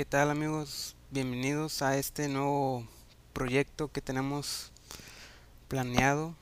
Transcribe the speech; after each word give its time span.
¿qué 0.00 0.06
tal 0.06 0.30
amigos? 0.30 0.96
Bienvenidos 1.10 1.82
a 1.82 1.98
este 1.98 2.26
nuevo 2.26 2.86
proyecto 3.34 3.88
que 3.88 4.00
tenemos 4.00 4.72
planeado. 5.68 6.34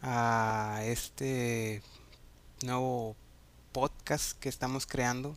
A 0.00 0.82
este 0.84 1.82
nuevo 2.64 3.16
podcast 3.72 4.38
que 4.38 4.48
estamos 4.48 4.86
creando. 4.86 5.34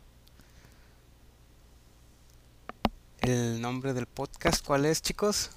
El 3.22 3.60
nombre 3.60 3.94
del 3.94 4.06
podcast, 4.06 4.64
¿cuál 4.64 4.86
es 4.86 5.02
chicos? 5.02 5.50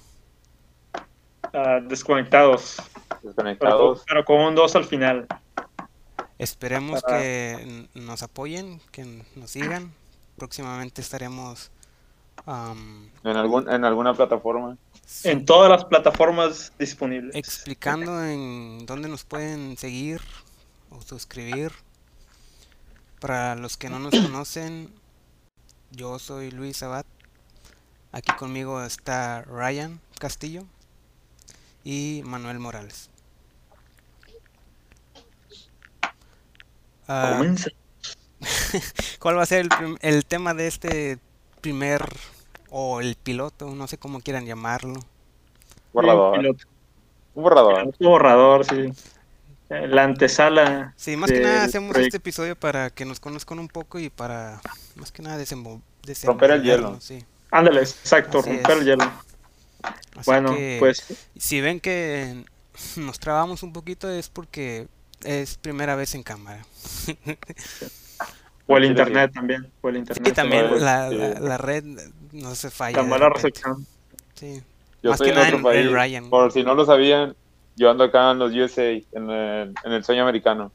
Ah, 1.53 1.81
desconectados. 1.83 2.77
Desconectados. 3.21 3.99
Pero, 3.99 4.05
pero 4.07 4.25
con 4.25 4.41
un 4.41 4.55
2 4.55 4.75
al 4.75 4.85
final. 4.85 5.27
Esperemos 6.39 7.03
Para- 7.03 7.19
que 7.19 7.87
nos 7.93 8.23
apoyen, 8.23 8.81
que 8.91 9.23
nos 9.35 9.51
sigan. 9.51 9.93
Próximamente 10.39 11.01
estaremos 11.01 11.69
am, 12.45 13.09
En, 13.23 13.35
algún, 13.35 13.69
en 13.69 13.83
alguna 13.83 14.13
plataforma. 14.13 14.77
En 15.23 15.45
todas 15.45 15.69
las 15.69 15.85
plataformas 15.85 16.71
disponibles. 16.79 17.35
explicando 17.35 18.23
en 18.23 18.85
dónde 18.85 19.09
nos 19.09 19.25
pueden 19.25 19.77
seguir 19.77 20.21
o 20.89 21.01
suscribir. 21.01 21.71
Para 23.19 23.55
los 23.55 23.75
que 23.75 23.89
no 23.89 23.99
nos 23.99 24.11
conocen, 24.25 24.91
yo 25.91 26.17
soy 26.19 26.51
Luis 26.51 26.81
Abad. 26.81 27.05
Aquí 28.13 28.31
conmigo 28.37 28.81
está 28.81 29.41
Ryan 29.41 29.99
Castillo 30.19 30.63
y 31.83 32.21
Manuel 32.25 32.59
Morales. 32.59 33.09
Comienza. 37.05 37.69
¿Cuál 39.19 39.37
va 39.37 39.43
a 39.43 39.45
ser 39.45 39.67
el, 40.01 40.25
tema 40.25 40.53
de 40.53 40.67
este 40.67 41.17
primer 41.61 42.01
o 42.69 43.01
el 43.01 43.15
piloto? 43.15 43.73
No 43.75 43.87
sé 43.87 43.97
cómo 43.97 44.21
quieran 44.21 44.45
llamarlo. 44.45 44.99
Borrador. 45.93 46.39
Un 47.35 47.43
borrador. 47.43 47.83
Un 47.83 47.93
borrador, 47.99 48.65
sí. 48.65 48.91
La 49.69 50.03
antesala. 50.03 50.93
Sí, 50.97 51.15
más 51.15 51.29
que 51.31 51.41
nada 51.41 51.63
hacemos 51.65 51.91
proyecto. 51.91 52.17
este 52.17 52.17
episodio 52.17 52.55
para 52.55 52.89
que 52.89 53.05
nos 53.05 53.19
conozcan 53.19 53.59
un 53.59 53.67
poco 53.67 53.99
y 53.99 54.09
para 54.09 54.61
más 54.95 55.11
que 55.11 55.21
nada 55.21 55.37
desenvol- 55.41 55.81
Romper 56.23 56.51
el 56.51 56.63
hielo. 56.63 56.99
sí. 56.99 57.23
Ándale, 57.51 57.81
exacto, 57.81 58.39
Así 58.39 58.49
romper 58.49 58.71
es. 58.71 58.77
el 58.81 58.85
hielo. 58.85 59.03
Así 59.83 60.25
Bueno, 60.25 60.55
que, 60.55 60.77
pues 60.79 61.03
si 61.37 61.61
ven 61.61 61.79
que 61.79 62.43
nos 62.95 63.19
trabamos 63.19 63.63
un 63.63 63.73
poquito 63.73 64.09
es 64.09 64.29
porque 64.29 64.87
es 65.23 65.57
primera 65.57 65.95
vez 65.95 66.15
en 66.15 66.23
cámara. 66.23 66.65
o 68.69 68.77
el 68.77 68.85
internet 68.85 69.31
también. 69.33 69.67
O 69.81 69.89
el 69.89 69.97
internet. 69.97 70.27
Y 70.27 70.31
también 70.31 70.65
la, 70.83 71.09
sí. 71.09 71.15
la- 71.17 71.39
la 71.39 71.57
red 71.57 71.83
no 72.31 72.55
se 72.55 72.69
falla. 72.69 72.97
La 72.97 73.03
de 73.03 73.09
mala 73.09 73.29
recepción. 73.29 73.85
Sí. 74.35 74.61
Yo 75.03 75.11
Más 75.11 75.19
que 75.21 75.29
en 75.29 75.35
nada 75.35 75.47
otro 75.47 75.57
en- 75.57 75.63
país. 75.63 75.85
en 75.87 75.93
Ryan. 75.93 76.29
Por 76.29 76.51
si 76.51 76.63
no 76.63 76.75
lo 76.75 76.85
sabían, 76.85 77.35
yo 77.75 77.89
ando 77.89 78.03
acá 78.05 78.31
en 78.31 78.39
los 78.39 78.53
USA, 78.53 78.91
en 79.11 79.29
el, 79.29 79.73
en 79.83 79.91
el 79.91 80.03
sueño 80.03 80.23
americano. 80.23 80.71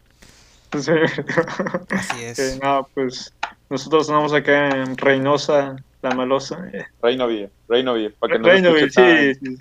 Sí. 0.78 0.90
Así 1.90 2.24
es. 2.24 2.36
Que 2.36 2.58
no, 2.66 2.88
pues 2.94 3.32
nosotros 3.70 4.08
andamos 4.08 4.32
acá 4.32 4.70
en 4.70 4.96
Reynosa, 4.96 5.76
la 6.02 6.10
malosa. 6.10 6.58
eh, 6.72 6.84
Reinoville, 7.02 7.50
Reinoville, 7.68 8.10
para 8.10 8.32
que 8.34 8.38
no 8.40 8.46
lo 8.48 8.52
Reinoville, 8.52 8.86
escuche 8.86 9.34
sí, 9.34 9.40
sí. 9.40 9.56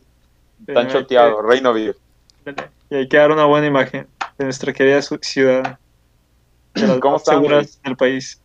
tan, 0.65 0.75
tan 0.75 0.87
Eh, 0.87 0.91
choteado, 0.91 1.41
Reinoville. 1.41 1.95
Y 2.89 2.95
hay 2.95 3.07
que 3.07 3.17
dar 3.17 3.31
una 3.31 3.45
buena 3.45 3.67
imagen 3.67 4.07
de 4.37 4.43
nuestra 4.45 4.73
querida 4.73 5.01
ciudad. 5.01 5.77
De 6.73 6.87
las 6.87 6.99
¿Cómo 6.99 7.17
están, 7.17 7.35
seguras 7.35 7.79
del 7.83 7.95
país. 7.95 8.41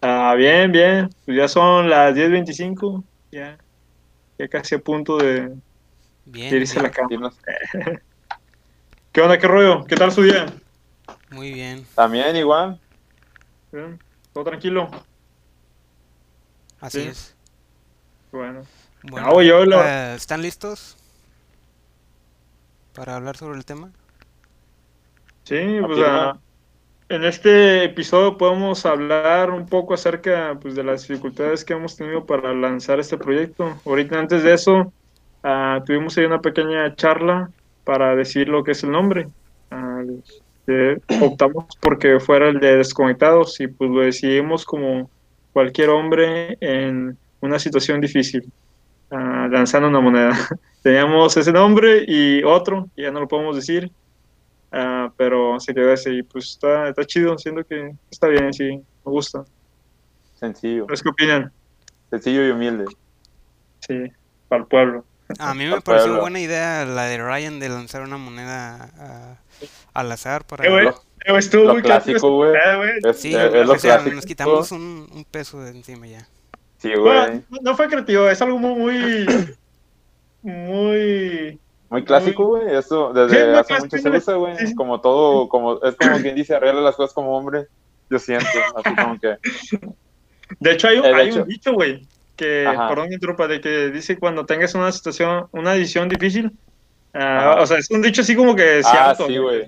Ah, 0.00 0.34
bien, 0.36 0.72
bien. 0.72 1.10
Pues 1.24 1.36
ya 1.36 1.46
son 1.48 1.88
las 1.88 2.14
10.25. 2.14 3.04
Ya, 3.30 3.58
ya 4.38 4.48
casi 4.48 4.74
a 4.74 4.78
punto 4.78 5.16
de, 5.18 5.54
Bien, 6.24 6.50
de 6.50 6.56
irse 6.56 6.78
a 6.78 6.82
la 6.82 6.90
cama. 6.90 7.32
¿Qué 9.12 9.20
onda? 9.20 9.38
¿Qué 9.38 9.46
rollo? 9.46 9.84
¿Qué 9.84 9.94
tal 9.96 10.10
su 10.10 10.22
día? 10.22 10.46
muy 11.30 11.52
bien. 11.52 11.86
También 11.94 12.34
igual. 12.36 12.80
¿Bien? 13.70 13.98
¿Todo 14.32 14.44
tranquilo? 14.44 14.90
Así 16.80 17.00
Sí. 17.00 17.06
es. 17.08 17.34
Bueno. 18.32 18.62
Bueno, 19.02 19.28
Ah, 19.38 19.42
yo 19.42 19.64
lo- 19.64 19.82
eh, 19.84 20.14
¿están 20.14 20.42
listos 20.42 20.96
para 22.94 23.16
hablar 23.16 23.36
sobre 23.36 23.56
el 23.58 23.64
tema? 23.64 23.90
Sí, 25.44 25.56
pues 25.86 25.98
en 27.12 27.24
este 27.24 27.84
episodio 27.84 28.38
podemos 28.38 28.86
hablar 28.86 29.50
un 29.50 29.66
poco 29.66 29.92
acerca 29.92 30.58
pues, 30.60 30.74
de 30.74 30.82
las 30.82 31.06
dificultades 31.06 31.62
que 31.62 31.74
hemos 31.74 31.94
tenido 31.94 32.24
para 32.24 32.54
lanzar 32.54 33.00
este 33.00 33.18
proyecto. 33.18 33.76
Ahorita 33.84 34.18
antes 34.18 34.42
de 34.42 34.54
eso, 34.54 34.90
ah, 35.42 35.82
tuvimos 35.84 36.16
ahí 36.16 36.24
una 36.24 36.40
pequeña 36.40 36.94
charla 36.96 37.50
para 37.84 38.16
decir 38.16 38.48
lo 38.48 38.64
que 38.64 38.70
es 38.70 38.82
el 38.82 38.92
nombre. 38.92 39.28
Ah, 39.70 40.02
eh, 40.68 40.98
optamos 41.20 41.66
porque 41.80 42.18
fuera 42.18 42.48
el 42.48 42.60
de 42.60 42.78
desconectados 42.78 43.60
y 43.60 43.66
pues 43.66 43.90
lo 43.90 44.00
decidimos 44.00 44.64
como 44.64 45.10
cualquier 45.52 45.90
hombre 45.90 46.56
en 46.60 47.18
una 47.42 47.58
situación 47.58 48.00
difícil, 48.00 48.50
ah, 49.10 49.48
lanzando 49.50 49.88
una 49.88 50.00
moneda. 50.00 50.30
Teníamos 50.82 51.36
ese 51.36 51.52
nombre 51.52 52.04
y 52.08 52.42
otro, 52.42 52.88
y 52.96 53.02
ya 53.02 53.10
no 53.10 53.20
lo 53.20 53.28
podemos 53.28 53.54
decir. 53.54 53.92
Ah, 54.72 55.12
pero 55.16 55.60
se 55.60 55.74
quedó 55.74 55.92
ese 55.92 56.12
y 56.14 56.22
pues 56.22 56.46
está, 56.50 56.88
está 56.88 57.04
chido, 57.04 57.36
siento 57.38 57.62
que 57.64 57.94
está 58.10 58.26
bien, 58.28 58.52
sí, 58.54 58.64
me 58.70 58.82
gusta. 59.12 59.44
Sencillo. 60.34 60.82
¿Ustedes 60.84 61.02
qué 61.02 61.08
opinan? 61.10 61.52
Sencillo 62.10 62.46
y 62.46 62.50
humilde. 62.50 62.84
Sí, 63.86 64.10
para 64.48 64.62
el 64.62 64.68
pueblo. 64.68 65.04
A 65.38 65.54
mí 65.54 65.64
me 65.66 65.80
pareció 65.80 66.06
pueblo. 66.08 66.20
buena 66.22 66.40
idea 66.40 66.84
la 66.84 67.04
de 67.04 67.18
Ryan 67.18 67.58
de 67.60 67.68
lanzar 67.68 68.02
una 68.02 68.16
moneda 68.18 69.38
al 69.94 70.12
azar 70.12 70.44
para... 70.46 70.66
Eh, 70.66 70.70
güey, 70.70 70.84
Lo- 70.84 70.90
eh, 70.90 71.28
güey, 71.28 71.38
estuvo 71.38 71.64
lo 71.64 71.72
muy 71.74 71.82
clásico, 71.82 72.34
güey. 72.36 72.52
Eh, 72.54 72.76
güey. 72.76 72.90
Es, 73.04 73.16
Sí, 73.20 73.34
es- 73.34 73.54
es 73.54 73.66
lo 73.66 73.72
o 73.74 73.78
sea, 73.78 73.94
clásico. 73.96 74.16
nos 74.16 74.26
quitamos 74.26 74.72
un, 74.72 75.08
un 75.12 75.24
peso 75.24 75.60
de 75.62 75.70
encima 75.70 76.06
ya. 76.06 76.26
Sí, 76.78 76.92
güey. 76.94 77.42
no, 77.50 77.58
no 77.62 77.76
fue 77.76 77.88
creativo, 77.88 78.28
es 78.28 78.42
algo 78.42 78.58
muy, 78.58 79.26
muy, 80.42 81.58
muy 81.92 82.00
Muy 82.00 82.06
clásico, 82.06 82.46
güey. 82.46 82.74
Eso 82.74 83.12
Sí, 83.14 83.20
desde 83.20 83.46
muy 83.50 83.58
hace 83.58 83.78
mucho 83.78 83.98
se 83.98 84.08
usa, 84.10 84.34
güey. 84.34 84.56
Sí. 84.58 84.74
Como 84.74 85.00
todo, 85.00 85.48
como, 85.48 85.80
es 85.82 85.94
como 85.96 86.16
quien 86.18 86.34
dice, 86.34 86.54
arregla 86.54 86.80
las 86.80 86.96
cosas 86.96 87.14
como 87.14 87.36
hombre. 87.36 87.66
Yo 88.10 88.18
siento, 88.18 88.46
así 88.76 88.94
como 88.96 89.18
que. 89.20 89.36
De 90.60 90.72
hecho, 90.72 90.88
hay 90.88 90.98
un, 90.98 91.04
Eh, 91.06 91.08
de 91.08 91.14
hay 91.14 91.28
hecho. 91.28 91.42
un 91.42 91.48
dicho, 91.48 91.72
güey, 91.72 92.06
que, 92.36 92.66
Ajá. 92.66 92.88
perdón, 92.88 93.08
mi 93.08 93.18
tropa, 93.18 93.46
de 93.46 93.60
que 93.60 93.90
dice 93.90 94.18
cuando 94.18 94.44
tengas 94.44 94.74
una 94.74 94.90
situación, 94.92 95.46
una 95.52 95.72
decisión 95.72 96.08
difícil, 96.08 96.52
ah, 97.14 97.52
Ajá. 97.52 97.62
o 97.62 97.66
sea, 97.66 97.78
es 97.78 97.90
un 97.90 98.02
dicho 98.02 98.20
así 98.22 98.34
como 98.36 98.54
que 98.56 98.80
Ah, 98.84 99.14
cierto, 99.14 99.26
sí, 99.26 99.38
güey. 99.38 99.62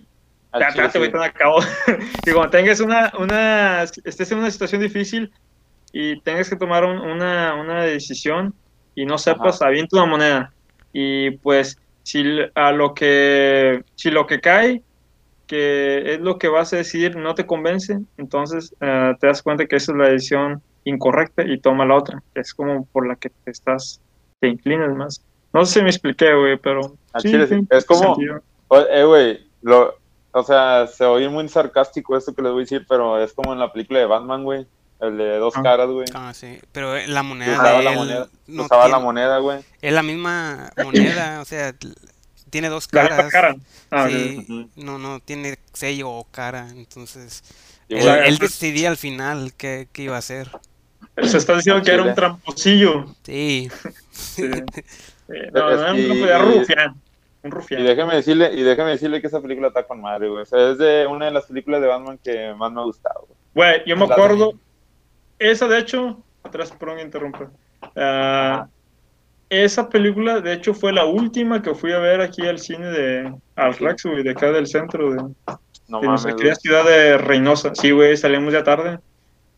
Chile, 0.53 0.67
espérate, 0.69 0.99
güey, 0.99 1.11
todavía 1.11 1.31
acabo. 1.35 1.59
que 2.25 2.33
cuando 2.33 2.51
tengas 2.51 2.81
una, 2.81 3.13
una, 3.19 3.83
estés 3.83 4.31
en 4.33 4.39
una 4.39 4.51
situación 4.51 4.81
difícil 4.83 5.33
y 5.93 6.21
tengas 6.21 6.49
que 6.49 6.57
tomar 6.57 6.85
un- 6.85 6.99
una, 6.99 7.55
una 7.55 7.83
decisión 7.83 8.55
y 8.95 9.05
no 9.07 9.19
sepas, 9.19 9.63
avienta 9.63 9.97
una 9.97 10.07
moneda. 10.07 10.53
Y 10.93 11.33
pues, 11.39 11.77
si 12.05 12.23
a 12.55 12.71
lo 12.71 12.95
que, 12.95 13.83
si 13.97 14.11
lo 14.13 14.27
que 14.29 14.41
cae, 14.41 14.83
que 15.49 16.15
es 16.15 16.21
lo 16.21 16.39
que 16.39 16.49
vas 16.49 16.73
a 16.73 16.77
decidir, 16.77 17.17
no 17.17 17.35
te 17.35 17.47
convence, 17.47 17.99
entonces 18.17 18.75
eh, 18.81 19.15
te 19.21 19.27
das 19.27 19.43
cuenta 19.43 19.67
que 19.67 19.77
esa 19.77 19.93
es 19.93 19.99
la 19.99 20.09
decisión 20.09 20.63
incorrecta 20.85 21.43
y 21.45 21.59
toma 21.61 21.85
la 21.85 21.97
otra, 21.97 22.23
que 22.35 22.41
es 22.41 22.55
como 22.55 22.87
por 22.87 23.09
la 23.09 23.17
que 23.17 23.31
te 23.31 23.51
estás, 23.51 24.01
te 24.41 24.49
inclinas 24.49 24.95
más. 24.95 25.25
No 25.53 25.65
sé 25.65 25.75
si 25.81 25.83
me 25.83 25.91
expliqué, 25.91 26.35
güey, 26.35 26.59
pero... 26.59 26.81
Chile, 27.19 27.47
sí. 27.47 27.61
Es 27.71 27.85
como- 27.85 28.17
Eh, 28.91 29.05
güey, 29.05 29.51
lo, 29.63 29.95
o 30.33 30.43
sea, 30.43 30.87
se 30.87 31.05
oye 31.05 31.29
muy 31.29 31.49
sarcástico 31.49 32.17
esto 32.17 32.35
que 32.35 32.43
les 32.43 32.53
voy 32.53 32.61
a 32.63 32.65
decir, 32.65 32.85
pero 32.89 33.19
es 33.23 33.33
como 33.33 33.53
en 33.53 33.61
la 33.61 33.73
película 33.73 34.01
de 34.01 34.07
Batman, 34.07 34.45
güey. 34.45 34.67
El 35.01 35.19
de 35.19 35.37
dos 35.39 35.55
Ah. 35.57 35.63
caras, 35.63 35.89
güey. 35.89 36.07
Ah, 36.15 36.33
sí. 36.35 36.59
Pero 36.73 36.97
eh, 36.97 37.07
la 37.09 37.23
moneda 37.23 37.53
usaba 37.55 37.79
de 37.79 37.85
la 37.85 37.91
él 37.93 37.97
moneda, 37.99 38.29
no 38.47 38.63
usaba 38.65 38.89
la 38.89 38.99
moneda, 38.99 39.39
güey. 39.39 39.61
es 39.83 39.93
la 39.93 40.03
misma 40.03 40.71
moneda, 40.83 41.41
o 41.41 41.45
sea, 41.45 41.75
tiene 42.51 42.69
dos 42.69 42.89
La 42.93 43.03
misma 43.03 43.17
caras. 43.17 43.33
cara. 43.33 43.57
Ah, 43.91 44.09
Sí, 44.09 44.71
no, 44.77 44.99
no 44.99 45.21
tiene 45.21 45.59
sello 45.73 46.11
o 46.11 46.25
cara, 46.31 46.69
entonces 46.71 47.43
Y, 47.89 47.97
él, 47.97 48.37
pues- 48.39 48.59
decidía 48.59 48.89
al 48.89 48.97
final 48.97 49.53
qué, 49.57 49.89
qué 49.93 50.03
iba 50.05 50.17
a 50.17 50.21
hacer. 50.21 50.51
Se 51.23 51.37
está 51.37 51.55
diciendo 51.57 51.83
que 51.83 51.93
era 51.93 52.03
un 52.03 52.15
tramposillo. 52.15 53.07
Sí, 53.25 53.69
Sí. 54.11 54.43
Eh, 55.27 55.51
no, 55.55 55.71
Es- 55.71 55.81
no, 55.81 55.89
no, 55.95 55.99
y- 55.99 56.07
podía 56.21 56.39
rufián. 56.39 56.91
Un 57.43 57.49
y 57.49 57.51
rufián. 57.51 57.85
déjeme 57.85 58.15
decirle, 58.17 58.53
y 58.53 58.63
déjeme 58.63 58.91
decirle 58.91 59.21
que 59.23 59.27
esa 59.29 59.41
película 59.41 59.69
está 59.69 59.87
con 59.87 60.01
madre, 60.01 60.29
güey. 60.29 60.43
O 60.43 60.45
sea, 60.47 60.71
es 60.73 60.77
de 60.79 61.07
una 61.07 61.25
de 61.27 61.31
las 61.31 61.47
películas 61.47 61.81
de 61.81 61.87
Batman 61.89 62.19
que 62.23 62.53
más 62.55 62.71
me 62.71 62.81
ha 62.81 62.85
gustado, 62.85 63.27
güey. 63.55 63.83
Yo 63.87 63.97
me 63.97 64.07
La 64.07 64.15
acuerdo. 64.15 64.53
Esa, 65.39 65.69
de 65.69 65.79
hecho, 65.79 66.23
atrás, 66.43 66.73
perdón, 66.73 67.01
interrumpa. 67.01 67.51
Ah, 67.97 68.67
esa 69.49 69.89
película, 69.89 70.41
de 70.41 70.53
hecho, 70.53 70.75
fue 70.75 70.93
la 70.93 71.05
última 71.05 71.63
que 71.63 71.75
fui 71.75 71.93
a 71.93 71.99
ver 71.99 72.21
aquí 72.21 72.47
al 72.47 72.59
cine 72.59 72.87
de 72.87 73.35
Alflax, 73.57 74.05
güey, 74.05 74.23
de 74.23 74.31
acá 74.31 74.51
del 74.51 74.67
centro 74.67 75.11
de, 75.11 75.17
No 75.89 76.01
de 76.01 76.07
mames, 76.07 76.25
nuestra 76.25 76.55
ciudad 76.57 76.85
de 76.85 77.19
Reynosa. 77.19 77.75
Sí, 77.75 77.91
güey, 77.91 78.17
salimos 78.17 78.53
ya 78.53 78.65
tarde. 78.65 78.99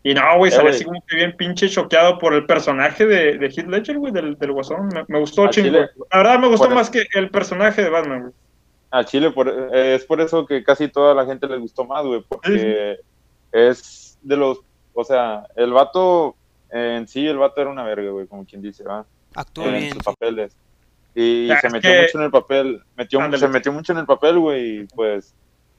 Y 0.03 0.15
no, 0.15 0.39
güey, 0.39 0.53
Eh, 0.53 0.55
salí 0.55 0.69
así 0.69 0.85
como 0.85 1.03
que 1.07 1.17
bien 1.17 1.37
pinche 1.37 1.69
choqueado 1.69 2.19
por 2.19 2.35
el 2.35 2.47
personaje 2.47 3.07
de, 3.07 3.39
de 3.39 3.47
Heath 3.47 3.67
Ledger, 3.67 3.99
güey, 3.99 4.13
del, 4.13 4.37
del 4.37 4.53
Guasón. 4.53 4.89
Me, 4.89 5.05
me 5.09 5.19
gustó 5.19 5.49
chingo. 5.49 5.79
La 5.79 6.19
verdad 6.19 6.39
me 6.39 6.49
gustó 6.49 6.71
más 6.71 6.91
que 6.91 7.07
el 7.15 7.31
personaje 7.31 7.83
de 7.83 7.91
Batman, 7.91 8.21
güey. 8.23 8.33
A 8.91 9.05
Chile, 9.05 9.31
por, 9.31 9.49
eh, 9.49 9.97
es 9.97 10.05
por 10.05 10.21
eso 10.21 10.47
que 10.47 10.63
casi 10.63 10.89
toda 10.89 11.13
la 11.13 11.27
gente 11.27 11.49
les 11.49 11.59
gustó 11.59 11.85
más, 11.85 12.05
güey, 12.05 12.23
porque 12.29 12.99
es 13.51 14.17
de 14.23 14.37
los, 14.37 14.61
o 14.97 15.05
sea, 15.05 15.47
el 15.55 15.73
vato, 15.73 16.35
eh, 16.71 16.97
en 16.99 17.07
sí, 17.07 17.27
el 17.27 17.39
vato 17.39 17.61
era 17.61 17.71
una 17.71 17.85
verga, 17.85 18.11
güey, 18.11 18.27
como 18.27 18.45
quien 18.45 18.63
dice, 18.63 18.83
¿va? 18.85 19.05
Actúa 19.35 19.67
en 19.67 19.73
bien. 19.75 19.85
sus 19.93 19.99
sí. 19.99 20.05
papeles. 20.05 20.57
Y 21.15 21.47
Ya, 21.47 21.61
se 21.61 21.67
es 21.69 21.73
metió 21.73 21.91
que- 21.91 22.03
mucho 22.03 22.19
en 22.19 22.25
el 22.25 22.31
papel, 22.31 22.83
metió, 22.97 23.21
Ándale. 23.21 23.39
se 23.41 23.49
metió 23.49 23.73
mucho 23.73 23.93
en 23.93 23.99
el 23.99 24.07
papel, 24.07 24.39
güey, 24.39 24.81
y 24.81 24.85
pues, 24.87 25.35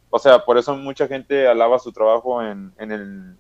o 0.09 0.19
sea, 0.19 0.39
por 0.45 0.57
eso 0.57 0.75
mucha 0.75 1.07
gente 1.07 1.47
alaba 1.47 1.77
su 1.79 1.91
trabajo 1.91 2.41
en, 2.41 2.71
en 2.79 2.91
el, 2.91 3.35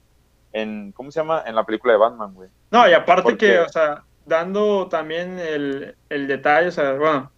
en, 0.53 0.91
¿cómo 0.91 1.11
se 1.11 1.19
llama? 1.19 1.43
En 1.45 1.55
la 1.55 1.63
película 1.63 1.93
de 1.93 1.99
Batman, 1.99 2.33
güey. 2.33 2.49
No, 2.71 2.87
y 2.89 2.93
aparte 2.93 3.23
Porque- 3.23 3.37
que, 3.53 3.59
o 3.59 3.69
sea, 3.69 4.03
dando 4.25 4.87
también 4.87 5.39
el, 5.39 5.95
el 6.09 6.27
detalle, 6.27 6.67
o 6.67 6.71
sea, 6.71 6.93
bueno, 6.93 7.31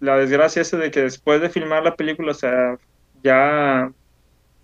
la 0.00 0.16
desgracia 0.16 0.62
esa 0.62 0.76
de 0.76 0.90
que 0.90 1.02
después 1.02 1.40
de 1.40 1.48
filmar 1.48 1.84
la 1.84 1.94
película, 1.94 2.32
o 2.32 2.34
sea, 2.34 2.76
ya 3.22 3.90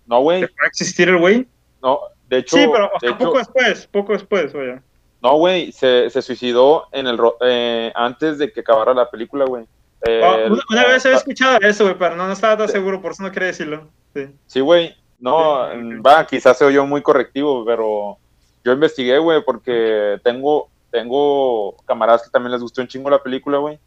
No, 0.05 0.19
güey, 0.21 0.41
dejó 0.41 0.53
de 0.61 0.67
existir 0.67 1.07
el 1.09 1.17
güey. 1.17 1.47
no, 1.81 1.99
de 2.29 2.37
hecho, 2.37 2.55
Sí, 2.55 2.67
pero 2.71 2.89
de 3.01 3.07
hecho- 3.09 3.17
poco 3.17 3.37
después, 3.39 3.87
poco 3.87 4.13
después, 4.13 4.55
oye. 4.55 4.79
no, 5.21 5.35
güey, 5.37 5.71
se, 5.71 6.09
se 6.09 6.21
suicidó 6.21 6.85
en 6.91 7.07
el, 7.07 7.19
eh, 7.41 7.91
antes 7.95 8.37
de 8.37 8.51
que 8.51 8.61
acabara 8.61 8.93
la 8.93 9.09
película, 9.09 9.45
güey. 9.45 9.65
Eh, 10.07 10.21
Ah, 10.23 10.37
una, 10.49 10.61
una 10.69 10.85
vez 10.87 11.05
había 11.05 11.17
ah, 11.17 11.19
escuchado 11.19 11.57
eso, 11.61 11.83
güey, 11.83 11.97
pero 11.97 12.15
no, 12.15 12.25
no 12.27 12.33
estaba 12.33 12.55
tan 12.57 12.69
seguro, 12.69 13.01
por 13.01 13.11
eso 13.11 13.23
no 13.23 13.31
quería 13.31 13.47
decirlo. 13.47 13.89
Sí. 14.13 14.27
Sí, 14.47 14.59
güey. 14.61 14.95
No, 15.19 15.69
Sí. 15.73 15.77
va, 16.05 16.25
quizás 16.25 16.57
se 16.57 16.63
oyó 16.63 16.85
muy 16.85 17.01
correctivo, 17.01 17.65
pero 17.65 18.17
yo 18.63 18.71
investigué, 18.71 19.17
güey, 19.17 19.43
porque 19.43 20.17
tengo, 20.23 20.69
tengo 20.91 21.75
camaradas 21.85 22.23
que 22.23 22.29
también 22.29 22.53
les 22.53 22.61
gustó 22.61 22.81
un 22.81 22.87
chingo 22.87 23.09
la 23.09 23.21
película, 23.21 23.57
güey. 23.57 23.77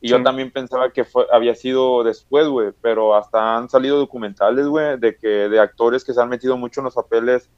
Y 0.00 0.10
yo 0.10 0.22
también 0.22 0.52
pensaba 0.52 0.90
que 0.92 1.04
fue, 1.04 1.26
había 1.32 1.56
sido 1.56 2.04
después, 2.04 2.46
güey, 2.46 2.68
pero 2.80 3.16
hasta 3.16 3.56
han 3.56 3.68
salido 3.68 3.98
documentales, 3.98 4.64
güey, 4.68 4.96
de 4.96 5.16
que 5.16 5.26
de 5.26 5.58
actores 5.58 6.04
que 6.04 6.14
se 6.14 6.20
han 6.22 6.28
metido 6.28 6.56
mucho 6.56 6.80
en 6.80 6.84
los 6.84 6.94
papeles 6.94 7.50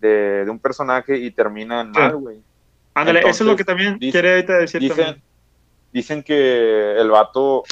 de, 0.00 0.44
de 0.44 0.50
un 0.50 0.58
personaje 0.58 1.16
y 1.16 1.30
terminan 1.30 1.92
Sí. 1.94 2.00
mal, 2.00 2.16
güey. 2.16 2.40
Ándale, 2.94 3.20
eso 3.20 3.44
es 3.44 3.50
lo 3.50 3.56
que 3.56 3.64
también 3.64 3.98
dice- 3.98 4.18
quería 4.18 4.32
ahorita 4.32 4.58
decir 4.58 4.80
Dicen, 4.80 4.96
también. 4.96 5.22
dicen 5.92 6.22
que 6.22 6.96
el 7.00 7.10
vato 7.10 7.62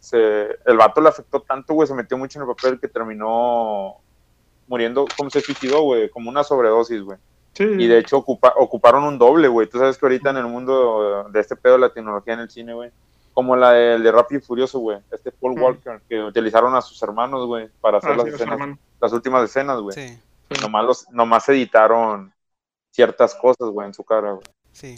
se, 0.00 0.58
el 0.64 0.76
vato 0.76 1.00
le 1.00 1.08
afectó 1.08 1.40
tanto, 1.40 1.74
güey, 1.74 1.88
se 1.88 1.94
metió 1.94 2.16
mucho 2.16 2.38
en 2.38 2.48
el 2.48 2.54
papel 2.54 2.78
que 2.78 2.86
terminó 2.88 3.96
muriendo, 4.68 5.06
como 5.16 5.30
se 5.30 5.40
suicidó, 5.40 5.82
güey, 5.82 6.08
como 6.10 6.30
una 6.30 6.44
sobredosis, 6.44 7.02
güey. 7.02 7.18
Sí, 7.54 7.64
Y 7.64 7.86
de 7.86 7.98
hecho 7.98 8.18
ocupa- 8.18 8.52
ocuparon 8.56 9.02
un 9.04 9.18
doble, 9.18 9.48
güey. 9.48 9.66
Tú 9.66 9.78
sabes 9.78 9.96
que 9.96 10.04
ahorita 10.06 10.30
en 10.30 10.36
el 10.38 10.46
mundo 10.46 11.26
de 11.30 11.40
este 11.40 11.56
pedo 11.56 11.74
de 11.74 11.80
la 11.80 11.88
tecnología 11.92 12.34
en 12.34 12.40
el 12.40 12.50
cine, 12.50 12.74
güey, 12.74 12.90
como 13.32 13.56
la 13.56 13.72
del 13.72 14.02
de 14.02 14.12
Rápido 14.12 14.40
y 14.40 14.44
Furioso, 14.44 14.78
güey, 14.78 14.98
este 15.10 15.32
Paul 15.32 15.54
Mm. 15.56 15.62
Walker, 15.62 16.00
que 16.08 16.22
utilizaron 16.22 16.74
a 16.74 16.82
sus 16.82 17.02
hermanos, 17.02 17.46
güey, 17.46 17.68
para 17.80 17.98
hacer 17.98 18.12
Ah, 18.12 18.16
las, 18.16 18.24
sí, 18.26 18.30
escenas, 18.34 18.78
las 19.00 19.12
últimas 19.12 19.42
escenas, 19.44 19.80
güey. 19.80 19.94
Sí, 19.94 20.18
Nomás, 20.62 20.84
los, 20.84 21.10
nomás 21.10 21.48
editaron 21.48 22.32
ciertas 22.90 23.34
cosas, 23.34 23.68
güey, 23.70 23.86
en 23.88 23.94
su 23.94 24.04
cara, 24.04 24.32
güey. 24.32 24.44
sí. 24.72 24.96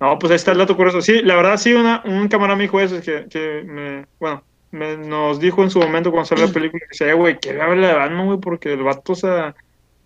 No, 0.00 0.18
pues 0.18 0.30
ahí 0.32 0.36
está 0.36 0.50
el 0.52 0.58
dato 0.58 0.76
curioso. 0.76 1.00
Sí, 1.00 1.22
la 1.22 1.36
verdad, 1.36 1.56
sí, 1.56 1.72
una, 1.72 2.02
un 2.04 2.28
camarada 2.28 2.56
me 2.56 2.64
dijo 2.64 2.78
eso, 2.80 3.00
que, 3.00 3.26
que 3.30 3.62
me, 3.64 4.06
bueno, 4.18 4.42
me, 4.72 4.96
nos 4.98 5.38
dijo 5.38 5.62
en 5.62 5.70
su 5.70 5.78
momento 5.78 6.10
cuando 6.10 6.26
salió 6.26 6.46
la 6.46 6.52
película 6.52 6.80
que 6.80 6.88
decía, 6.90 7.08
"Eh, 7.10 7.14
güey, 7.14 7.38
que 7.38 7.58
habla 7.60 7.88
de 7.88 7.94
Batman, 7.94 8.26
güey, 8.26 8.38
porque 8.40 8.72
el 8.72 8.82
vato 8.82 9.12
o 9.12 9.14
sea, 9.14 9.54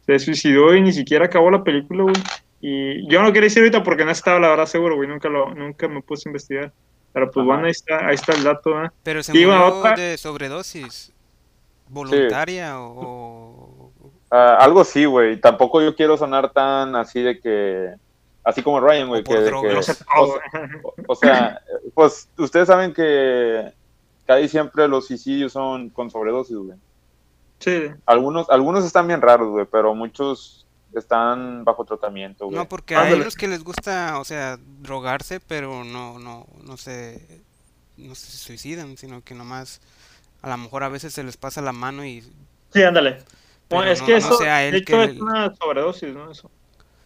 se 0.04 0.18
suicidó 0.18 0.74
y 0.74 0.82
ni 0.82 0.92
siquiera 0.92 1.24
acabó 1.24 1.50
la 1.50 1.64
película, 1.64 2.02
güey. 2.04 2.14
Y 2.60 3.08
yo 3.10 3.22
no 3.22 3.28
quería 3.32 3.46
decir 3.46 3.62
ahorita 3.62 3.82
porque 3.82 4.04
no 4.04 4.10
estaba, 4.10 4.38
la 4.38 4.48
verdad, 4.50 4.66
seguro, 4.66 4.94
güey, 4.96 5.08
nunca, 5.08 5.28
lo, 5.30 5.52
nunca 5.54 5.88
me 5.88 6.02
puse 6.02 6.28
a 6.28 6.30
investigar. 6.30 6.72
Pero 7.12 7.30
pues 7.30 7.42
Ajá. 7.42 7.46
bueno, 7.46 7.64
ahí 7.64 7.70
está, 7.72 8.06
ahí 8.06 8.14
está 8.14 8.32
el 8.34 8.44
dato, 8.44 8.84
¿eh? 8.84 8.90
Pero 9.02 9.22
se 9.22 9.32
Sí, 9.32 9.38
murió 9.46 9.66
otra- 9.78 9.94
de 9.96 10.18
sobredosis. 10.18 11.12
¿Voluntaria 11.88 12.78
o...? 12.78 13.57
Ah, 14.30 14.56
algo 14.60 14.84
sí, 14.84 15.04
güey. 15.04 15.40
Tampoco 15.40 15.80
yo 15.82 15.94
quiero 15.96 16.16
sonar 16.16 16.52
tan 16.52 16.94
así 16.96 17.20
de 17.22 17.40
que. 17.40 17.94
Así 18.44 18.62
como 18.62 18.80
Ryan, 18.80 19.08
güey. 19.08 19.20
O 19.20 19.24
Que, 19.24 19.34
que- 19.44 19.76
o 19.76 19.82
sea, 19.82 19.96
o 21.06 21.14
sea, 21.14 21.62
pues 21.94 22.28
ustedes 22.38 22.66
saben 22.66 22.92
que 22.94 23.72
casi 24.26 24.48
siempre 24.48 24.88
los 24.88 25.06
suicidios 25.06 25.52
son 25.52 25.90
con 25.90 26.10
sobredosis, 26.10 26.56
güey. 26.56 26.78
Sí, 27.58 27.88
Algunos, 28.06 28.48
algunos 28.50 28.84
están 28.84 29.06
bien 29.08 29.20
raros, 29.20 29.48
güey, 29.50 29.66
pero 29.70 29.94
muchos 29.94 30.66
están 30.94 31.64
bajo 31.64 31.84
tratamiento, 31.84 32.46
güey. 32.46 32.56
No, 32.56 32.68
porque 32.68 32.94
hay 32.96 33.14
unos 33.14 33.34
que 33.34 33.48
les 33.48 33.64
gusta, 33.64 34.18
o 34.20 34.24
sea, 34.24 34.58
drogarse, 34.80 35.40
pero 35.40 35.82
no, 35.84 36.18
no, 36.18 36.46
no 36.64 36.76
se, 36.76 37.42
no 37.96 38.14
se 38.14 38.30
suicidan, 38.30 38.96
sino 38.96 39.22
que 39.22 39.34
nomás, 39.34 39.80
a 40.40 40.48
lo 40.48 40.56
mejor 40.56 40.84
a 40.84 40.88
veces 40.88 41.12
se 41.12 41.24
les 41.24 41.36
pasa 41.36 41.60
la 41.60 41.72
mano 41.72 42.04
y 42.04 42.22
sí, 42.72 42.82
ándale. 42.82 43.18
Pero 43.68 43.78
Bueno, 43.80 43.92
es 43.92 44.00
no- 44.00 44.06
que 44.06 44.12
no 44.12 44.18
eso, 44.18 44.38
sea 44.38 44.64
él 44.64 44.72
de 44.72 44.84
que 44.84 44.92
hecho, 44.94 45.02
el- 45.02 45.10
es 45.16 45.20
una 45.20 45.54
sobredosis, 45.54 46.14
¿no? 46.14 46.30
Eso. 46.30 46.50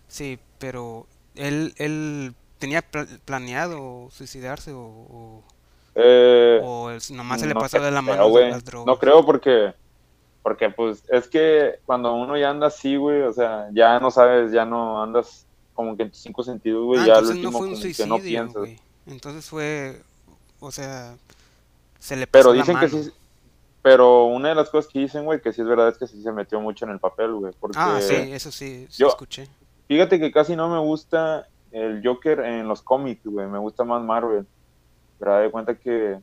sí, 0.09 0.39
pero 0.59 1.07
él, 1.35 1.75
él 1.79 2.35
tenía 2.59 2.83
pla- 2.83 3.07
planeado 3.25 4.09
suicidarse 4.13 4.73
o, 4.73 4.81
o, 4.81 5.43
Eh, 5.97 6.61
o 6.63 6.91
el- 6.91 7.01
nomás 7.11 7.41
se 7.41 7.47
le 7.49 7.55
no 7.55 7.61
pasó 7.61 7.81
de 7.81 7.91
la 7.91 8.01
creo, 8.01 8.13
mano 8.17 8.29
güey. 8.29 8.51
las 8.51 8.65
drogas. 8.65 8.87
No 8.87 8.99
creo 8.99 9.27
porque, 9.27 9.75
porque 10.43 10.71
pues 10.71 11.03
es 11.09 11.27
que 11.29 11.81
cuando 11.85 12.15
uno 12.15 12.37
ya 12.39 12.51
anda 12.51 12.69
así, 12.69 12.95
güey, 12.97 13.23
o 13.23 13.33
sea, 13.33 13.69
ya 13.73 13.99
no 13.99 14.11
sabes, 14.11 14.53
ya 14.53 14.65
no 14.65 15.03
andas 15.03 15.47
como 15.75 15.97
que 15.97 16.05
en 16.05 16.11
tus 16.11 16.21
cinco 16.21 16.43
sentidos, 16.45 16.85
güey, 16.85 17.01
Ah, 17.01 17.07
ya 17.07 17.13
entonces 17.15 17.37
último 17.37 17.51
no 17.53 17.59
fue 17.59 17.67
un 17.69 17.73
como 17.75 17.83
que 17.83 17.89
no 18.07 18.17
suicidio, 18.17 18.23
piensas. 18.23 18.57
güey. 18.57 18.79
Entonces 19.07 19.51
fue, 19.51 20.01
o 20.61 20.71
sea, 20.71 21.17
se 21.99 22.15
le 22.17 22.27
Pero 22.29 22.45
pasó 22.51 22.55
la 22.55 22.63
dicen 22.63 22.79
que 22.79 22.87
mano. 22.89 23.03
sí, 23.05 23.13
pero 23.83 24.25
una 24.27 24.51
de 24.51 24.55
las 24.55 24.71
cosas 24.71 24.91
que 24.93 25.01
dicen, 25.01 25.25
güey, 25.25 25.41
que 25.41 25.53
sí 25.53 25.61
es 25.61 25.67
verdad 25.67 25.89
es 25.89 25.99
que 25.99 26.07
sí 26.07 26.23
se 26.23 26.33
metió 26.33 26.61
mucho 26.61 26.85
en 26.85 26.93
el 26.93 26.99
papel, 27.01 27.33
güey, 27.35 27.53
porque 27.61 27.77
Ah, 27.81 27.99
sí, 28.01 28.15
eso 28.33 28.51
sí, 28.53 28.87
sí 28.89 29.03
yo- 29.03 29.09
escuché. 29.09 29.49
fíjate 29.89 30.19
que 30.21 30.31
casi 30.33 30.55
no 30.57 30.69
me 30.69 30.79
gusta 30.79 31.49
el 31.73 32.01
Joker 32.05 32.41
en 32.41 32.69
los 32.69 32.83
cómics, 32.83 33.25
güey, 33.25 33.47
me 33.49 33.59
gusta 33.59 33.85
más 33.85 34.03
Marvel. 34.03 34.47
Pero 35.19 35.37
de 35.37 35.51
cuenta 35.51 35.75
que 35.77 36.19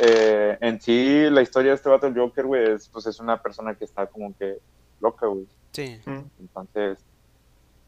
eh, 0.00 0.56
en 0.60 0.80
sí 0.80 1.28
la 1.30 1.42
historia 1.42 1.70
de 1.72 1.76
este 1.76 1.88
vato, 1.88 2.06
el 2.06 2.16
Joker, 2.18 2.46
güey, 2.46 2.72
es, 2.72 2.88
pues 2.88 3.06
es 3.06 3.20
una 3.20 3.40
persona 3.42 3.74
que 3.74 3.84
está 3.84 4.06
como 4.06 4.34
que 4.36 4.58
loca, 5.00 5.26
güey. 5.26 5.46
Sí, 5.72 6.00
Mm. 6.06 6.20
Entonces, 6.40 6.98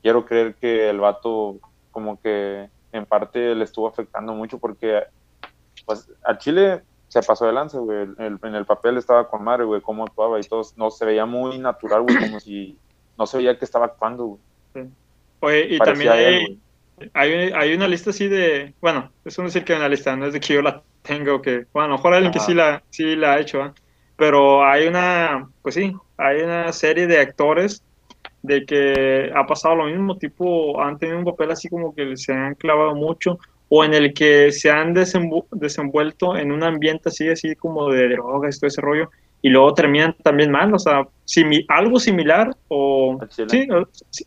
quiero 0.02 0.24
creer 0.26 0.54
que 0.56 0.88
el 0.90 1.00
vato 1.00 1.58
como 1.90 2.20
que 2.20 2.68
en 2.92 3.06
parte 3.06 3.54
le 3.54 3.64
estuvo 3.64 3.88
afectando 3.88 4.32
mucho 4.34 4.58
porque 4.58 5.02
pues 5.86 6.08
al 6.22 6.38
Chile 6.38 6.82
se 7.12 7.22
pasó 7.22 7.44
de 7.44 7.52
lanza, 7.52 7.78
güey. 7.78 8.08
El- 8.18 8.38
en 8.42 8.54
el 8.54 8.64
papel 8.64 8.96
estaba 8.96 9.28
con 9.28 9.44
madre, 9.44 9.64
güey, 9.64 9.82
cómo 9.82 10.04
actuaba 10.04 10.40
y 10.40 10.44
todo. 10.44 10.62
No, 10.76 10.90
se 10.90 11.04
veía 11.04 11.26
muy 11.26 11.58
natural, 11.58 12.02
güey, 12.02 12.16
como 12.16 12.40
si 12.40 12.74
no 13.18 13.26
se 13.26 13.36
veía 13.36 13.58
que 13.58 13.66
estaba 13.66 13.84
actuando, 13.84 14.24
güey. 14.24 14.86
Oye, 15.40 15.74
y 15.74 15.78
Parecía 15.78 16.12
también 16.12 16.58
hay, 17.12 17.12
hay, 17.12 17.52
hay 17.52 17.74
una 17.74 17.86
lista 17.86 18.10
así 18.10 18.28
de, 18.28 18.72
bueno, 18.80 19.10
es 19.26 19.36
un 19.36 19.44
decir 19.44 19.62
que 19.62 19.74
hay 19.74 19.80
una 19.80 19.90
lista, 19.90 20.16
no 20.16 20.24
es 20.24 20.32
de 20.32 20.40
que 20.40 20.54
yo 20.54 20.62
la 20.62 20.82
tengo, 21.02 21.42
que, 21.42 21.66
bueno, 21.74 21.84
a 21.84 21.88
lo 21.88 21.96
mejor 21.96 22.14
alguien 22.14 22.32
que 22.32 22.40
sí 22.40 22.54
la, 22.54 22.82
sí 22.88 23.14
la 23.14 23.34
ha 23.34 23.40
hecho, 23.40 23.60
¿ah? 23.60 23.74
pero 24.16 24.64
hay 24.64 24.86
una, 24.86 25.50
pues 25.60 25.74
sí, 25.74 25.94
hay 26.16 26.40
una 26.40 26.72
serie 26.72 27.06
de 27.06 27.20
actores 27.20 27.84
de 28.40 28.64
que 28.64 29.30
ha 29.34 29.46
pasado 29.46 29.74
lo 29.74 29.84
mismo, 29.84 30.16
tipo, 30.16 30.80
han 30.80 30.96
tenido 30.96 31.18
un 31.18 31.24
papel 31.26 31.50
así 31.50 31.68
como 31.68 31.94
que 31.94 32.16
se 32.16 32.32
han 32.32 32.54
clavado 32.54 32.94
mucho, 32.94 33.38
o 33.74 33.84
en 33.84 33.94
el 33.94 34.12
que 34.12 34.52
se 34.52 34.70
han 34.70 34.94
desenvu- 34.94 35.46
desenvuelto 35.50 36.36
en 36.36 36.52
un 36.52 36.62
ambiente 36.62 37.08
así, 37.08 37.30
así 37.30 37.56
como 37.56 37.88
de 37.88 38.06
drogas 38.10 38.54
y 38.54 38.60
todo 38.60 38.68
ese 38.68 38.82
rollo, 38.82 39.10
y 39.40 39.48
luego 39.48 39.72
terminan 39.72 40.14
también 40.22 40.50
mal, 40.50 40.74
o 40.74 40.78
sea, 40.78 41.06
simi- 41.24 41.64
algo 41.68 41.98
similar, 41.98 42.54
o 42.68 43.16
sí, 43.48 43.66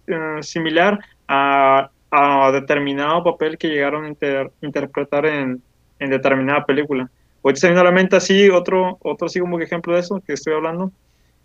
eh, 0.07 0.41
similar 0.41 0.97
a, 1.27 1.91
a 2.09 2.51
determinado 2.53 3.23
papel 3.23 3.59
que 3.59 3.67
llegaron 3.67 4.05
a 4.05 4.07
inter- 4.07 4.51
interpretar 4.61 5.27
en, 5.27 5.61
en 5.99 6.09
determinada 6.09 6.65
película. 6.65 7.07
Se 7.53 7.67
me 7.67 7.73
viene 7.73 7.81
a 7.81 7.91
la 7.91 7.91
mente 7.91 8.15
así, 8.15 8.49
otro, 8.49 8.97
otro 9.03 9.27
así 9.27 9.39
como 9.39 9.59
que 9.59 9.65
ejemplo 9.65 9.93
de 9.93 9.99
eso 9.99 10.19
que 10.25 10.33
estoy 10.33 10.53
hablando, 10.55 10.91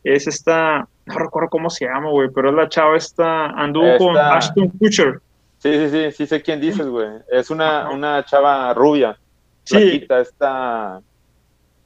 es 0.05 0.27
esta, 0.27 0.89
no 1.05 1.19
recuerdo 1.19 1.51
cómo 1.51 1.69
se 1.69 1.85
llama, 1.85 2.09
güey, 2.09 2.31
pero 2.35 2.49
es 2.49 2.55
la 2.55 2.67
chava 2.71 2.97
esta, 2.97 3.49
anduvo 3.51 3.89
con 3.99 4.15
Ashton 4.39 4.69
Kutcher. 4.79 5.21
Sí, 5.61 5.73
sí, 5.75 5.91
sí, 5.91 6.13
sí 6.13 6.27
sé 6.27 6.43
quién 6.43 6.61
dices, 6.61 6.87
güey. 6.87 7.07
Es 7.31 7.51
una, 7.51 7.91
una 7.91 8.25
chava 8.25 8.73
rubia, 8.75 9.17
Sí, 9.65 9.77
flaquita, 9.77 10.21
esta... 10.21 11.01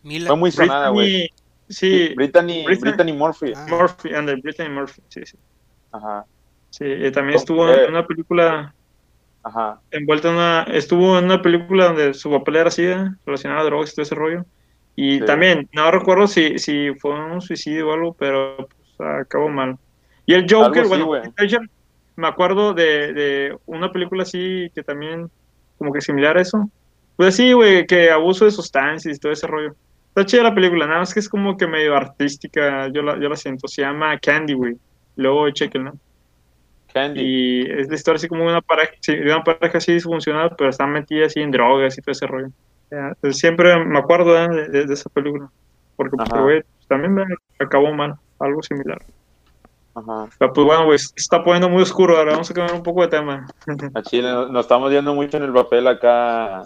Mila, 0.03 0.29
Fue 0.29 0.37
muy 0.37 0.51
sonada, 0.51 0.89
güey. 0.91 1.11
Brittany, 1.11 1.29
sí, 1.69 2.13
Brittany, 2.15 2.65
Brittany- 2.65 2.81
Brittany 2.81 3.13
Murphy. 3.13 3.53
Ah, 3.57 3.67
Murphy, 3.69 4.15
ande, 4.15 4.37
Brittany 4.37 4.69
Murphy, 4.69 5.03
sí, 5.09 5.21
sí. 5.27 5.37
Ajá, 5.93 6.25
Sí, 6.71 6.85
eh, 6.87 7.11
también 7.13 7.37
estuvo 7.37 7.69
eh. 7.69 7.85
en 7.85 7.91
una 7.91 8.05
película 8.07 8.75
ajá. 9.45 9.81
envuelta 9.93 10.29
en 10.29 10.35
una, 10.35 10.63
estuvo 10.65 11.19
en 11.19 11.25
una 11.27 11.41
película 11.43 11.87
donde 11.87 12.15
su 12.15 12.31
papel 12.31 12.57
era 12.57 12.69
así, 12.69 12.85
¿eh? 12.85 13.11
relacionado 13.27 13.61
a 13.61 13.65
drogas 13.65 13.91
y 13.93 13.95
todo 13.95 14.03
ese 14.03 14.15
rollo. 14.15 14.45
Y 14.97 15.19
Sí. 15.19 15.25
también, 15.25 15.69
no 15.73 15.91
recuerdo 15.91 16.27
si, 16.29 16.59
si 16.59 16.93
fue 17.01 17.13
un 17.13 17.41
suicidio 17.41 17.89
o 17.89 17.93
algo, 17.93 18.15
pero 18.15 18.57
pues, 18.97 19.09
acabó 19.21 19.49
mal. 19.49 19.77
Y 20.27 20.35
el 20.35 20.47
Joker, 20.49 20.83
Algo 20.83 21.07
bueno, 21.07 21.33
me 22.17 22.29
acuerdo 22.29 22.75
de, 22.75 23.13
de 23.13 23.57
una 23.67 23.91
película 23.93 24.23
así 24.23 24.69
que 24.75 24.83
también, 24.83 25.29
como 25.79 25.93
que 25.93 26.01
similar 26.01 26.37
a 26.39 26.43
eso. 26.43 26.71
Pues 27.17 27.37
sí, 27.37 27.53
güey, 27.53 27.87
que 27.87 28.11
abuso 28.11 28.45
de 28.45 28.51
sustancias 28.51 29.17
y 29.17 29.21
todo 29.21 29.33
ese 29.33 29.47
rollo. 29.47 29.75
Está 30.09 30.25
chida 30.27 30.43
la 30.45 30.55
película, 30.55 30.87
nada 30.87 31.01
más 31.01 31.13
que 31.13 31.21
es 31.21 31.29
como 31.29 31.57
que 31.57 31.67
medio 31.67 31.97
artística, 31.97 32.89
yo 32.89 33.03
la, 33.03 33.19
yo 33.21 33.29
la 33.29 33.37
siento. 33.37 33.67
Se 33.69 33.83
llama 33.83 34.19
Candy, 34.19 34.55
güey. 34.55 34.75
Luego 35.17 35.51
chequenla. 35.51 35.93
Candy. 36.93 37.21
Y 37.21 37.63
es 37.71 37.89
la 37.89 37.95
historia 37.97 38.17
así 38.17 38.29
como 38.29 38.43
de 38.45 38.51
una 38.51 38.61
pareja, 38.63 38.93
sí, 39.01 39.13
una 39.13 39.43
pareja 39.43 39.79
así 39.79 39.93
disfuncional, 39.93 40.55
pero 40.57 40.71
están 40.71 40.93
metidas 40.93 41.29
así 41.29 41.41
en 41.41 41.51
drogas 41.51 41.99
y 41.99 42.03
todo 42.03 42.13
ese 42.13 42.27
rollo. 42.27 42.49
Entonces 42.91 43.39
siempre 43.41 43.85
me 43.85 43.99
acuerdo 43.99 44.37
¿eh? 44.39 44.49
de, 44.49 44.69
de- 44.69 44.87
de 44.87 44.95
esa 44.95 45.11
película. 45.11 45.49
Porque, 45.97 46.17
pues, 46.17 46.65
también 46.89 47.15
me 47.15 47.25
acabó 47.59 47.93
mal, 47.93 48.15
algo 48.39 48.63
similar. 48.63 48.99
Ajá. 49.95 50.29
Pero, 50.39 50.53
pues 50.53 50.67
bueno, 50.67 50.85
güey, 50.87 50.99
se 50.99 51.13
está 51.17 51.43
poniendo 51.43 51.69
muy 51.69 51.83
oscuro 51.83 52.17
ahora, 52.17 52.33
vamos 52.33 52.51
a 52.51 52.55
cambiar 52.55 52.77
un 52.77 52.83
poco 52.83 53.03
de 53.03 53.09
tema. 53.09 53.47
A 53.95 54.03
Chile, 54.03 54.29
nos, 54.31 54.61
estamos 54.65 54.91
yendo 54.91 55.15
mucho 55.15 55.37
en 55.37 55.45
el 55.45 55.53
papel 55.53 55.87
acá. 55.87 56.65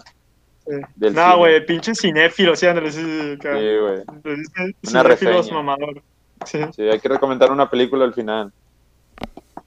Sí. 0.65 0.75
Del 0.95 1.13
No, 1.13 1.37
güey, 1.37 1.65
pinche 1.65 1.93
cinéfilo, 1.95 2.55
sí, 2.55 2.65
ándale, 2.65 2.91
sí, 2.91 3.01
sí. 3.01 3.37
Sí, 3.41 3.47
güey. 3.47 4.03
Les 4.23 4.37
dicen 4.37 4.75
Una 4.83 5.01
cinéfilos 5.03 5.35
reseña. 5.37 5.55
mamador. 5.55 6.01
Sí. 6.45 6.59
Sí, 6.75 6.81
hay 6.83 6.99
que 6.99 7.09
recomendar 7.09 7.51
una 7.51 7.69
película 7.69 8.05
al 8.05 8.13
final. 8.13 8.51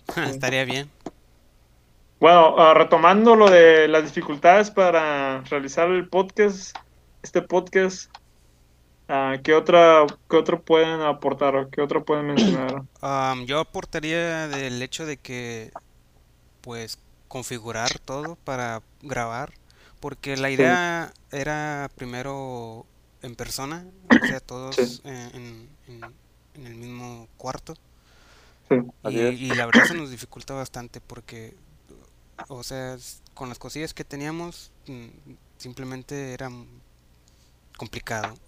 Estaría 0.17 0.65
bien. 0.65 0.91
Bueno, 2.19 2.55
ah, 2.57 2.73
retomando 2.73 3.35
lo 3.35 3.51
de 3.51 3.89
las 3.89 4.05
dificultades 4.05 4.71
para 4.71 5.41
realizar 5.51 5.91
el 5.91 6.09
podcast, 6.09 6.77
este 7.23 7.43
podcast, 7.43 8.09
ah, 9.13 9.37
¿qué 9.45 9.55
otra, 9.55 10.07
qué 10.29 10.37
otro 10.37 10.63
pueden 10.65 11.01
aportar 11.03 11.57
o 11.57 11.71
qué 11.71 11.81
otro 11.83 12.05
pueden 12.05 12.27
mencionar? 12.27 12.85
Yo 13.47 13.61
aportaría 13.61 14.49
del 14.49 14.81
hecho 14.83 15.07
de 15.07 15.17
que, 15.17 15.73
pues, 16.63 16.99
configurar 17.29 17.99
todo 18.01 18.37
para 18.45 18.83
grabar, 19.03 19.53
porque 20.01 20.37
la 20.37 20.51
idea 20.51 21.13
era 21.33 21.91
primero 21.97 22.87
en 23.23 23.37
persona, 23.37 23.87
o 24.23 24.25
sea, 24.27 24.41
todos 24.41 25.03
Sí. 25.05 25.11
en, 25.35 25.69
en- 25.89 26.15
en 26.55 26.67
el 26.67 26.75
mismo 26.77 27.29
cuarto, 27.39 27.75
Sí. 28.69 28.77
Y, 29.05 29.19
y 29.51 29.55
la 29.55 29.67
verdad 29.67 29.85
se 29.85 29.95
nos 29.95 30.11
dificulta 30.11 30.55
bastante 30.55 31.01
porque, 31.01 31.55
o 32.49 32.63
sea, 32.63 32.97
con 33.35 33.49
las 33.49 33.59
cosillas 33.59 33.95
que 33.95 34.05
teníamos, 34.05 34.73
mm, 34.87 35.07
simplemente 35.59 36.35
era 36.35 36.51
complicado. 37.77 38.39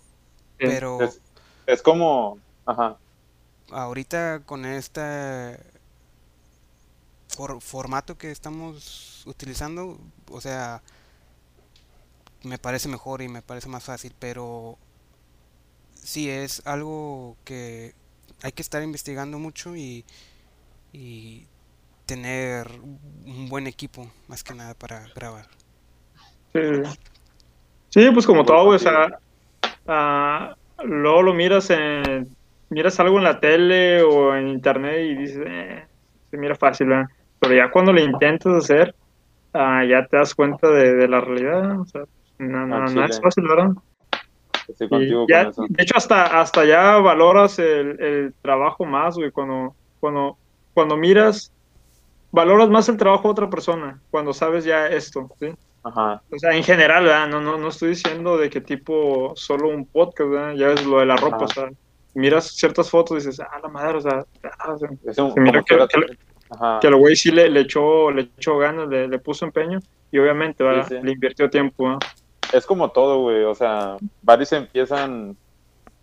Pero... 0.66 1.00
Es, 1.02 1.20
es 1.66 1.82
como. 1.82 2.38
Ajá. 2.66 2.96
ahorita 3.70 4.40
con 4.46 4.64
este 4.64 5.58
for- 7.28 7.60
formato 7.60 8.16
que 8.16 8.30
estamos 8.30 9.22
utilizando, 9.26 9.98
o 10.30 10.40
sea, 10.40 10.82
me 12.42 12.58
parece 12.58 12.88
mejor 12.88 13.22
y 13.22 13.28
me 13.28 13.42
parece 13.42 13.68
más 13.68 13.84
fácil, 13.84 14.14
pero 14.18 14.78
sí 15.94 16.28
es 16.30 16.62
algo 16.66 17.36
que 17.44 17.94
hay 18.42 18.52
que 18.52 18.62
estar 18.62 18.82
investigando 18.82 19.38
mucho 19.38 19.74
y, 19.76 20.04
y 20.92 21.46
tener 22.06 22.70
un 23.26 23.48
buen 23.48 23.66
equipo, 23.66 24.10
más 24.28 24.44
que 24.44 24.54
nada 24.54 24.74
para 24.74 25.08
grabar. 25.14 25.48
Sí, 26.52 26.60
sí. 27.90 28.10
Pues 28.12 28.26
como 28.26 28.44
todo, 28.44 28.68
o 28.68 28.78
sea, 28.78 29.18
ah, 29.86 30.56
luego 30.84 31.22
lo 31.22 31.34
miras 31.34 31.70
en, 31.70 32.28
miras 32.70 32.98
algo 33.00 33.18
en 33.18 33.24
la 33.24 33.40
tele 33.40 34.02
o 34.02 34.34
en 34.34 34.48
internet 34.48 35.00
y 35.00 35.14
dices, 35.14 35.44
eh, 35.46 35.84
se 36.30 36.36
mira 36.36 36.54
fácil, 36.54 36.88
¿verdad? 36.88 37.06
Pero 37.38 37.54
ya 37.54 37.70
cuando 37.70 37.92
lo 37.92 38.00
intentas 38.00 38.52
hacer, 38.54 38.94
ah, 39.52 39.84
ya 39.84 40.06
te 40.06 40.16
das 40.16 40.34
cuenta 40.34 40.68
de, 40.68 40.94
de 40.94 41.08
la 41.08 41.20
realidad, 41.20 41.80
o 41.80 41.86
sea, 41.86 42.02
no, 42.38 42.66
no, 42.66 42.86
no 42.86 43.04
es 43.04 43.20
fácil, 43.20 43.46
¿verdad? 43.46 43.70
Estoy 44.66 44.88
contigo 44.88 45.26
ya, 45.28 45.44
con 45.44 45.50
eso. 45.50 45.66
de 45.68 45.82
hecho, 45.82 45.96
hasta, 45.96 46.40
hasta 46.40 46.64
ya 46.64 46.96
valoras 46.98 47.58
el, 47.58 48.00
el 48.00 48.34
trabajo 48.40 48.84
más, 48.84 49.16
güey, 49.16 49.30
cuando, 49.30 49.74
cuando, 50.00 50.38
cuando 50.72 50.96
miras, 50.96 51.52
valoras 52.32 52.70
más 52.70 52.88
el 52.88 52.96
trabajo 52.96 53.28
de 53.28 53.32
otra 53.32 53.50
persona, 53.50 54.00
cuando 54.10 54.32
sabes 54.32 54.64
ya 54.64 54.88
esto, 54.88 55.30
¿sí? 55.38 55.54
Ajá. 55.84 56.22
O 56.32 56.38
sea, 56.38 56.52
en 56.56 56.64
general, 56.64 57.04
¿verdad? 57.04 57.28
No, 57.28 57.40
no, 57.40 57.58
no 57.58 57.68
estoy 57.68 57.90
diciendo 57.90 58.36
de 58.38 58.48
qué 58.50 58.60
tipo 58.60 59.32
solo 59.36 59.68
un 59.68 59.86
podcast, 59.86 60.30
¿verdad? 60.30 60.54
Ya 60.54 60.68
es 60.70 60.84
lo 60.86 60.98
de 61.00 61.06
la 61.06 61.16
ropa, 61.16 61.36
Ajá. 61.36 61.44
o 61.44 61.48
sea, 61.48 61.70
miras 62.14 62.46
ciertas 62.56 62.88
fotos 62.90 63.22
y 63.22 63.26
dices, 63.28 63.40
ah, 63.40 63.58
la 63.62 63.68
madre, 63.68 63.98
o 63.98 64.00
sea, 64.00 64.24
ah, 64.58 64.72
o 64.72 64.78
sea, 64.78 64.88
Es 65.06 65.18
un, 65.18 65.32
Se 65.32 65.40
mira 65.40 65.62
que- 65.62 65.76
que- 65.76 66.16
Ajá. 66.50 66.78
que 66.80 66.86
el 66.88 66.96
güey 66.96 67.16
sí 67.16 67.30
le, 67.30 67.48
le 67.50 67.60
echó, 67.60 68.10
le 68.10 68.22
echó 68.36 68.58
ganas, 68.58 68.88
le, 68.88 69.08
le 69.08 69.18
puso 69.18 69.44
empeño 69.44 69.78
y 70.10 70.18
obviamente, 70.18 70.62
¿verdad? 70.64 70.86
sí. 70.88 70.96
Le 71.02 71.12
invirtió 71.12 71.48
tiempo, 71.50 71.84
¿verdad? 71.84 71.98
es 72.52 72.66
como 72.66 72.90
todo, 72.90 73.20
güey. 73.22 73.42
O 73.44 73.54
sea, 73.54 73.96
varios 74.22 74.52
empiezan. 74.52 75.36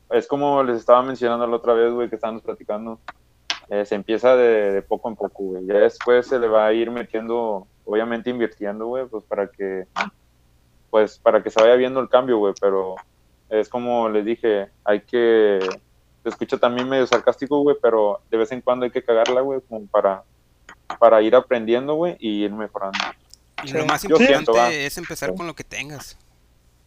Es 0.09 0.27
como 0.27 0.61
les 0.63 0.77
estaba 0.79 1.01
mencionando 1.01 1.47
la 1.47 1.55
otra 1.55 1.73
vez, 1.73 1.93
güey, 1.93 2.09
que 2.09 2.15
estábamos 2.15 2.41
platicando. 2.41 2.99
Eh, 3.69 3.85
se 3.85 3.95
empieza 3.95 4.35
de, 4.35 4.73
de 4.73 4.81
poco 4.81 5.07
en 5.07 5.15
poco, 5.15 5.43
güey. 5.43 5.65
Ya 5.65 5.75
después 5.75 6.27
se 6.27 6.37
le 6.39 6.49
va 6.49 6.65
a 6.65 6.73
ir 6.73 6.91
metiendo, 6.91 7.67
obviamente 7.85 8.29
invirtiendo, 8.29 8.85
güey, 8.87 9.05
pues 9.07 9.23
para 9.25 9.47
que. 9.47 9.85
Pues 10.89 11.17
para 11.19 11.41
que 11.41 11.49
se 11.49 11.61
vaya 11.61 11.75
viendo 11.75 11.99
el 11.99 12.09
cambio, 12.09 12.37
güey. 12.37 12.53
Pero 12.59 12.95
es 13.49 13.69
como 13.69 14.09
les 14.09 14.25
dije, 14.25 14.69
hay 14.83 15.01
que. 15.01 15.59
Se 16.23 16.29
escucha 16.29 16.57
también 16.57 16.87
medio 16.87 17.07
sarcástico, 17.07 17.61
güey, 17.61 17.75
pero 17.81 18.19
de 18.29 18.37
vez 18.37 18.51
en 18.51 18.61
cuando 18.61 18.85
hay 18.85 18.91
que 18.91 19.03
cagarla, 19.03 19.41
güey, 19.41 19.59
como 19.61 19.87
para, 19.87 20.23
para 20.99 21.21
ir 21.21 21.35
aprendiendo, 21.35 21.95
güey, 21.95 22.15
y 22.19 22.43
ir 22.43 22.51
mejorando. 22.51 22.97
Y 23.63 23.69
Sí. 23.69 23.77
lo 23.77 23.85
más 23.85 24.03
Yo 24.03 24.09
importante 24.17 24.51
siento, 24.51 24.65
es 24.67 24.97
empezar 24.97 25.33
con 25.33 25.47
lo 25.47 25.55
que 25.55 25.63
tengas. 25.63 26.17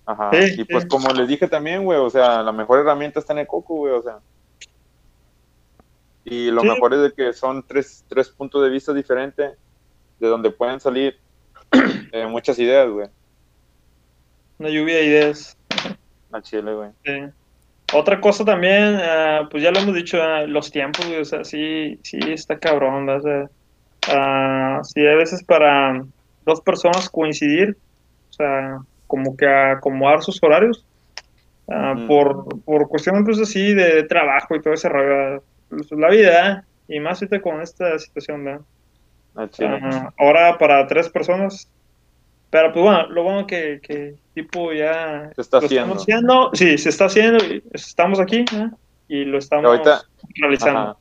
Ajá. 0.06 0.30
Sí, 0.32 0.60
y 0.60 0.64
pues 0.64 0.86
como 0.86 1.08
les 1.10 1.26
dije 1.26 1.48
también, 1.48 1.84
güey, 1.84 1.98
o 1.98 2.10
sea, 2.10 2.42
la 2.42 2.52
mejor 2.52 2.78
herramienta 2.80 3.18
está 3.20 3.32
en 3.32 3.40
el 3.40 3.46
coco, 3.46 3.74
güey, 3.76 3.92
o 3.94 4.02
sea. 4.02 4.18
Y 6.24 6.50
lo 6.50 6.62
Sí. 6.62 6.68
mejor 6.68 6.94
es 6.94 7.00
de 7.02 7.12
que 7.12 7.32
son 7.32 7.62
tres, 7.66 8.04
tres 8.08 8.28
puntos 8.30 8.62
de 8.62 8.70
vista 8.70 8.92
diferentes 8.92 9.52
de 10.18 10.28
donde 10.28 10.50
pueden 10.50 10.80
salir 10.80 11.16
eh, 12.12 12.26
muchas 12.26 12.59
ideas, 12.59 12.88
güey, 12.88 13.09
Una 14.59 14.68
lluvia 14.68 14.97
de 14.97 15.04
ideas. 15.04 15.56
al 16.33 16.42
chile, 16.42 16.75
güey. 16.75 16.90
Sí. 17.04 17.33
Otra 17.92 18.21
cosa 18.21 18.44
también, 18.44 18.97
ah, 18.97 19.47
pues 19.50 19.62
ya 19.62 19.71
lo 19.71 19.78
hemos 19.78 19.94
dicho, 19.94 20.21
ah, 20.21 20.42
los 20.47 20.71
tiempos, 20.71 21.06
güey, 21.06 21.21
o 21.21 21.25
sea, 21.25 21.44
sí, 21.44 21.99
sí 22.02 22.18
está 22.28 22.59
cabrón. 22.59 23.09
O 23.09 23.21
sea, 23.21 23.50
ah, 24.09 24.80
sí, 24.83 25.06
a 25.06 25.14
veces 25.14 25.44
para 25.44 26.04
dos 26.44 26.61
personas 26.61 27.09
coincidir, 27.09 27.76
o 28.30 28.33
sea, 28.33 28.78
como 29.06 29.37
que 29.37 29.47
acomodar 29.47 30.23
sus 30.23 30.42
horarios, 30.42 30.85
por, 32.06 32.62
por 32.62 32.88
cuestiones 32.88 33.23
pues 33.25 33.40
así 33.40 33.73
de, 33.73 34.02
trabajo 34.04 34.54
y 34.54 34.61
todo 34.61 34.75
ese 34.75 34.88
rollo, 34.88 35.42
pues, 35.68 35.90
la 35.92 36.11
vida, 36.11 36.64
y 36.88 37.00
más 37.00 37.23
ahorita 37.23 37.40
con 37.40 37.61
esta 37.62 37.99
situación, 37.99 38.44
¿verdad? 38.44 38.61
Al 39.34 39.50
chile. 39.50 39.78
Ah, 39.82 40.12
ahora 40.18 40.58
para 40.58 40.86
tres 40.86 41.08
personas. 41.08 41.68
Pero 42.50 42.72
pues 42.72 42.84
bueno, 42.84 43.06
lo 43.08 43.22
bueno 43.24 43.46
que, 43.46 43.80
que 43.82 44.14
tipo 44.32 44.72
ya 44.72 45.30
Se 45.34 45.40
está 45.40 45.58
haciendo. 45.58 45.94
haciendo. 45.96 46.50
Sí, 46.54 46.78
se 46.78 46.88
está 46.88 47.06
haciendo. 47.06 47.42
Estamos 47.72 48.20
aquí 48.20 48.44
¿eh? 48.52 48.70
y 49.08 49.24
lo 49.24 49.38
estamos 49.38 49.66
Ahorita- 49.66 50.02
realizando. 50.36 50.80
Ajá. 50.80 50.96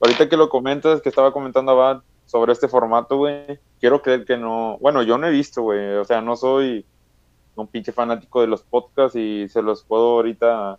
Ahorita 0.00 0.28
que 0.28 0.36
lo 0.36 0.48
comentas, 0.48 1.00
que 1.02 1.08
estaba 1.10 1.32
comentando 1.32 1.72
Abad 1.72 2.02
sobre 2.26 2.52
este 2.52 2.66
formato, 2.68 3.16
güey, 3.18 3.58
quiero 3.80 4.02
creer 4.02 4.24
que 4.24 4.36
no, 4.36 4.78
bueno, 4.80 5.02
yo 5.02 5.16
no 5.16 5.26
he 5.26 5.30
visto, 5.30 5.62
güey, 5.62 5.94
o 5.94 6.04
sea, 6.04 6.20
no 6.20 6.34
soy 6.36 6.84
un 7.54 7.66
pinche 7.68 7.92
fanático 7.92 8.40
de 8.40 8.46
los 8.48 8.62
podcasts 8.62 9.16
y 9.16 9.48
se 9.48 9.62
los 9.62 9.84
puedo 9.84 10.16
ahorita, 10.16 10.78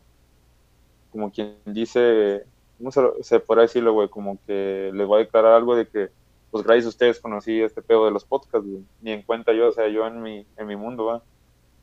como 1.12 1.32
quien 1.32 1.56
dice, 1.66 2.44
¿cómo 2.78 2.92
se, 2.92 3.02
se 3.22 3.40
podrá 3.40 3.64
decirlo, 3.64 3.94
güey? 3.94 4.08
Como 4.10 4.38
que 4.46 4.92
les 4.94 5.08
voy 5.08 5.22
a 5.22 5.26
declarar 5.26 5.54
algo 5.54 5.76
de 5.76 5.88
que, 5.88 6.10
pues 6.58 6.68
gracias 6.68 6.86
a 6.86 6.90
ustedes 6.90 7.20
conocí 7.20 7.62
este 7.62 7.82
pedo 7.82 8.06
de 8.06 8.12
los 8.12 8.26
podcasts, 8.26 8.68
güey, 8.68 8.84
ni 9.02 9.12
en 9.12 9.22
cuenta 9.24 9.54
yo, 9.54 9.70
o 9.70 9.72
sea, 9.72 9.88
yo 9.88 10.06
en 10.08 10.22
mi, 10.22 10.46
en 10.58 10.68
mi 10.68 10.76
mundo, 10.76 11.22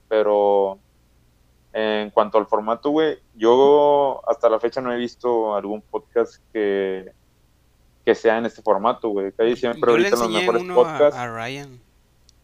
pero 0.09 0.79
en 1.73 2.11
cuanto 2.11 2.39
al 2.39 2.47
formato, 2.47 2.91
güey, 2.91 3.19
yo 3.35 4.21
hasta 4.29 4.49
la 4.49 4.61
fecha 4.61 4.81
no 4.81 4.93
he 4.93 4.97
visto 4.97 5.55
algún 5.57 5.81
podcast 5.83 6.37
que, 6.53 7.11
que 8.05 8.15
sea 8.15 8.39
en 8.39 8.47
este 8.47 8.63
formato, 8.63 9.09
güey. 9.09 9.33
Hay 9.39 9.57
siempre 9.57 9.91
Yo 9.91 9.99
le 9.99 10.07
ahorita 10.09 10.23
los 10.25 10.31
mejores 10.31 10.63
uno 10.63 10.73
a, 10.75 10.77
podcasts. 10.85 11.19
a 11.19 11.27
Ryan 11.35 11.81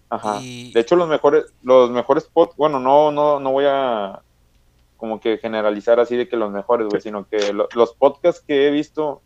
Ajá. 0.09 0.39
y 0.43 0.73
De 0.73 0.81
hecho, 0.81 0.97
los 0.97 1.09
mejores, 1.09 1.45
los 1.63 1.91
mejores 1.91 2.25
podcasts, 2.25 2.57
bueno, 2.59 2.81
no, 2.81 3.13
no, 3.13 3.39
no 3.39 3.53
voy 3.53 3.67
a 3.69 4.21
como 4.97 5.21
que 5.21 5.39
generalizar 5.39 6.01
así 6.01 6.17
de 6.17 6.29
que 6.29 6.37
los 6.37 6.51
mejores, 6.51 6.89
güey, 6.89 7.01
sino 7.01 7.27
que 7.29 7.53
lo- 7.53 7.69
los 7.75 7.95
podcasts 7.95 8.43
que 8.47 8.67
he 8.67 8.71
visto, 8.71 9.23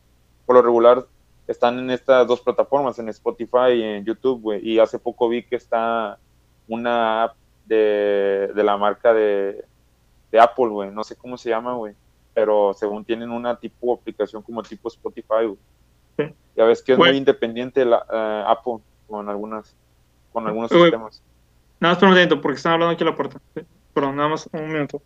por 0.46 0.54
lo 0.56 0.62
regular, 0.62 1.06
están 1.46 1.78
en 1.78 1.90
estas 1.90 2.26
dos 2.26 2.40
plataformas, 2.40 2.98
en 2.98 3.08
Spotify 3.10 3.72
y 3.74 3.82
en 3.82 4.04
YouTube, 4.04 4.40
güey. 4.40 4.66
Y 4.68 4.78
hace 4.78 4.98
poco 4.98 5.28
vi 5.28 5.42
que 5.44 5.56
está 5.56 6.18
una 6.68 7.24
app 7.24 7.36
de, 7.66 8.50
de 8.54 8.62
la 8.64 8.76
marca 8.76 9.12
de, 9.12 9.64
de 10.32 10.40
Apple, 10.40 10.68
güey. 10.68 10.90
No 10.90 11.04
sé 11.04 11.16
cómo 11.16 11.36
se 11.36 11.50
llama, 11.50 11.74
güey. 11.74 11.94
Pero 12.32 12.74
según 12.74 13.04
tienen 13.04 13.30
una 13.30 13.58
tipo 13.58 13.94
aplicación 13.94 14.42
como 14.42 14.62
tipo 14.62 14.88
Spotify, 14.88 15.46
güey. 15.46 15.58
Ya 16.56 16.64
ves 16.64 16.82
que 16.82 16.92
es 16.92 16.98
Güey. 16.98 17.10
muy 17.10 17.18
independiente 17.18 17.84
la, 17.84 18.06
eh, 18.12 18.44
Apple 18.46 18.78
con 19.08 19.28
algunas 19.28 19.74
con 20.32 20.46
algunos 20.46 20.70
Güey. 20.70 20.84
sistemas. 20.84 21.20
Nada 21.80 21.94
más 21.94 21.98
por 21.98 22.08
un 22.08 22.14
momento, 22.14 22.40
porque 22.40 22.56
están 22.56 22.72
hablando 22.74 22.94
aquí 22.94 23.02
a 23.02 23.06
la 23.08 23.16
puerta. 23.16 23.40
Sí. 23.54 23.62
Perdón, 23.92 24.16
nada 24.16 24.28
más 24.28 24.48
un 24.52 24.68
minuto. 24.72 25.02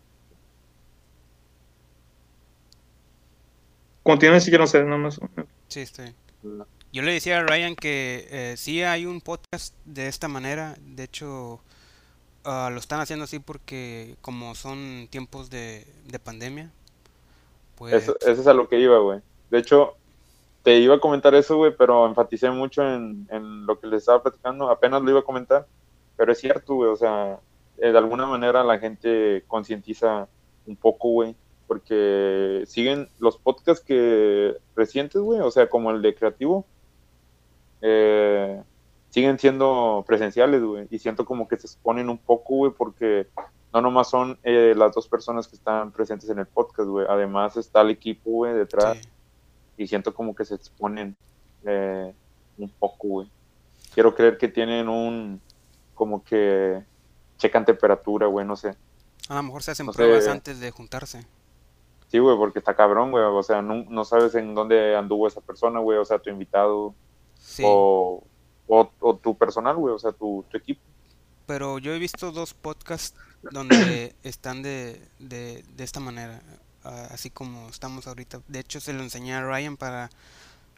Continúen 4.03 4.41
si 4.41 4.49
quieren 4.51 4.65
ustedes, 4.65 4.85
nada 4.85 4.97
más. 4.97 5.17
un 5.17 5.29
minuto. 5.35 5.51
Sí, 5.67 5.83
bien. 5.97 6.15
Yo 6.91 7.01
le 7.01 7.13
decía 7.13 7.39
a 7.39 7.43
Ryan 7.43 7.75
que 7.75 8.27
eh, 8.29 8.57
sí 8.57 8.81
hay 8.81 9.05
un 9.05 9.21
podcast 9.21 9.75
de 9.85 10.07
esta 10.07 10.27
manera. 10.27 10.75
De 10.81 11.03
hecho, 11.03 11.59
ah, 12.43 12.69
lo 12.71 12.79
están 12.79 12.99
haciendo 12.99 13.25
así 13.25 13.39
porque 13.39 14.15
como 14.21 14.55
son 14.55 15.07
tiempos 15.09 15.49
de, 15.49 15.85
de 16.07 16.19
pandemia, 16.19 16.71
pues 17.75 17.93
Eso, 17.93 18.15
eso 18.21 18.41
es 18.41 18.47
a 18.47 18.53
lo 18.53 18.67
que 18.67 18.79
iba, 18.79 18.97
güey. 18.99 19.21
De 19.49 19.59
hecho, 19.59 19.95
te 20.63 20.77
iba 20.77 20.95
a 20.95 20.99
comentar 20.99 21.33
eso, 21.35 21.57
güey, 21.57 21.73
pero 21.75 22.05
enfaticé 22.05 22.49
mucho 22.51 22.83
en, 22.83 23.27
en 23.31 23.65
lo 23.65 23.79
que 23.79 23.87
les 23.87 23.99
estaba 24.01 24.21
platicando. 24.21 24.69
Apenas 24.69 25.01
lo 25.01 25.11
iba 25.11 25.19
a 25.21 25.23
comentar, 25.23 25.65
pero 26.17 26.31
es 26.31 26.39
cierto, 26.39 26.75
güey. 26.75 26.89
O 26.91 26.95
sea, 26.95 27.39
eh, 27.77 27.91
de 27.91 27.97
alguna 27.97 28.25
manera 28.25 28.63
la 28.63 28.77
gente 28.77 29.43
concientiza 29.47 30.27
un 30.65 30.75
poco, 30.75 31.09
güey. 31.09 31.35
Porque 31.69 32.63
siguen 32.65 33.09
los 33.19 33.37
podcasts 33.37 33.85
que 33.85 34.57
recientes, 34.75 35.21
güey, 35.21 35.39
o 35.39 35.51
sea, 35.51 35.69
como 35.69 35.91
el 35.91 36.01
de 36.01 36.15
Creativo, 36.15 36.65
eh, 37.81 38.63
siguen 39.11 39.37
siendo 39.37 40.03
presenciales, 40.07 40.63
güey. 40.63 40.87
Y 40.89 40.97
siento 40.97 41.25
como 41.25 41.47
que 41.47 41.57
se 41.57 41.67
exponen 41.67 42.09
un 42.09 42.17
poco, 42.17 42.55
güey, 42.55 42.71
porque 42.75 43.27
no 43.71 43.81
nomás 43.81 44.09
son 44.09 44.39
eh, 44.41 44.73
las 44.75 44.93
dos 44.95 45.07
personas 45.07 45.47
que 45.47 45.55
están 45.57 45.91
presentes 45.91 46.27
en 46.31 46.39
el 46.39 46.47
podcast, 46.47 46.89
güey. 46.89 47.05
Además 47.07 47.55
está 47.55 47.81
el 47.81 47.91
equipo, 47.91 48.31
güey, 48.31 48.55
detrás. 48.55 48.97
sí. 48.97 49.07
Y 49.77 49.87
siento 49.87 50.11
como 50.13 50.33
que 50.33 50.45
se 50.45 50.55
exponen 50.55 51.15
eh, 51.65 52.11
un 52.57 52.69
poco, 52.79 53.07
güey. 53.07 53.31
Quiero 53.93 54.15
creer 54.15 54.39
que 54.39 54.47
tienen 54.47 54.89
un, 54.89 55.39
como 55.93 56.23
que 56.23 56.83
checan 57.37 57.63
temperatura, 57.63 58.25
güey, 58.25 58.43
no 58.45 58.55
sé. 58.55 58.75
A 59.29 59.35
lo 59.35 59.43
mejor 59.43 59.61
se 59.61 59.69
hacen 59.71 59.85
No 59.85 59.93
sé. 59.93 59.97
pruebas 59.97 60.27
antes 60.27 60.59
de 60.59 60.71
juntarse. 60.71 61.25
Sí, 62.09 62.19
güey, 62.19 62.37
porque 62.37 62.59
está 62.59 62.75
cabrón, 62.75 63.11
güey. 63.11 63.23
O 63.25 63.43
sea, 63.43 63.61
no, 63.61 63.85
no 63.89 64.05
sabes 64.05 64.35
en 64.35 64.55
dónde 64.55 64.95
anduvo 64.97 65.27
esa 65.27 65.41
persona, 65.41 65.79
güey. 65.79 65.99
O 65.99 66.05
sea, 66.05 66.19
tu 66.19 66.29
invitado 66.31 66.97
Sí, 67.39 67.65
o, 67.65 68.27
o, 68.67 68.93
o 68.99 69.17
tu 69.19 69.37
personal, 69.37 69.77
güey. 69.77 69.95
O 69.95 69.99
sea, 69.99 70.13
tu, 70.13 70.45
tu 70.49 70.57
equipo. 70.57 70.81
pero 71.45 71.79
yo 71.79 71.93
he 71.93 71.99
visto 71.99 72.31
dos 72.31 72.53
podcasts 72.53 73.19
donde 73.49 74.15
están 74.23 74.61
de, 74.61 75.01
de, 75.19 75.63
de 75.75 75.83
esta 75.83 75.99
manera, 75.99 76.41
así 76.83 77.29
como 77.31 77.69
estamos 77.69 78.07
ahorita. 78.07 78.41
De 78.47 78.59
hecho, 78.59 78.79
se 78.79 78.93
lo 78.93 79.01
enseñé 79.03 79.33
a 79.35 79.43
Ryan 79.45 79.77
para 79.77 80.11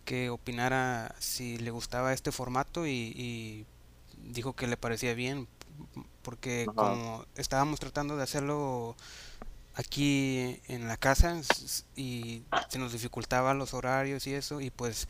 que 0.05 0.29
opinara 0.31 1.15
si 1.19 1.57
le 1.59 1.71
gustaba 1.71 2.13
este 2.13 2.31
formato 2.31 2.87
y, 2.87 3.13
y 3.15 3.67
dijo 4.17 4.53
que 4.55 4.67
le 4.67 4.77
parecía 4.77 5.13
bien, 5.15 5.47
porque 6.23 6.71
Ajá. 6.75 6.75
como 6.75 7.25
estábamos 7.35 7.79
tratando 7.79 8.17
de 8.17 8.23
hacerlo 8.23 8.95
aquí 9.75 10.59
en 10.67 10.87
la 10.87 10.97
casa 10.97 11.39
y 11.95 12.43
se 12.69 12.79
nos 12.79 12.91
dificultaban 12.91 13.57
los 13.57 13.73
horarios 13.73 14.27
y 14.27 14.33
eso, 14.33 14.61
y 14.61 14.69
pues 14.69 15.07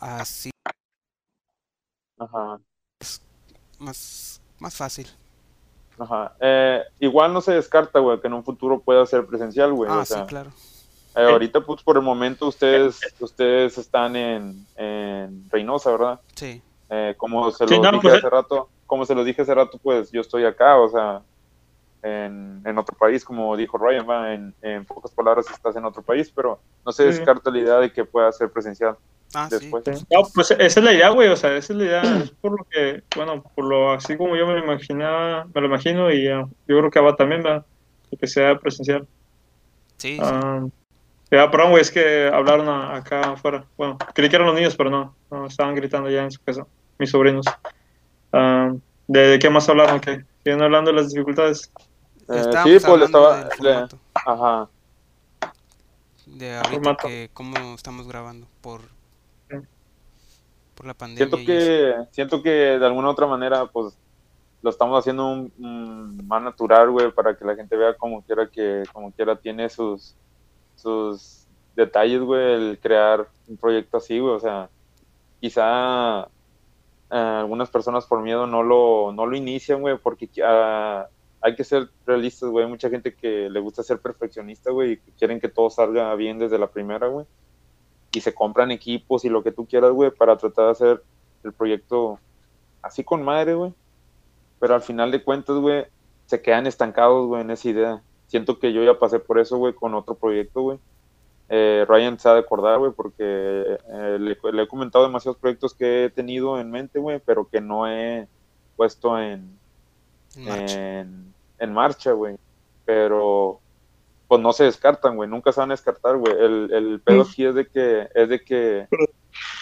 así 0.00 0.50
Ajá. 2.18 2.58
más, 3.78 4.40
más 4.58 4.74
fácil. 4.76 5.08
Ajá. 5.98 6.34
Eh, 6.40 6.82
igual 7.00 7.32
no 7.32 7.40
se 7.40 7.52
descarta, 7.52 7.98
güey, 7.98 8.20
que 8.20 8.26
en 8.28 8.34
un 8.34 8.44
futuro 8.44 8.80
pueda 8.80 9.04
ser 9.06 9.26
presencial, 9.26 9.72
güey. 9.72 9.90
Ah, 9.92 9.98
o 10.00 10.04
sea, 10.04 10.20
sí, 10.20 10.26
claro. 10.26 10.50
eh, 11.16 11.24
ahorita, 11.24 11.60
pues, 11.60 11.82
por 11.82 11.96
el 11.96 12.02
momento 12.02 12.46
ustedes, 12.46 13.00
ustedes 13.20 13.78
están 13.78 14.14
en, 14.16 14.66
en 14.76 15.48
Reynosa, 15.50 15.90
¿verdad? 15.90 16.20
Sí. 16.34 16.62
Eh, 16.90 17.14
como 17.18 17.50
se 17.50 17.66
Sí, 17.66 17.74
lo 17.76 17.82
no, 17.82 17.92
dije 17.92 18.02
pues, 18.02 18.14
hace 18.14 18.30
rato, 18.30 18.68
como 18.86 19.04
se 19.04 19.14
lo 19.14 19.24
dije 19.24 19.42
hace 19.42 19.54
rato, 19.54 19.78
pues 19.78 20.10
yo 20.10 20.20
estoy 20.20 20.44
acá, 20.44 20.76
o 20.78 20.88
sea, 20.88 21.22
en, 22.02 22.62
en 22.64 22.78
otro 22.78 22.96
país, 22.96 23.24
como 23.24 23.56
dijo 23.56 23.78
Ryan, 23.78 24.08
va, 24.08 24.32
en, 24.34 24.54
en 24.62 24.84
pocas 24.84 25.12
palabras 25.12 25.46
estás 25.50 25.76
en 25.76 25.84
otro 25.84 26.02
país, 26.02 26.32
pero 26.34 26.60
no 26.84 26.92
se 26.92 27.04
descarta 27.04 27.50
la 27.50 27.58
idea 27.58 27.76
de 27.78 27.92
que 27.92 28.04
pueda 28.04 28.30
ser 28.32 28.50
presencial. 28.50 28.96
Ah, 29.34 29.48
Después. 29.50 29.84
sí. 29.84 29.94
Sí. 29.94 30.04
No, 30.10 30.22
pues 30.34 30.50
esa 30.52 30.64
es 30.64 30.84
la 30.84 30.92
idea, 30.92 31.10
güey, 31.10 31.28
o 31.28 31.36
sea, 31.36 31.56
esa 31.56 31.72
es 31.72 31.78
la 31.78 31.84
idea, 31.84 32.02
es 32.22 32.30
por 32.40 32.52
lo 32.52 32.66
que, 32.70 33.02
bueno, 33.14 33.42
por 33.54 33.64
lo 33.64 33.92
así 33.92 34.16
como 34.16 34.36
yo 34.36 34.46
me 34.46 34.54
lo 34.54 34.64
imaginaba, 34.64 35.46
me 35.52 35.60
lo 35.60 35.66
imagino 35.66 36.10
y 36.12 36.28
ah, 36.28 36.46
yo 36.66 36.78
creo 36.78 36.90
que 36.90 37.00
va 37.00 37.14
también, 37.14 37.42
va, 37.44 37.64
que 38.18 38.26
sea 38.26 38.58
presencial. 38.58 39.06
Sí, 39.98 40.14
sí. 40.16 40.20
Ah, 40.22 40.64
ya, 41.30 41.50
perdón, 41.50 41.70
güey, 41.72 41.82
es 41.82 41.90
que 41.90 42.30
hablaron 42.32 42.68
a- 42.68 42.96
acá 42.96 43.32
afuera. 43.32 43.66
Bueno, 43.76 43.98
creí 44.14 44.30
que 44.30 44.36
eran 44.36 44.46
los 44.48 44.56
niños, 44.56 44.76
pero 44.76 44.88
no, 44.88 45.14
no, 45.30 45.46
estaban 45.46 45.74
gritando 45.74 46.08
ya 46.08 46.22
en 46.22 46.30
su 46.30 46.40
casa, 46.42 46.66
mis 46.98 47.10
sobrinos. 47.10 47.44
¿de, 49.06 49.20
de 49.28 49.38
qué 49.38 49.50
más 49.50 49.68
hablaron? 49.68 50.00
¿Qué? 50.00 50.22
¿Siguen 50.42 50.62
hablando 50.62 50.90
de 50.90 50.96
las 50.96 51.10
dificultades? 51.10 51.70
Eh, 52.28 52.42
sí, 52.62 52.78
pues 52.86 52.98
le 52.98 53.04
estaba, 53.06 53.36
del 53.44 53.48
le- 53.60 53.72
formato, 53.74 53.98
ajá, 54.14 54.68
de 56.26 56.56
ahorita 56.56 56.74
formato. 56.74 57.08
que 57.08 57.30
cómo 57.32 57.74
estamos 57.74 58.06
grabando 58.06 58.46
por 58.60 58.82
por 60.74 60.86
la 60.86 60.94
pandemia 60.94 61.26
siento 61.26 61.36
eso. 61.38 61.46
que, 61.46 61.94
siento 62.12 62.42
que 62.42 62.50
de 62.50 62.86
alguna 62.86 63.08
u 63.08 63.10
otra 63.10 63.26
manera, 63.26 63.66
pues, 63.66 63.98
lo 64.62 64.70
estamos 64.70 64.96
haciendo 64.98 65.26
un, 65.26 65.52
un 65.58 66.26
más 66.28 66.40
natural, 66.42 66.90
güey, 66.90 67.10
para 67.10 67.36
que 67.36 67.44
la 67.44 67.56
gente 67.56 67.76
vea 67.76 67.94
como 67.94 68.22
quiera 68.22 68.48
que, 68.48 68.84
como 68.92 69.10
quiera 69.10 69.34
tiene 69.34 69.68
sus, 69.68 70.14
sus 70.76 71.46
detalles, 71.74 72.20
güey, 72.22 72.54
el 72.54 72.78
crear 72.80 73.26
un 73.48 73.56
proyecto 73.56 73.96
así, 73.96 74.20
güey, 74.20 74.34
o 74.34 74.40
sea, 74.40 74.68
quizá 75.40 76.22
eh, 77.10 77.38
algunas 77.40 77.70
personas 77.70 78.06
por 78.06 78.20
miedo 78.22 78.46
no 78.46 78.62
lo, 78.62 79.10
no 79.12 79.26
lo 79.26 79.36
inician, 79.36 79.80
güey, 79.80 79.96
porque 79.98 80.28
ah, 80.44 81.08
hay 81.40 81.54
que 81.54 81.64
ser 81.64 81.88
realistas, 82.06 82.50
güey, 82.50 82.64
hay 82.64 82.70
mucha 82.70 82.90
gente 82.90 83.14
que 83.14 83.48
le 83.48 83.60
gusta 83.60 83.82
ser 83.82 84.00
perfeccionista, 84.00 84.70
güey, 84.70 84.92
y 84.92 84.96
que 84.96 85.12
quieren 85.12 85.40
que 85.40 85.48
todo 85.48 85.70
salga 85.70 86.14
bien 86.14 86.38
desde 86.38 86.58
la 86.58 86.68
primera, 86.68 87.06
güey, 87.06 87.26
y 88.12 88.20
se 88.20 88.34
compran 88.34 88.70
equipos 88.70 89.24
y 89.24 89.28
lo 89.28 89.42
que 89.42 89.52
tú 89.52 89.66
quieras, 89.66 89.92
güey, 89.92 90.10
para 90.10 90.36
tratar 90.36 90.66
de 90.66 90.70
hacer 90.72 91.02
el 91.44 91.52
proyecto 91.52 92.18
así 92.82 93.04
con 93.04 93.22
madre, 93.22 93.54
güey, 93.54 93.72
pero 94.58 94.74
al 94.74 94.82
final 94.82 95.10
de 95.10 95.22
cuentas, 95.22 95.56
güey, 95.56 95.86
se 96.26 96.42
quedan 96.42 96.66
estancados, 96.66 97.26
güey, 97.26 97.42
en 97.42 97.50
esa 97.50 97.68
idea. 97.68 98.02
Siento 98.26 98.58
que 98.58 98.72
yo 98.72 98.82
ya 98.82 98.98
pasé 98.98 99.18
por 99.18 99.38
eso, 99.38 99.56
güey, 99.56 99.72
con 99.72 99.94
otro 99.94 100.14
proyecto, 100.14 100.60
güey. 100.62 100.78
Eh, 101.48 101.86
Ryan 101.88 102.18
se 102.18 102.28
ha 102.28 102.34
de 102.34 102.40
acordar, 102.40 102.78
güey, 102.78 102.92
porque 102.92 103.22
eh, 103.24 104.18
le, 104.20 104.36
le 104.52 104.62
he 104.62 104.68
comentado 104.68 105.06
demasiados 105.06 105.38
proyectos 105.38 105.72
que 105.72 106.04
he 106.04 106.10
tenido 106.10 106.60
en 106.60 106.70
mente, 106.70 106.98
güey, 106.98 107.20
pero 107.24 107.48
que 107.48 107.60
no 107.62 107.88
he 107.88 108.28
puesto 108.76 109.18
en, 109.18 109.57
marcha. 110.38 111.00
en, 111.00 111.34
en 111.58 111.72
marcha, 111.72 112.12
güey. 112.12 112.36
Pero 112.84 113.60
pues 114.28 114.42
no 114.42 114.52
se 114.52 114.64
descartan, 114.64 115.16
güey, 115.16 115.28
nunca 115.28 115.52
se 115.52 115.60
van 115.60 115.70
a 115.70 115.74
descartar, 115.74 116.18
güey. 116.18 116.34
El, 116.34 116.70
el 116.72 117.00
pedo 117.00 117.22
aquí 117.22 117.46
es 117.46 117.54
de 117.54 117.66
que, 117.66 118.08
es 118.14 118.28
de 118.28 118.40
que 118.44 118.86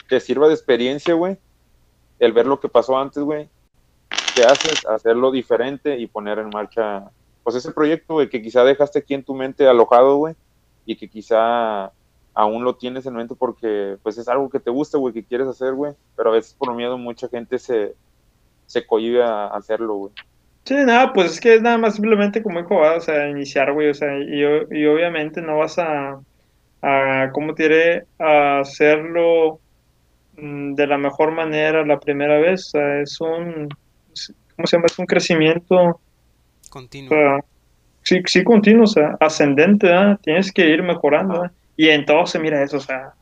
te 0.08 0.18
sirva 0.20 0.48
de 0.48 0.54
experiencia, 0.54 1.14
güey, 1.14 1.38
el 2.18 2.32
ver 2.32 2.46
lo 2.46 2.58
que 2.58 2.68
pasó 2.68 2.98
antes, 2.98 3.22
güey. 3.22 3.48
¿Qué 4.34 4.42
haces? 4.42 4.84
Hacerlo 4.86 5.30
diferente 5.30 5.96
y 5.98 6.08
poner 6.08 6.40
en 6.40 6.50
marcha, 6.50 7.10
pues 7.44 7.56
ese 7.56 7.70
proyecto, 7.70 8.14
güey, 8.14 8.28
que 8.28 8.42
quizá 8.42 8.64
dejaste 8.64 8.98
aquí 8.98 9.14
en 9.14 9.24
tu 9.24 9.34
mente 9.34 9.68
alojado, 9.68 10.16
güey, 10.16 10.34
y 10.84 10.96
que 10.96 11.08
quizá 11.08 11.92
aún 12.34 12.64
lo 12.64 12.74
tienes 12.74 13.06
en 13.06 13.14
mente 13.14 13.34
porque, 13.36 13.96
pues 14.02 14.18
es 14.18 14.28
algo 14.28 14.50
que 14.50 14.60
te 14.60 14.70
gusta, 14.70 14.98
güey, 14.98 15.14
que 15.14 15.24
quieres 15.24 15.46
hacer, 15.46 15.74
güey, 15.74 15.94
pero 16.16 16.30
a 16.30 16.32
veces 16.34 16.54
por 16.54 16.74
miedo 16.74 16.98
mucha 16.98 17.28
gente 17.28 17.58
se, 17.58 17.94
se 18.66 18.84
cohibe 18.84 19.22
a 19.22 19.46
hacerlo, 19.46 19.94
güey. 19.94 20.12
Sí, 20.66 20.74
nada, 20.74 21.12
pues 21.12 21.32
es 21.34 21.40
que 21.40 21.54
es 21.54 21.62
nada 21.62 21.78
más 21.78 21.94
simplemente 21.94 22.42
como 22.42 22.60
dijo, 22.60 22.76
o 22.80 23.00
sea, 23.00 23.28
iniciar, 23.30 23.72
güey, 23.72 23.88
o 23.90 23.94
sea, 23.94 24.18
y, 24.18 24.40
y 24.42 24.86
obviamente 24.86 25.40
no 25.40 25.58
vas 25.58 25.78
a, 25.78 26.20
a 26.82 27.30
¿cómo 27.32 27.54
te 27.54 27.64
diré? 27.64 28.04
A 28.18 28.60
hacerlo 28.60 29.60
mm, 30.34 30.74
de 30.74 30.86
la 30.88 30.98
mejor 30.98 31.32
manera 31.32 31.84
la 31.86 32.00
primera 32.00 32.38
vez, 32.40 32.66
o 32.68 32.70
sea, 32.78 33.00
es 33.02 33.20
un, 33.20 33.68
¿cómo 34.56 34.66
se 34.66 34.76
llama? 34.76 34.86
Es 34.88 34.98
un 34.98 35.06
crecimiento, 35.06 35.76
o 35.76 36.00
Continuo. 36.70 37.08
sea, 37.08 37.40
sí, 38.02 38.20
sí 38.26 38.44
continuo, 38.44 38.84
o 38.84 38.86
sea, 38.88 39.16
ascendente, 39.20 39.92
¿ah? 39.92 40.18
Tienes 40.22 40.52
que 40.52 40.68
ir 40.70 40.82
mejorando. 40.82 41.44
¿ah? 41.44 41.52
Y 41.76 41.88
en 41.90 42.04
todo 42.06 42.26
se 42.26 42.38
mira 42.40 42.62
eso, 42.62 42.78
o 42.78 42.80
sea, 42.80 43.14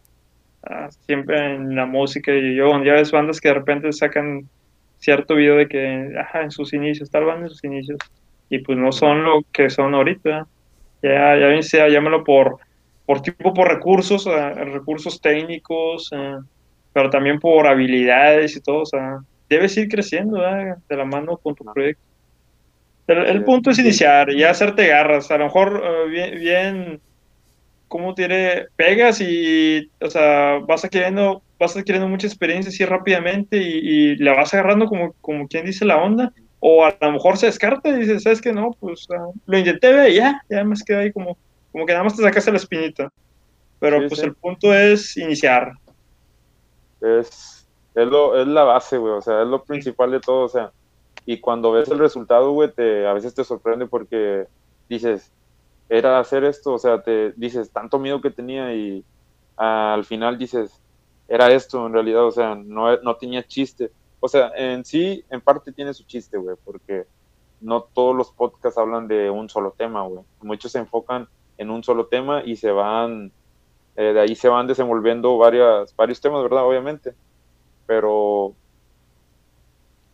ah, 0.65 0.89
siempre 1.07 1.55
en 1.57 1.77
la 1.77 1.87
música 1.87 2.33
y 2.35 2.57
yo, 2.57 2.83
ya 2.85 2.95
ves 2.95 3.13
bandas 3.13 3.41
que 3.41 3.49
de 3.49 3.55
repente 3.55 3.93
sacan 3.93 4.51
cierto 5.05 5.35
video 5.35 5.57
de 5.57 5.69
que, 5.69 6.13
ajá, 6.19 6.43
en 6.43 6.51
sus 6.51 6.73
inicios, 6.73 7.11
tal 7.11 7.27
banda 7.27 7.47
en 7.47 7.51
sus 7.51 7.65
inicios, 7.65 7.99
y 8.49 8.59
pues 8.59 8.79
no 8.79 8.91
son 8.91 9.23
lo 9.23 9.43
que 9.53 9.69
son 9.69 9.95
ahorita, 9.95 10.47
ya, 11.03 11.37
ya 11.37 11.47
bien 11.49 11.63
sea, 11.63 11.89
llámalo 11.89 12.25
por, 12.25 12.59
por 13.05 13.21
tipo, 13.21 13.53
por 13.53 13.69
recursos, 13.69 14.25
recursos 14.25 15.21
técnicos, 15.21 16.11
ah, 16.13 16.41
pero 16.93 17.11
también 17.11 17.39
por 17.39 17.67
habilidades 17.67 18.57
y 18.57 18.61
todo, 18.61 18.83
o 18.83 18.87
sea, 18.87 19.19
debes 19.49 19.77
ir 19.77 19.89
creciendo 19.89 20.41
de 20.41 20.97
la 20.97 21.05
mano 21.05 21.37
con 21.37 21.55
tu 21.55 21.65
proyecto. 21.65 22.03
El, 23.07 23.45
punto 23.45 23.71
es 23.71 23.79
iniciar 23.79 24.31
y 24.31 24.45
hacerte 24.45 24.87
garras, 24.87 25.31
a 25.31 25.37
lo 25.37 25.45
mejor 25.45 25.83
eh, 25.85 26.09
bien, 26.09 26.41
bien 26.41 27.01
cómo 27.89 28.15
tiene, 28.15 28.67
pegas 28.77 29.21
y, 29.21 29.91
o 30.01 30.09
sea, 30.09 30.61
vas 30.67 30.87
adquiriendo, 30.87 31.43
vas 31.59 31.77
adquiriendo 31.77 32.09
mucha 32.09 32.27
experiencia 32.27 32.71
así 32.71 32.85
rápidamente 32.85 33.57
y, 33.59 34.13
y 34.13 34.17
la 34.17 34.35
vas 34.35 34.53
agarrando 34.55 34.87
como, 34.87 35.13
como 35.21 35.49
quien 35.49 35.67
dice 35.67 35.85
la 35.85 36.03
onda, 36.03 36.33
o 36.61 36.85
a 36.85 36.97
lo 37.01 37.13
mejor 37.13 37.37
se 37.37 37.47
descarta 37.47 37.91
y 37.91 37.99
dices, 37.99 38.23
¿sabes 38.23 38.41
qué? 38.41 38.53
No, 38.53 38.71
pues 38.81 39.07
ah, 39.11 39.29
lo 39.47 39.59
intenté 39.59 39.93
ve, 39.93 40.15
ya, 40.15 40.41
ya 40.49 40.65
me 40.65 40.75
quedé 40.87 40.99
ahí 40.99 41.13
como, 41.13 41.39
como 41.73 41.87
que 41.87 41.93
nada 41.93 42.05
más 42.05 42.17
te 42.17 42.23
sacaste 42.23 42.51
la 42.51 42.57
espinita. 42.59 43.11
Pero 43.79 44.01
Sí, 44.01 44.09
pues 44.09 44.21
sí. 44.21 44.27
el 44.27 44.35
punto 44.35 44.75
es 44.75 45.17
iniciar. 45.17 45.73
Es, 47.01 47.69
es, 47.95 48.07
lo, 48.09 48.41
es 48.41 48.47
la 48.47 48.65
base, 48.65 48.97
güey, 48.99 49.13
o 49.15 49.21
sea, 49.21 49.43
es 49.43 49.49
lo 49.49 49.63
principal 49.65 50.11
de 50.13 50.21
todo, 50.21 50.45
o 50.47 50.49
sea, 50.49 50.73
y 51.27 51.41
cuando 51.41 51.73
ves 51.73 51.91
el 51.91 51.99
resultado, 51.99 52.53
güey, 52.53 52.73
te, 52.73 53.07
a 53.07 53.13
veces 53.13 53.35
te 53.35 53.45
sorprende 53.45 53.87
porque 53.87 54.47
dices, 54.89 55.33
era 55.89 56.19
hacer 56.19 56.45
esto, 56.45 56.73
o 56.75 56.79
sea, 56.79 57.03
te 57.03 57.33
dices, 57.37 57.71
tanto 57.73 57.99
miedo 57.99 58.21
que 58.21 58.31
tenía 58.31 58.75
y 58.75 59.05
al 59.57 60.05
final 60.05 60.39
dices, 60.39 60.84
era 61.29 61.51
esto 61.53 61.87
en 61.87 61.93
realidad, 61.93 62.25
o 62.27 62.31
sea, 62.31 62.55
no, 62.55 62.97
no 62.99 63.17
tenía 63.17 63.43
chiste. 63.43 63.91
O 64.21 64.29
sea, 64.29 64.53
en 64.57 64.85
sí, 64.85 65.25
en 65.31 65.41
parte 65.41 65.73
tiene 65.73 65.95
su 65.95 66.05
chiste, 66.05 66.37
güey, 66.37 66.57
porque 66.65 67.07
no 67.61 67.83
todos 67.83 68.15
los 68.15 68.31
podcasts 68.31 68.79
hablan 68.79 69.09
de 69.09 69.31
un 69.31 69.49
solo 69.49 69.75
tema, 69.77 70.03
güey. 70.03 70.25
Muchos 70.43 70.73
se 70.73 70.79
enfocan 70.79 71.29
en 71.59 71.71
un 71.71 71.83
solo 71.83 72.07
tema 72.07 72.43
y 72.45 72.57
se 72.57 72.71
van, 72.71 73.33
eh, 73.97 74.13
de 74.13 74.21
ahí 74.21 74.35
se 74.35 74.49
van 74.49 74.67
desenvolviendo 74.67 75.37
varias, 75.39 75.95
varios 75.97 76.21
temas, 76.21 76.43
¿verdad? 76.43 76.67
Obviamente. 76.67 77.15
Pero, 77.87 78.55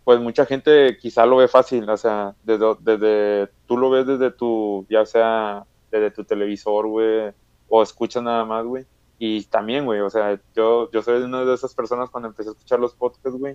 pues 0.05 0.20
mucha 0.20 0.46
gente 0.46 0.99
quizá 0.99 1.27
lo 1.27 1.37
ve 1.37 1.49
fácil, 1.49 1.88
o 1.88 1.96
sea, 1.96 2.35
desde, 2.42 2.75
desde 2.81 3.53
tú 3.66 3.77
lo 3.77 3.90
ves 3.90 4.07
desde 4.07 4.31
tu, 4.31 4.87
ya 4.88 5.07
sea 5.07 5.64
desde 5.90 6.11
tu 6.11 6.25
televisor, 6.25 6.87
güey, 6.88 7.33
o 7.68 7.83
escuchas 7.83 8.23
nada 8.23 8.44
más, 8.44 8.64
güey. 8.64 8.87
Y 9.22 9.44
también, 9.44 9.85
güey, 9.85 10.00
o 10.00 10.09
sea, 10.09 10.40
yo, 10.56 10.90
yo 10.90 11.02
soy 11.02 11.20
una 11.22 11.44
de 11.44 11.52
esas 11.54 11.74
personas 11.74 12.09
cuando 12.09 12.28
empecé 12.30 12.48
a 12.48 12.52
escuchar 12.52 12.80
los 12.80 12.94
podcasts, 12.94 13.38
güey, 13.38 13.54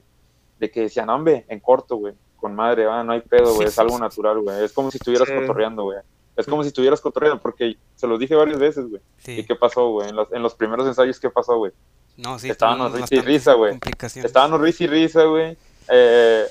de 0.59 0.69
que 0.69 0.81
decían, 0.81 1.09
hombre, 1.09 1.43
en 1.49 1.59
corto, 1.59 1.95
güey, 1.95 2.13
con 2.35 2.53
madre, 2.53 2.85
ah, 2.87 3.03
no 3.03 3.13
hay 3.13 3.21
pedo, 3.21 3.55
güey, 3.55 3.67
es 3.67 3.79
algo 3.79 3.97
natural, 3.97 4.41
güey. 4.41 4.63
Es 4.63 4.71
como 4.71 4.91
si 4.91 4.97
estuvieras 4.97 5.27
Sí. 5.27 5.33
cotorreando, 5.33 5.81
güey. 5.85 5.97
Es 6.35 6.45
como 6.45 6.61
si 6.61 6.67
estuvieras 6.67 7.01
cotorreando, 7.01 7.41
porque 7.41 7.77
se 7.95 8.05
los 8.05 8.19
dije 8.19 8.35
varias 8.35 8.59
veces, 8.59 8.87
güey. 8.87 9.01
Sí. 9.17 9.39
¿Y 9.39 9.43
qué 9.43 9.55
pasó, 9.55 9.89
güey? 9.89 10.09
En 10.09 10.15
los, 10.15 10.31
en 10.31 10.43
los 10.43 10.53
primeros 10.53 10.85
ensayos, 10.85 11.19
¿qué 11.19 11.31
pasó, 11.31 11.57
güey? 11.57 11.71
No, 12.17 12.37
sí, 12.37 12.47
Estábamos 12.51 12.91
risa 12.93 13.15
y 13.15 13.19
risa, 13.21 13.53
güey. 13.55 13.79
Estábamos 14.23 14.61
risa 14.61 14.83
y 14.83 14.87
risa, 14.87 15.23
güey. 15.23 15.57
Eh, 15.89 16.45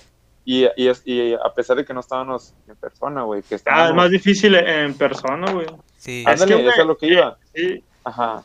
y, 0.45 0.65
y, 1.07 1.35
a 1.35 1.55
pesar 1.55 1.77
de 1.77 1.85
que 1.85 1.95
no 1.95 2.01
estábamos 2.01 2.53
en 2.67 2.75
persona, 2.77 3.23
güey, 3.23 3.43
que 3.43 3.55
Ah, 3.55 3.57
estábamos... 3.57 3.91
es 3.91 3.95
más 3.95 4.11
difícil 4.11 4.55
en 4.57 4.93
persona, 4.95 5.53
güey. 5.53 5.67
Sí, 5.99 6.25
Ah, 6.27 6.33
Ándale, 6.33 6.55
Es 6.57 6.61
que, 6.63 6.69
eso 6.69 6.81
es 6.81 6.87
lo 6.89 6.97
que 6.99 7.07
iba. 7.07 7.39
Sí, 7.55 7.85
Ajá. 8.03 8.43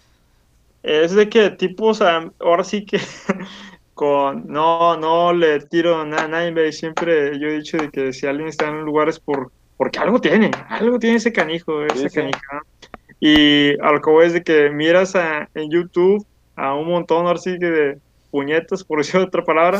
Es 0.84 1.14
de 1.16 1.30
que 1.30 1.52
tipo, 1.52 1.88
o 1.88 1.94
sea, 1.94 2.30
ahora 2.40 2.64
sí 2.64 2.86
que 2.86 3.00
con 3.94 4.46
no, 4.48 4.98
no 4.98 5.34
le 5.34 5.60
tiro 5.62 6.06
nada 6.06 6.24
a 6.26 6.28
nadie. 6.28 6.72
Siempre 6.72 7.40
yo 7.40 7.48
he 7.48 7.58
dicho 7.58 7.78
de 7.78 7.90
que 7.90 8.14
si 8.14 8.28
alguien 8.28 8.48
está 8.50 8.68
en 8.70 8.76
un 8.76 8.86
lugar 8.86 9.10
es 9.10 9.20
por, 9.20 9.52
porque 9.78 10.00
algo 10.00 10.20
tiene, 10.22 10.52
algo 10.70 11.00
tiene 11.00 11.18
ese 11.18 11.34
canijo, 11.34 11.84
ese 11.84 12.10
sí. 12.10 12.16
canija. 12.16 12.62
Y 13.20 13.72
a 13.82 13.92
lo 13.92 14.02
que 14.02 14.12
voy 14.12 14.26
es 14.28 14.34
de 14.34 14.44
que 14.44 14.70
miras 14.70 15.16
a- 15.16 15.48
en 15.54 15.70
YouTube 15.72 16.26
a 16.56 16.76
un 16.76 16.88
montón, 16.90 17.28
ahora 17.28 17.40
sí 17.40 17.58
que 17.60 17.66
de 17.68 18.00
puñetas, 18.32 18.84
por 18.84 19.00
decir 19.00 19.20
otra 19.22 19.44
palabra, 19.44 19.80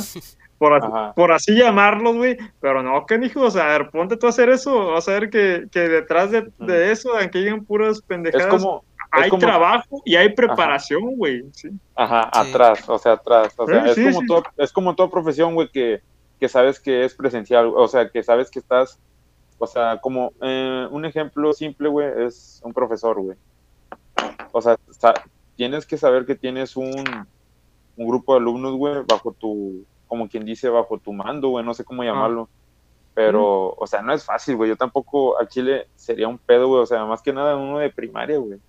por, 0.58 1.32
así 1.32 1.56
llamarlos, 1.56 2.18
güey, 2.18 2.38
pero 2.60 2.84
no, 2.84 3.06
canijo, 3.06 3.42
o 3.42 3.52
sea, 3.52 3.74
a 3.74 3.78
ver, 3.78 3.90
ponte 3.92 4.18
tú 4.18 4.26
a 4.28 4.30
hacer 4.30 4.50
eso, 4.50 4.88
vas 4.92 5.08
a 5.08 5.14
ver 5.14 5.30
que, 5.30 5.66
que 5.72 5.80
detrás 5.82 6.32
de, 6.32 6.50
de 6.58 6.92
eso, 6.92 7.18
aunque 7.18 7.40
lleguen 7.40 7.66
puras 7.66 7.98
Es 7.98 8.04
pendejadas, 8.06 8.62
como... 8.62 8.84
hay 9.12 9.30
como- 9.30 9.40
trabajo 9.42 10.02
y 10.06 10.16
hay 10.16 10.30
preparación, 10.30 11.16
güey. 11.18 11.44
Sí. 11.54 11.70
Ajá, 11.96 12.30
Sí. 12.34 12.50
atrás, 12.50 12.88
o 12.90 12.98
sea, 12.98 13.14
atrás. 13.14 13.54
O 13.58 13.66
sea, 13.66 13.84
Sí, 13.84 13.90
es, 13.90 13.96
sí, 13.96 14.04
como 14.06 14.20
sí. 14.22 14.28
todo- 14.28 14.44
es 14.58 14.72
como 14.74 14.96
toda 14.96 15.10
profesión, 15.10 15.54
güey, 15.56 15.70
que, 15.70 16.02
que 16.40 16.48
sabes 16.50 16.80
que 16.80 17.04
es 17.06 17.14
presencial, 17.16 17.72
o 17.76 17.88
sea, 17.88 18.10
que 18.10 18.24
sabes 18.24 18.50
que 18.50 18.60
estás, 18.60 19.00
o 19.58 19.68
sea, 19.68 19.98
como 20.02 20.32
eh, 20.42 20.88
un 20.92 21.06
ejemplo 21.06 21.52
simple, 21.54 21.90
güey, 21.90 22.08
es 22.26 22.62
un 22.64 22.74
profesor, 22.74 23.20
güey. 23.22 23.38
O 24.52 24.62
sea, 24.62 24.78
sa- 24.92 25.14
tienes 25.56 25.86
que 25.86 25.98
saber 25.98 26.26
que 26.26 26.36
tienes 26.36 26.78
un, 26.78 27.04
un 27.98 28.08
grupo 28.08 28.34
de 28.34 28.40
alumnos, 28.40 28.76
güey, 28.76 28.96
bajo 29.08 29.32
tu, 29.34 29.84
como 30.08 30.28
quien 30.30 30.46
dice, 30.46 30.70
bajo 30.70 30.98
tu 30.98 31.12
mando, 31.14 31.50
güey, 31.50 31.66
no 31.66 31.74
sé 31.74 31.84
cómo 31.84 32.04
llamarlo. 32.04 32.48
Pero, 33.14 33.74
o 33.78 33.86
sea, 33.88 34.02
no 34.02 34.14
es 34.14 34.24
fácil, 34.24 34.56
güey. 34.56 34.70
Yo 34.70 34.78
tampoco 34.78 35.38
al 35.38 35.50
Chile 35.50 35.88
sería 35.96 36.28
un 36.30 36.38
pedo, 36.38 36.70
güey. 36.70 36.82
O 36.82 36.86
sea, 36.86 37.04
más 37.06 37.22
que 37.22 37.34
nada 37.34 37.58
uno 37.58 37.80
de 37.80 37.90
primaria, 37.90 38.38
güey. 38.38 38.60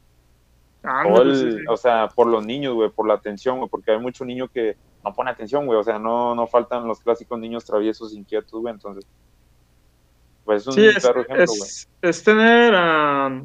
Ándale, 0.83 1.11
Todo 1.15 1.23
el- 1.23 1.37
sí, 1.37 1.53
sí. 1.59 1.65
O 1.69 1.77
sea, 1.77 2.09
por 2.09 2.27
los 2.27 2.45
niños, 2.45 2.75
güey, 2.75 2.91
por 2.91 3.07
la 3.07 3.15
atención, 3.15 3.59
güey, 3.59 3.69
porque 3.69 3.91
hay 3.93 3.99
mucho 3.99 4.25
niño 4.25 4.49
que 4.49 4.77
no 5.05 5.13
pone 5.13 5.31
atención, 5.31 5.67
güey, 5.67 5.79
o 5.79 5.83
sea, 5.85 5.99
no, 5.99 6.35
no 6.35 6.47
faltan 6.47 6.87
los 6.89 7.01
clásicos 7.01 7.39
niños 7.39 7.65
traviesos, 7.65 8.15
inquietos, 8.15 8.61
güey, 8.61 8.73
entonces, 8.75 9.07
pues 10.45 10.63
es 10.63 10.67
un 10.69 10.73
Sí, 10.75 10.87
es, 10.87 10.99
claro 11.03 11.21
ejemplo, 11.23 11.47
güey. 11.47 11.61
es, 11.61 11.89
es 12.03 12.25
tener, 12.25 12.75
ah, 12.77 13.43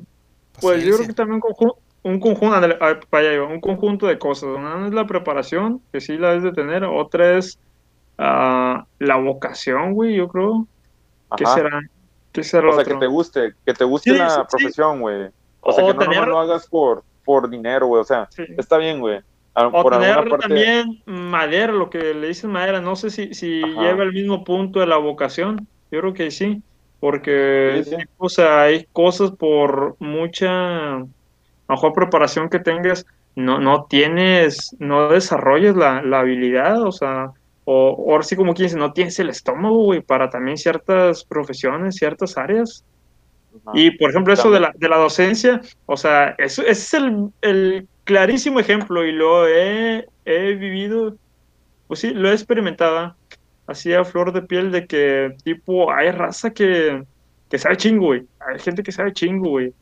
pues 0.62 0.84
yo 0.84 0.96
creo 0.96 1.08
que 1.08 1.14
también 1.14 1.36
un 1.36 1.42
conjunto, 1.42 1.78
un 2.04 2.20
conjunto, 2.20 2.56
ándale, 2.56 2.78
ah, 2.82 3.00
para 3.10 3.24
allá 3.28 3.34
iba, 3.36 3.48
un 3.48 3.60
conjunto 3.62 4.08
de 4.08 4.18
cosas. 4.20 4.50
Una 4.56 4.88
es 4.88 4.94
la 4.94 5.06
preparación, 5.06 5.82
que 5.92 6.00
sí 6.02 6.18
la 6.18 6.30
debes 6.30 6.44
de 6.44 6.52
tener, 6.54 6.84
otra 6.86 7.38
es 7.38 7.60
ah, 8.18 8.86
la 9.00 9.18
vocación, 9.18 9.94
güey, 9.94 10.16
yo 10.16 10.28
creo. 10.30 10.68
¿Qué 11.36 11.44
Ajá. 11.44 11.56
será? 11.56 11.82
¿Qué 12.32 12.44
será 12.44 12.70
O 12.70 12.72
sea, 12.74 12.82
otro? 12.82 12.94
que 12.94 13.00
te 13.00 13.08
guste, 13.08 13.54
que 13.66 13.74
te 13.74 13.84
guste 13.84 14.12
Sí, 14.12 14.18
la 14.18 14.30
sí, 14.30 14.36
sí. 14.42 14.48
profesión, 14.50 15.02
güey. 15.02 15.30
O 15.62 15.72
sea, 15.74 15.84
O 15.84 15.88
que 15.88 15.94
no 15.96 16.00
tener- 16.00 16.28
lo 16.28 16.40
hagas 16.40 16.68
por, 16.68 17.04
por 17.26 17.50
dinero, 17.50 17.88
güey, 17.88 18.02
o 18.02 18.06
sea, 18.06 18.28
Sí. 18.30 18.44
está 18.58 18.78
bien, 18.78 19.00
güey. 19.02 19.20
A- 19.56 19.68
O 19.68 19.72
por 19.84 19.94
tener 19.94 20.16
parte, 20.16 20.38
también 20.48 21.02
madera, 21.06 21.74
lo 21.74 21.90
que 21.90 22.14
le 22.14 22.28
dicen 22.28 22.52
madera, 22.52 22.80
no 22.82 22.96
sé 22.96 23.10
si, 23.10 23.34
si 23.34 23.64
Ajá. 23.64 23.82
lleva 23.82 24.04
el 24.04 24.14
mismo 24.14 24.44
punto 24.44 24.80
de 24.80 24.88
la 24.88 24.98
vocación, 24.98 25.68
yo 25.92 26.00
creo 26.02 26.14
que 26.14 26.30
sí, 26.32 26.62
porque 27.00 27.82
Sí, 27.86 27.92
sí. 27.92 28.04
o 28.18 28.30
sea, 28.30 28.64
hay 28.64 28.86
cosas 28.92 29.32
por 29.32 29.96
mucha, 30.00 31.04
mejor 31.68 31.94
preparación 31.94 32.50
que 32.50 32.60
tengas, 32.60 33.06
no, 33.36 33.60
no 33.60 33.86
tienes, 33.90 34.76
no 34.80 35.10
desarrollas 35.10 35.76
la, 35.76 36.02
la 36.02 36.20
habilidad, 36.20 36.82
o 36.84 36.92
sea, 36.92 37.32
o 37.64 38.12
ahora 38.12 38.24
sí 38.24 38.36
como 38.36 38.54
quien 38.54 38.68
dice, 38.68 38.78
no 38.78 38.94
tienes 38.94 39.18
el 39.20 39.30
estómago, 39.30 39.84
güey, 39.86 40.02
para 40.02 40.30
también 40.30 40.58
ciertas 40.58 41.24
profesiones, 41.26 41.96
ciertas 41.96 42.38
áreas. 42.38 42.86
Y 43.72 43.92
por 43.98 44.10
ejemplo, 44.10 44.34
eso 44.34 44.52
de 44.52 44.60
la, 44.62 44.72
de 44.76 44.90
la 44.90 44.98
docencia, 44.98 45.62
o 45.86 45.98
sea, 45.98 46.36
eso, 46.38 46.62
ese 46.64 46.72
es 46.72 46.94
el, 47.04 47.30
el 47.42 47.90
clarísimo 48.04 48.60
ejemplo 48.60 49.06
y 49.06 49.12
lo 49.12 49.48
he, 49.48 50.06
he 50.26 50.56
vivido, 50.56 51.18
pues 51.88 52.02
sí, 52.02 52.12
lo 52.12 52.30
he 52.30 52.34
experimentado, 52.34 53.18
así 53.68 53.94
a 53.94 54.06
flor 54.06 54.34
de 54.34 54.44
piel 54.44 54.72
de 54.72 54.88
que 54.88 55.32
tipo, 55.44 55.92
hay 55.94 56.12
raza 56.12 56.52
que, 56.52 57.04
que 57.50 57.60
sabe 57.60 57.78
chingo, 57.78 58.08
güey, 58.08 58.28
hay 58.40 58.60
gente 58.60 58.84
que 58.84 58.92
sabe 58.92 59.14
chingo, 59.14 59.50
güey, 59.52 59.74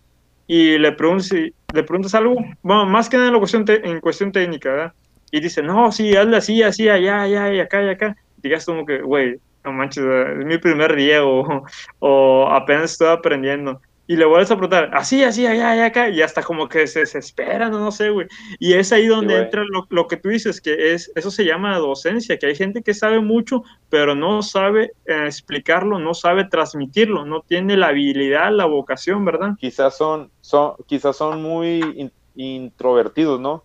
y 0.48 0.78
le 0.78 0.92
preguntas, 0.94 1.32
le 1.34 1.84
preguntas 1.84 2.14
algo, 2.16 2.36
bueno, 2.62 2.86
más 2.86 3.10
que 3.10 3.18
nada 3.18 3.30
en, 3.30 3.34
la 3.36 3.40
cuestión 3.40 3.66
te- 3.66 3.88
en 3.90 4.00
cuestión 4.02 4.32
técnica, 4.32 4.70
¿verdad? 4.72 4.94
Y 5.32 5.40
dice, 5.42 5.64
no, 5.64 5.92
sí, 5.92 6.16
hazle 6.16 6.38
así, 6.38 6.62
así, 6.64 6.90
allá, 6.90 7.22
allá, 7.24 7.54
y 7.54 7.60
acá, 7.60 7.84
y 7.84 7.90
acá, 7.90 8.16
digas 8.38 8.66
como 8.66 8.86
que, 8.86 9.02
güey, 9.02 9.38
no 9.64 9.72
manches, 9.74 10.04
es 10.06 10.46
mi 10.46 10.58
primer 10.58 10.96
día 10.96 11.26
o, 11.26 11.64
o 12.00 12.48
apenas 12.50 12.92
estoy 12.94 13.08
aprendiendo. 13.10 13.82
Y 14.06 14.18
le 14.18 14.26
vuelves 14.26 14.52
a 14.52 14.56
preguntar, 14.58 14.90
así, 14.94 15.24
así, 15.24 15.48
allá, 15.48 15.72
allá, 15.72 15.86
acá, 15.86 16.10
y 16.10 16.22
hasta 16.22 16.44
como 16.44 16.68
que 16.68 16.88
se 16.88 17.00
desesperan, 17.00 17.72
no, 17.72 17.80
no 17.80 17.90
sé, 17.90 18.10
güey. 18.10 18.28
Y 18.60 18.74
es 18.74 18.92
ahí 18.92 19.08
donde 19.08 19.38
entra 19.38 19.64
lo, 19.64 19.86
lo 19.90 20.08
que 20.08 20.18
tú 20.18 20.28
dices, 20.28 20.60
que 20.60 20.94
es, 20.94 21.10
eso 21.16 21.32
se 21.32 21.46
llama 21.46 21.78
docencia, 21.78 22.38
que 22.38 22.48
hay 22.48 22.56
gente 22.56 22.82
que 22.84 22.94
sabe 22.94 23.22
mucho, 23.22 23.64
pero 23.88 24.14
no 24.14 24.42
sabe 24.44 24.92
eh, 25.06 25.26
explicarlo, 25.26 26.00
no 26.00 26.14
sabe 26.14 26.44
transmitirlo, 26.50 27.26
no 27.26 27.44
tiene 27.48 27.78
la 27.78 27.88
habilidad, 27.88 28.52
la 28.52 28.66
vocación, 28.66 29.24
¿verdad? 29.24 29.52
quizás 29.58 29.96
son, 29.96 30.30
son, 30.42 30.74
quizás 30.86 31.16
son 31.16 31.42
muy 31.42 31.80
in- 31.96 32.12
introvertidos, 32.36 33.40
¿no? 33.40 33.64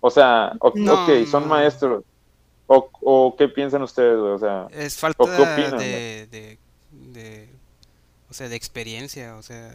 O 0.00 0.10
sea, 0.10 0.52
o- 0.60 0.72
No. 0.76 0.92
ok, 0.94 1.26
son 1.26 1.48
maestros. 1.48 2.04
O, 2.68 2.90
o 3.02 3.36
qué 3.36 3.48
piensan 3.48 3.82
ustedes, 3.82 4.18
güey? 4.18 4.32
O 4.32 4.38
sea, 4.38 4.68
Es 4.68 4.96
falta 4.98 5.18
¿O 5.18 5.32
qué 5.32 5.42
opinan, 5.42 5.86
de, 5.86 6.28
de, 6.30 6.58
de, 6.90 7.48
o 8.30 8.34
sea, 8.34 8.48
de 8.48 8.56
experiencia, 8.56 9.36
o 9.36 9.42
sea, 9.42 9.74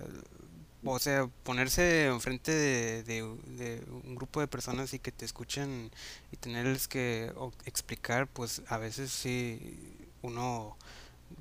o 0.85 0.99
sea, 0.99 1.29
ponerse 1.43 2.07
enfrente 2.07 2.51
de, 2.51 3.03
de, 3.03 3.23
de 3.47 3.83
un 4.05 4.15
grupo 4.15 4.41
de 4.41 4.47
personas 4.47 4.93
y 4.93 4.99
que 4.99 5.11
te 5.11 5.25
escuchen 5.25 5.91
y 6.31 6.37
tenerles 6.37 6.87
que 6.87 7.33
explicar, 7.65 8.27
pues 8.27 8.63
a 8.69 8.77
veces 8.79 9.11
sí 9.11 10.07
uno, 10.23 10.77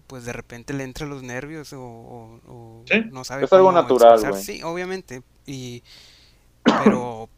pues 0.09 0.25
de 0.27 0.33
repente 0.35 0.75
le 0.75 0.85
entra 0.85 1.07
los 1.07 1.23
nervios 1.23 1.73
o, 1.75 1.81
o- 1.83 2.41
o 2.49 2.85
Sí, 2.85 2.97
no 3.11 3.25
sabe 3.25 3.47
es 3.47 3.53
algo 3.53 3.69
cómo 3.69 3.83
natural, 3.83 4.21
güey. 4.27 4.45
Sí, 4.45 4.63
obviamente, 4.65 5.23
y 5.47 5.83
pero 6.77 7.29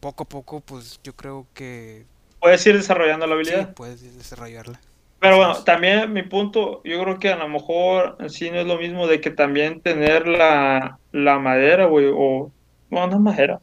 poco 0.00 0.24
a 0.24 0.28
poco, 0.28 0.60
pues 0.60 1.00
yo 1.02 1.14
creo 1.14 1.46
que 1.54 2.06
Puedes 2.44 2.66
ir 2.66 2.76
desarrollando 2.76 3.26
la 3.26 3.32
sí 3.42 3.50
habilidad. 3.52 3.74
puedes 3.74 4.02
desarrollarla. 4.18 4.78
Pero 5.18 5.38
bueno, 5.38 5.52
es. 5.52 5.64
también 5.64 6.12
mi 6.12 6.22
punto, 6.22 6.82
yo 6.84 7.00
creo 7.02 7.18
que 7.18 7.30
a 7.30 7.36
lo 7.36 7.48
mejor 7.48 8.18
sí 8.28 8.50
no 8.50 8.58
es 8.58 8.66
lo 8.66 8.76
mismo 8.76 9.06
de 9.06 9.22
que 9.22 9.30
también 9.30 9.80
tener 9.80 10.28
la, 10.28 10.98
la 11.12 11.38
madera, 11.38 11.86
güey, 11.86 12.06
o 12.14 12.52
bueno, 12.90 13.06
no 13.06 13.20
más 13.20 13.38
era. 13.38 13.60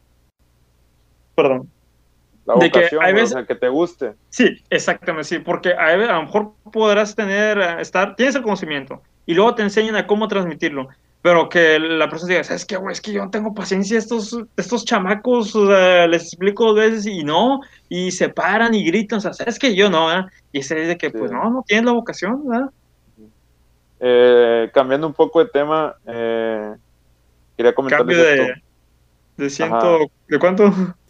Perdón. 1.36 1.70
La 2.46 2.56
De 2.56 2.72
que 2.72 2.80
vocación, 2.80 3.04
hay 3.04 3.12
güey, 3.12 3.22
veces- 3.24 3.36
o 3.36 3.40
sea, 3.40 3.46
que 3.48 3.56
te 3.56 3.70
guste. 3.70 4.14
Sí, 4.32 4.58
exactamente, 4.72 5.26
sí, 5.30 5.38
porque 5.40 5.74
a, 5.74 5.86
a 5.90 5.96
lo 5.96 6.24
mejor 6.24 6.54
podrás 6.74 7.16
tener, 7.16 7.60
eh, 7.60 7.76
estar, 7.82 8.16
tienes 8.16 8.34
el 8.36 8.42
conocimiento 8.42 9.04
y 9.28 9.36
luego 9.36 9.54
te 9.54 9.62
enseñan 9.62 9.96
a 9.96 10.08
cómo 10.08 10.28
transmitirlo, 10.28 10.90
pero 11.22 11.50
que 11.50 11.78
la 11.80 12.10
persona 12.10 12.30
diga, 12.32 12.44
¿sabes 12.44 12.66
qué, 12.66 12.78
güey? 12.78 12.94
Es 12.94 13.02
que 13.02 13.12
yo 13.14 13.24
no 13.24 13.30
tengo 13.32 13.54
paciencia, 13.54 13.98
estos, 13.98 14.36
estos 14.58 14.86
chamacos, 14.86 15.56
o 15.56 15.68
sea, 15.68 16.08
les 16.08 16.24
explico 16.24 16.66
dos 16.66 16.76
veces 16.76 17.06
y 17.06 17.24
no, 17.24 17.60
y 17.90 18.12
se 18.12 18.30
paran 18.30 18.74
y 18.74 18.84
gritan, 18.86 19.20
o 19.20 19.22
sea, 19.22 19.34
¿sabes 19.34 19.60
que 19.60 19.76
Yo 19.76 19.90
no, 19.90 20.12
¿eh? 20.12 20.26
Y 20.52 20.60
ese 20.60 20.76
dice 20.76 20.98
que, 20.98 21.10
Sí. 21.12 21.18
pues 21.18 21.32
no, 21.32 21.50
no 21.50 21.64
tienes 21.68 21.86
la 21.86 21.92
vocación, 21.94 22.48
¿verdad? 22.48 22.70
Eh, 24.00 24.70
cambiando 24.74 25.06
un 25.08 25.14
poco 25.14 25.40
de 25.44 25.50
tema, 25.50 25.96
eh, 26.08 26.76
quería 27.56 27.74
comentarles 27.76 28.18
Cambio 28.18 28.24
de, 28.24 28.42
esto. 28.52 28.62
de 29.38 29.50
ciento, 29.50 30.00
¿de 30.28 30.40
cuánto? 30.40 30.66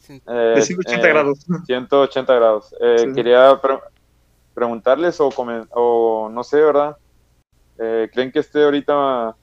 Eh, 0.09 0.53
De 0.55 0.61
180 0.61 1.07
eh, 1.07 1.09
grados. 1.09 1.45
180 1.65 2.35
grados. 2.35 2.75
Eh, 2.81 2.95
Sí. 3.05 3.13
Quería 3.13 3.57
pre- 3.61 3.79
preguntarles 4.53 5.21
o, 5.21 5.29
o 5.29 6.29
no 6.29 6.43
sé, 6.43 6.59
¿verdad? 6.59 6.97
Eh, 7.79 8.09
¿Creen 8.13 8.29
que 8.31 8.39
esté 8.39 8.61
ahorita 8.63 9.35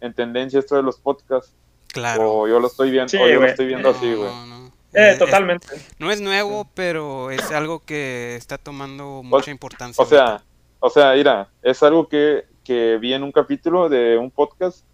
en 0.00 0.14
tendencia 0.14 0.58
esto 0.58 0.76
de 0.76 0.82
los 0.82 0.98
podcasts? 0.98 1.54
Claro. 1.88 2.32
O 2.32 2.48
yo 2.48 2.60
lo 2.60 2.66
estoy 2.68 2.90
viendo, 2.90 3.08
Sí, 3.08 3.16
o 3.16 3.26
yo 3.26 3.34
lo 3.34 3.38
güey. 3.40 3.50
estoy 3.50 3.66
viendo 3.66 3.90
así, 3.90 4.06
No, 4.10 4.16
güey. 4.18 4.30
no, 4.30 4.46
no. 4.46 4.66
Eh, 4.92 5.10
Es- 5.12 5.18
totalmente. 5.18 5.66
no 5.98 6.10
es 6.10 6.20
nuevo, 6.20 6.68
pero 6.74 7.30
es 7.30 7.50
algo 7.52 7.80
que 7.80 8.34
está 8.36 8.58
tomando 8.58 9.22
mucha 9.22 9.50
importancia. 9.50 10.02
O 10.02 10.06
sea, 10.06 10.42
o 10.80 10.90
sea, 10.90 11.12
mira, 11.14 11.48
es 11.62 11.82
algo 11.82 12.08
que, 12.08 12.44
que 12.64 12.96
vi 12.98 13.12
en 13.14 13.22
un 13.22 13.32
capítulo 13.32 13.88
de 13.88 14.16
un 14.18 14.30
podcast. 14.30 14.84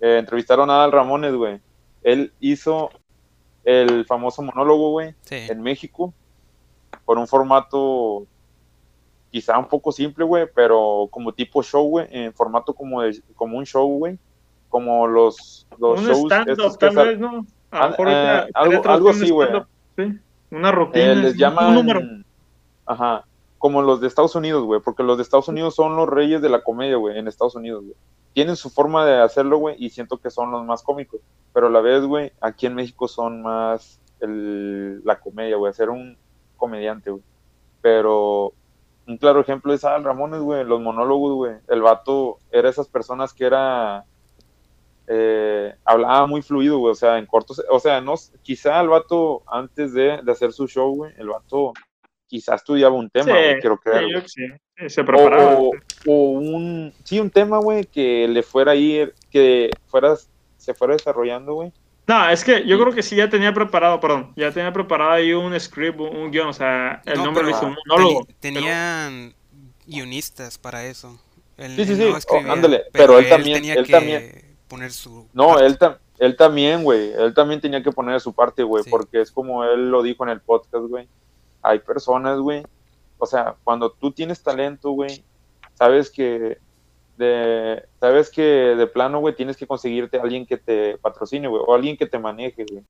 Eh, 0.00 0.18
entrevistaron 0.18 0.70
a 0.70 0.76
Adal 0.76 0.92
Ramones, 0.92 1.34
güey. 1.34 1.60
Él 2.02 2.32
hizo 2.40 2.90
el 3.64 4.04
famoso 4.06 4.42
monólogo, 4.42 4.90
güey, 4.92 5.14
Sí. 5.22 5.36
en 5.48 5.60
México, 5.62 6.14
por 7.04 7.18
un 7.18 7.26
formato 7.28 8.26
quizá 9.30 9.58
un 9.58 9.66
poco 9.68 9.92
simple, 9.92 10.24
güey, 10.24 10.46
pero 10.54 11.08
como 11.10 11.32
tipo 11.32 11.62
show, 11.62 11.88
güey, 11.88 12.06
en 12.10 12.32
formato 12.32 12.74
como, 12.74 13.02
de, 13.02 13.20
como 13.36 13.58
un 13.58 13.64
show, 13.66 13.86
güey, 13.98 14.18
como 14.68 15.06
los, 15.06 15.66
los 15.78 16.00
Un 16.00 16.06
shows 16.06 16.18
stand-up, 16.26 16.50
estos 16.52 16.76
que 16.78 16.86
tal 16.86 16.94
sal- 16.94 17.08
vez, 17.08 17.18
¿no? 17.18 17.28
A 17.70 17.78
lo 17.78 17.84
Ah, 17.84 17.88
mejor 17.90 18.08
eh, 18.10 18.50
algo- 18.54 18.82
algo 18.90 19.10
así, 19.10 19.30
güey. 19.30 19.48
Sí, 19.96 20.18
una 20.50 20.72
rutina. 20.72 21.12
Eh, 21.12 21.16
les 21.16 21.32
un- 21.34 21.38
llaman, 21.38 21.66
Un 21.68 21.74
número. 21.74 22.00
ajá, 22.86 23.24
como 23.58 23.82
los 23.82 24.00
de 24.00 24.08
Estados 24.08 24.34
Unidos, 24.34 24.64
güey, 24.64 24.80
porque 24.80 25.02
los 25.02 25.16
de 25.18 25.22
Estados 25.22 25.48
Unidos 25.48 25.74
son 25.74 25.94
los 25.96 26.08
reyes 26.08 26.40
de 26.42 26.48
la 26.48 26.62
comedia, 26.62 26.96
güey, 26.96 27.18
en 27.18 27.28
Estados 27.28 27.54
Unidos, 27.54 27.82
güey. 27.84 27.94
Tienen 28.32 28.56
su 28.56 28.70
forma 28.70 29.04
de 29.06 29.20
hacerlo, 29.20 29.58
güey, 29.58 29.76
y 29.78 29.90
siento 29.90 30.16
que 30.18 30.30
son 30.30 30.50
los 30.50 30.64
más 30.64 30.82
cómicos, 30.82 31.20
pero 31.52 31.66
a 31.66 31.70
la 31.70 31.80
vez, 31.80 32.04
güey, 32.04 32.32
aquí 32.40 32.66
en 32.66 32.74
México 32.74 33.06
son 33.08 33.42
más 33.42 34.00
el, 34.20 35.04
la 35.04 35.18
comedia, 35.18 35.56
güey, 35.56 35.72
ser 35.72 35.90
un 35.90 36.16
comediante, 36.56 37.10
güey. 37.10 37.22
Pero 37.80 38.52
un 39.10 39.16
claro 39.18 39.40
ejemplo 39.40 39.74
es 39.74 39.84
Adal 39.84 40.04
Ramones, 40.04 40.40
güey, 40.40 40.64
los 40.64 40.80
monólogos, 40.80 41.34
güey. 41.34 41.54
El 41.68 41.82
vato 41.82 42.38
era 42.50 42.68
esas 42.68 42.88
personas 42.88 43.32
que 43.32 43.44
era 43.44 44.04
eh, 45.08 45.74
hablaba 45.84 46.26
muy 46.26 46.40
fluido, 46.42 46.78
güey, 46.78 46.92
o 46.92 46.94
sea, 46.94 47.18
en 47.18 47.26
cortos, 47.26 47.60
o 47.68 47.80
sea, 47.80 48.00
no, 48.00 48.14
quizá 48.42 48.80
el 48.80 48.88
vato 48.88 49.42
antes 49.46 49.92
de, 49.92 50.20
de 50.22 50.32
hacer 50.32 50.52
su 50.52 50.68
show, 50.68 50.94
güey, 50.94 51.12
el 51.18 51.28
vato 51.28 51.72
quizá 52.28 52.54
estudiaba 52.54 52.94
un 52.94 53.10
tema, 53.10 53.24
Sí, 53.24 53.32
güey, 53.32 53.60
quiero 53.60 53.76
creer. 53.78 54.04
Sí, 54.04 54.12
yo 54.12 54.20
sí. 54.28 54.88
Se 54.88 55.02
preparaba. 55.02 55.58
O 56.06 56.12
un, 56.30 56.92
sí, 57.02 57.18
un 57.18 57.28
tema, 57.28 57.58
güey, 57.58 57.84
que 57.84 58.28
le 58.28 58.44
fuera 58.44 58.72
ahí, 58.72 59.10
que 59.30 59.70
fuera, 59.88 60.14
se 60.56 60.72
fuera 60.72 60.94
desarrollando, 60.94 61.54
güey. 61.54 61.72
No, 62.10 62.28
es 62.28 62.42
que 62.42 62.66
yo 62.66 62.76
creo 62.80 62.92
que 62.92 63.04
sí 63.04 63.14
ya 63.14 63.30
tenía 63.30 63.54
preparado, 63.54 64.00
perdón, 64.00 64.32
ya 64.34 64.50
tenía 64.50 64.72
preparado 64.72 65.12
ahí 65.12 65.32
un 65.32 65.58
script, 65.60 66.00
un, 66.00 66.16
un 66.16 66.30
guion, 66.32 66.48
o 66.48 66.52
sea, 66.52 67.00
el 67.06 67.18
No, 67.18 67.26
nombre 67.26 67.44
lo 67.44 67.50
pero 67.50 67.58
hizo 67.58 67.66
un 67.68 67.76
monólogo. 67.86 68.26
tenían 68.40 69.32
guionistas 69.86 70.58
para 70.58 70.84
eso. 70.86 71.20
Él, 71.56 71.76
Sí, 71.76 71.84
sí, 71.84 71.92
él 71.92 71.98
sí, 71.98 72.26
no 72.42 72.48
oh, 72.48 72.52
ándale, 72.52 72.82
pero 72.92 73.18
él 73.18 73.28
también- 73.28 73.54
tenía 73.58 73.74
él 73.74 73.86
que 73.86 73.92
también- 73.92 74.56
poner 74.66 74.90
su 74.92 75.28
No, 75.32 75.48
parte. 75.50 75.66
él, 75.66 75.78
tam- 75.78 75.98
él 76.18 76.36
también, 76.36 76.82
güey, 76.82 77.12
él 77.12 77.32
también 77.32 77.60
tenía 77.60 77.80
que 77.82 77.92
poner 77.92 78.20
su 78.20 78.32
parte, 78.32 78.62
güey, 78.64 78.82
Sí. 78.82 78.90
porque 78.90 79.20
es 79.20 79.30
como 79.30 79.62
él 79.64 79.90
lo 79.90 80.02
dijo 80.02 80.24
en 80.24 80.30
el 80.30 80.40
podcast, 80.40 80.86
güey. 80.88 81.06
Hay 81.62 81.78
personas, 81.78 82.38
güey, 82.40 82.64
o 83.18 83.26
sea, 83.26 83.54
cuando 83.62 83.90
tú 83.92 84.10
tienes 84.10 84.42
talento, 84.42 84.90
güey, 84.90 85.22
sabes 85.74 86.10
que 86.10 86.58
de, 87.20 87.84
sabes 88.00 88.30
que 88.30 88.42
de 88.42 88.86
plano, 88.88 89.20
güey, 89.20 89.34
tienes 89.36 89.56
que 89.56 89.66
conseguirte 89.68 90.18
a 90.18 90.22
alguien 90.22 90.46
que 90.46 90.56
te 90.56 90.98
patrocine, 90.98 91.46
güey, 91.48 91.62
o 91.66 91.74
alguien 91.74 91.96
que 91.96 92.06
te 92.06 92.18
maneje, 92.18 92.64
güey. 92.70 92.84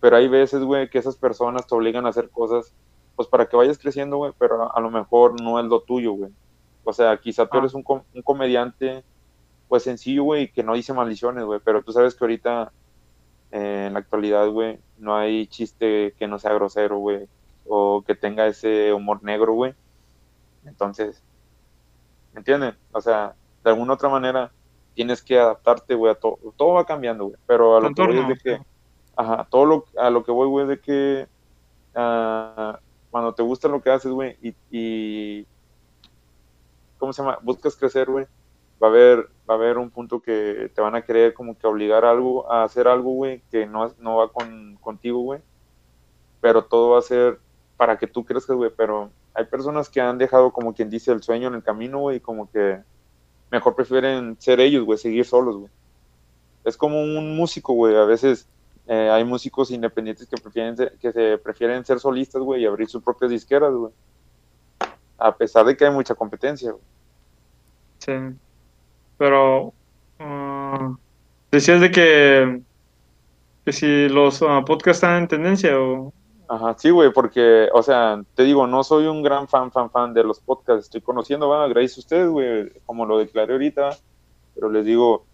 Pero 0.00 0.16
hay 0.16 0.28
veces, 0.28 0.62
güey, 0.62 0.88
que 0.88 0.98
esas 0.98 1.16
personas 1.16 1.66
te 1.66 1.74
obligan 1.74 2.06
a 2.06 2.10
hacer 2.10 2.30
cosas, 2.30 2.72
pues 3.16 3.28
para 3.28 3.46
que 3.46 3.56
vayas 3.56 3.78
creciendo, 3.78 4.16
güey, 4.18 4.32
pero 4.38 4.62
a, 4.62 4.66
a 4.74 4.80
lo 4.80 4.90
mejor 4.90 5.40
no 5.40 5.58
es 5.60 5.66
lo 5.66 5.80
tuyo, 5.82 6.12
güey. 6.12 6.30
O 6.84 6.92
sea, 6.92 7.18
quizá 7.18 7.46
tú 7.46 7.56
Ah. 7.56 7.60
eres 7.60 7.74
un, 7.74 7.82
com- 7.82 8.02
un 8.14 8.22
comediante, 8.22 9.04
pues 9.68 9.82
sencillo, 9.82 10.24
güey, 10.24 10.52
que 10.52 10.62
no 10.62 10.74
dice 10.74 10.92
maldiciones, 10.94 11.44
güey, 11.44 11.60
pero 11.64 11.82
tú 11.82 11.92
sabes 11.92 12.14
que 12.14 12.24
ahorita, 12.24 12.72
eh, 13.52 13.84
en 13.88 13.94
la 13.94 14.00
actualidad, 14.00 14.48
güey, 14.50 14.78
no 14.98 15.16
hay 15.16 15.46
chiste 15.48 16.14
que 16.18 16.26
no 16.28 16.38
sea 16.38 16.54
grosero, 16.54 16.98
güey, 16.98 17.26
o 17.66 18.02
que 18.06 18.14
tenga 18.14 18.46
ese 18.46 18.92
humor 18.92 19.22
negro, 19.22 19.54
güey. 19.54 19.74
Entonces, 20.66 21.22
¿me 22.32 22.40
entienden? 22.40 22.76
O 22.92 23.00
sea, 23.00 23.34
de 23.64 23.70
alguna 23.70 23.94
otra 23.94 24.08
manera 24.08 24.52
tienes 24.94 25.22
que 25.22 25.38
adaptarte, 25.38 25.94
güey, 25.94 26.12
a 26.12 26.14
todo. 26.14 26.38
Todo 26.56 26.74
va 26.74 26.84
cambiando, 26.84 27.24
güey, 27.26 27.36
pero 27.46 27.76
a 27.76 27.80
lo 27.80 27.92
que 27.92 28.02
voy 28.02 28.18
es 28.18 28.28
de 28.28 28.36
que, 28.38 28.60
ajá, 29.16 29.46
todo 29.50 29.64
lo, 29.64 29.84
a 29.98 30.10
lo 30.10 30.22
que 30.22 30.30
voy, 30.30 30.48
güey, 30.48 30.66
de 30.66 30.78
que 30.78 31.26
ah, 31.94 32.78
cuando 33.10 33.34
te 33.34 33.42
gusta 33.42 33.68
lo 33.68 33.82
que 33.82 33.90
haces, 33.90 34.12
güey, 34.12 34.36
y, 34.42 34.54
y, 34.70 35.46
¿cómo 36.98 37.12
se 37.12 37.22
llama? 37.22 37.38
Buscas 37.42 37.74
crecer, 37.74 38.08
güey, 38.08 38.26
va 38.82 38.88
a 38.88 38.90
haber, 38.90 39.28
va 39.48 39.54
a 39.54 39.56
haber 39.56 39.78
un 39.78 39.90
punto 39.90 40.20
que 40.20 40.70
te 40.74 40.80
van 40.80 40.94
a 40.94 41.02
querer 41.02 41.34
como 41.34 41.58
que 41.58 41.66
obligar 41.66 42.04
a 42.04 42.10
algo, 42.10 42.50
a 42.50 42.64
hacer 42.64 42.86
algo, 42.86 43.10
güey, 43.10 43.42
que 43.50 43.66
no, 43.66 43.90
no 43.98 44.16
va 44.16 44.28
con, 44.30 44.76
contigo, 44.76 45.20
güey, 45.20 45.40
pero 46.40 46.64
todo 46.64 46.90
va 46.90 46.98
a 46.98 47.02
ser 47.02 47.40
para 47.76 47.98
que 47.98 48.06
tú 48.06 48.24
crezcas, 48.24 48.56
güey, 48.56 48.70
pero 48.76 49.10
hay 49.32 49.46
personas 49.46 49.88
que 49.88 50.00
han 50.00 50.18
dejado 50.18 50.52
como 50.52 50.74
quien 50.74 50.90
dice 50.90 51.10
el 51.10 51.22
sueño 51.22 51.48
en 51.48 51.54
el 51.54 51.62
camino, 51.64 51.98
güey, 51.98 52.18
y 52.18 52.20
como 52.20 52.48
que 52.50 52.80
mejor 53.54 53.74
prefieren 53.74 54.36
ser 54.38 54.60
ellos, 54.60 54.84
güey, 54.84 54.98
seguir 54.98 55.24
solos, 55.24 55.56
güey. 55.56 55.70
Es 56.64 56.76
como 56.76 57.00
un 57.00 57.36
músico, 57.36 57.72
güey, 57.74 57.94
a 57.96 58.04
veces 58.04 58.46
eh, 58.86 59.08
hay 59.10 59.24
músicos 59.24 59.70
independientes 59.70 60.26
que 60.26 60.36
prefieren 60.36 60.76
ser- 60.76 60.92
que 61.00 61.12
se 61.12 61.38
prefieren 61.38 61.84
ser 61.84 61.98
solistas, 62.00 62.42
güey, 62.42 62.62
y 62.62 62.66
abrir 62.66 62.88
sus 62.88 63.02
propias 63.02 63.30
disqueras, 63.30 63.72
güey. 63.72 63.92
A 65.18 65.34
pesar 65.36 65.64
de 65.64 65.76
que 65.76 65.84
hay 65.86 65.92
mucha 65.92 66.14
competencia, 66.14 66.72
güey. 66.72 66.82
Sí. 67.98 68.12
Pero 69.16 69.72
ah, 70.18 70.96
decías 71.50 71.80
de 71.80 71.90
que, 71.90 72.60
que 73.64 73.72
si 73.72 74.08
los 74.08 74.42
ah, 74.42 74.62
podcasts 74.66 75.02
están 75.02 75.22
en 75.22 75.28
tendencia 75.28 75.78
o 75.80 76.12
Ajá, 76.48 76.74
sí, 76.78 76.90
güey, 76.90 77.10
porque, 77.12 77.68
o 77.72 77.82
sea, 77.82 78.20
te 78.34 78.42
digo, 78.44 78.66
no 78.66 78.84
soy 78.84 79.06
un 79.06 79.22
gran 79.22 79.48
fan, 79.48 79.72
fan, 79.72 79.90
fan 79.90 80.12
de 80.12 80.22
los 80.24 80.40
podcasts. 80.40 80.84
Estoy 80.86 81.00
conociendo, 81.00 81.48
va, 81.48 81.66
gracias 81.68 81.96
a 81.96 82.00
ustedes, 82.00 82.28
güey, 82.28 82.70
como 82.84 83.06
lo 83.06 83.18
declaré 83.18 83.52
ahorita, 83.54 83.96
pero 84.54 84.70
les 84.70 84.84
digo, 84.84 85.24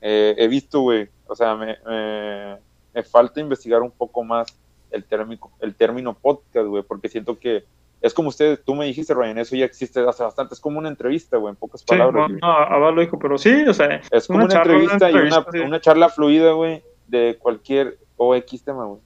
eh, 0.00 0.34
he 0.36 0.48
visto, 0.48 0.80
güey, 0.80 1.08
o 1.26 1.34
sea, 1.36 1.54
me, 1.54 1.76
me- 1.86 2.56
me 2.92 3.02
falta 3.02 3.40
investigar 3.40 3.82
un 3.82 3.90
poco 3.90 4.22
más 4.22 4.46
el 4.90 5.04
término, 5.04 5.50
el 5.60 5.74
término 5.74 6.14
podcast, 6.14 6.66
güey, 6.68 6.82
porque 6.82 7.08
siento 7.08 7.38
que 7.38 7.64
es 8.00 8.12
como 8.12 8.28
ustedes, 8.28 8.62
tú 8.64 8.74
me 8.74 8.84
dijiste, 8.84 9.14
Ryan, 9.14 9.38
eso 9.38 9.56
ya 9.56 9.64
existe 9.64 10.00
hace 10.06 10.22
bastante, 10.22 10.54
es 10.54 10.60
como 10.60 10.78
una 10.78 10.88
entrevista, 10.88 11.36
güey, 11.38 11.50
en 11.52 11.56
pocas 11.56 11.80
Sí, 11.80 11.86
palabras. 11.88 12.28
no, 12.30 12.36
no, 12.38 12.46
Abad 12.46 12.92
lo 12.94 13.00
dijo, 13.00 13.18
pero 13.18 13.38
sí, 13.38 13.64
o 13.66 13.72
sea, 13.74 14.00
Es 14.10 14.26
como 14.26 14.40
una, 14.44 14.48
charla, 14.48 14.74
entrevista, 14.74 15.10
y 15.10 15.14
una, 15.14 15.46
sí. 15.50 15.58
una 15.60 15.80
charla 15.80 16.08
fluida, 16.10 16.52
güey, 16.52 16.82
de 17.08 17.36
cualquier 17.40 17.98
OX 18.16 18.62
tema, 18.62 18.84
güey. 18.84 19.00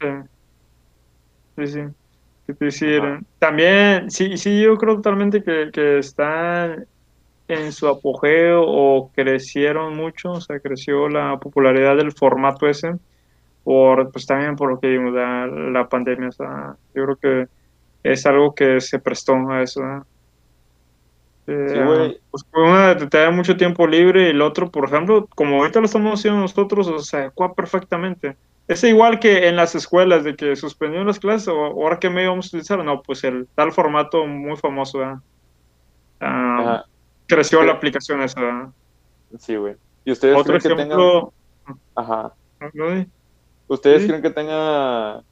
Sí, 0.00 0.06
sí, 1.56 1.66
sí. 1.66 1.80
Decir, 2.60 3.02
Ajá. 3.02 3.20
también, 3.38 4.10
sí, 4.10 4.36
sí, 4.38 4.62
yo 4.62 4.76
creo 4.78 4.96
totalmente 4.96 5.42
que, 5.42 5.70
que 5.72 5.98
están 5.98 6.86
en 7.48 7.72
su 7.72 7.88
apogeo 7.88 8.62
o 8.66 9.12
crecieron 9.12 9.96
mucho, 9.96 10.32
o 10.34 10.40
sea, 10.42 10.60
creció 10.60 11.08
la 11.08 11.38
popularidad 11.40 11.96
del 11.96 12.12
formato 12.12 12.68
ese, 12.68 12.94
por, 13.64 14.12
pues 14.12 14.26
también 14.26 14.56
por 14.56 14.70
lo 14.70 14.80
que 14.80 14.88
vimos, 14.88 15.14
la, 15.14 15.46
la 15.48 15.88
pandemia, 15.88 16.28
o 16.30 16.32
sea, 16.32 16.76
yo 16.94 17.04
creo 17.06 17.16
que 17.18 17.48
es 18.04 18.26
algo 18.26 18.54
que 18.54 18.80
se 18.80 19.00
prestó 19.00 19.34
a 19.50 19.62
eso, 19.62 19.82
¿no? 19.82 20.06
Eh, 21.46 21.52
Sí, 21.64 21.80
güey. 21.80 22.18
pues 22.30 22.42
una 22.52 22.96
te 23.08 23.18
da 23.18 23.30
mucho 23.30 23.56
tiempo 23.56 23.86
libre 23.86 24.26
y 24.26 24.30
el 24.30 24.42
otro, 24.42 24.70
por 24.70 24.86
ejemplo, 24.88 25.26
como 25.34 25.56
ahorita 25.58 25.80
lo 25.80 25.86
estamos 25.86 26.18
haciendo 26.18 26.40
nosotros, 26.40 26.88
o 26.88 26.98
sea, 27.00 27.20
adecua 27.20 27.54
perfectamente. 27.54 28.36
Es 28.68 28.82
igual 28.82 29.20
que 29.20 29.46
en 29.48 29.54
las 29.56 29.74
escuelas, 29.76 30.24
de 30.24 30.34
que 30.34 30.56
suspendieron 30.56 31.06
las 31.06 31.20
clases, 31.20 31.48
o 31.48 31.54
ahora 31.66 31.98
qué 32.00 32.10
medio 32.10 32.30
vamos 32.30 32.46
a 32.46 32.48
utilizar, 32.48 32.82
no, 32.84 33.00
pues 33.02 33.22
el 33.24 33.46
tal 33.54 33.72
formato 33.72 34.26
muy 34.26 34.56
famoso, 34.56 34.98
¿verdad? 34.98 35.18
Ah, 36.20 36.84
creció 37.26 37.60
Sí. 37.60 37.66
la 37.66 37.72
aplicación 37.72 38.22
esa. 38.22 38.40
¿verdad? 38.40 38.68
sí, 39.38 39.56
güey. 39.56 39.76
¿Y 40.04 40.12
ustedes 40.12 40.36
Otro 40.36 40.58
creen 40.58 40.62
que 40.62 40.68
tengan... 40.82 40.98
ejemplo, 41.00 41.32
Ajá. 41.94 42.32
¿no? 42.72 43.06
¿Ustedes 43.68 44.02
Sí. 44.02 44.08
creen 44.08 44.22
que 44.22 44.30
tenga 44.30 45.22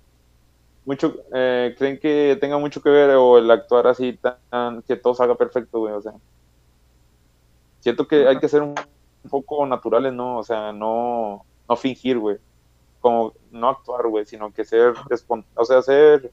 mucho, 0.84 1.16
eh, 1.32 1.74
creen 1.78 1.98
que 1.98 2.36
tenga 2.40 2.58
mucho 2.58 2.80
que 2.82 2.90
ver 2.90 3.10
o 3.10 3.38
el 3.38 3.50
actuar 3.50 3.86
así 3.86 4.18
tan, 4.50 4.82
que 4.82 4.96
todo 4.96 5.14
salga 5.14 5.34
perfecto, 5.34 5.78
güey? 5.80 5.94
O 5.94 6.00
sea, 6.02 6.12
siento 7.80 8.06
que 8.06 8.26
hay 8.28 8.38
que 8.38 8.48
ser 8.48 8.62
un, 8.62 8.74
un 9.24 9.30
poco 9.30 9.66
naturales, 9.66 10.12
¿no? 10.12 10.38
O 10.38 10.42
sea, 10.44 10.72
no, 10.72 11.44
no 11.68 11.76
fingir, 11.76 12.18
güey. 12.18 12.36
Como 13.04 13.34
no 13.50 13.68
actuar, 13.68 14.06
güey, 14.06 14.24
sino 14.24 14.50
que 14.50 14.64
ser, 14.64 14.94
o 15.54 15.64
sea, 15.66 15.82
ser, 15.82 16.32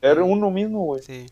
ser 0.00 0.22
uno 0.22 0.48
mismo, 0.48 0.84
güey. 0.84 1.02
Sí. 1.02 1.26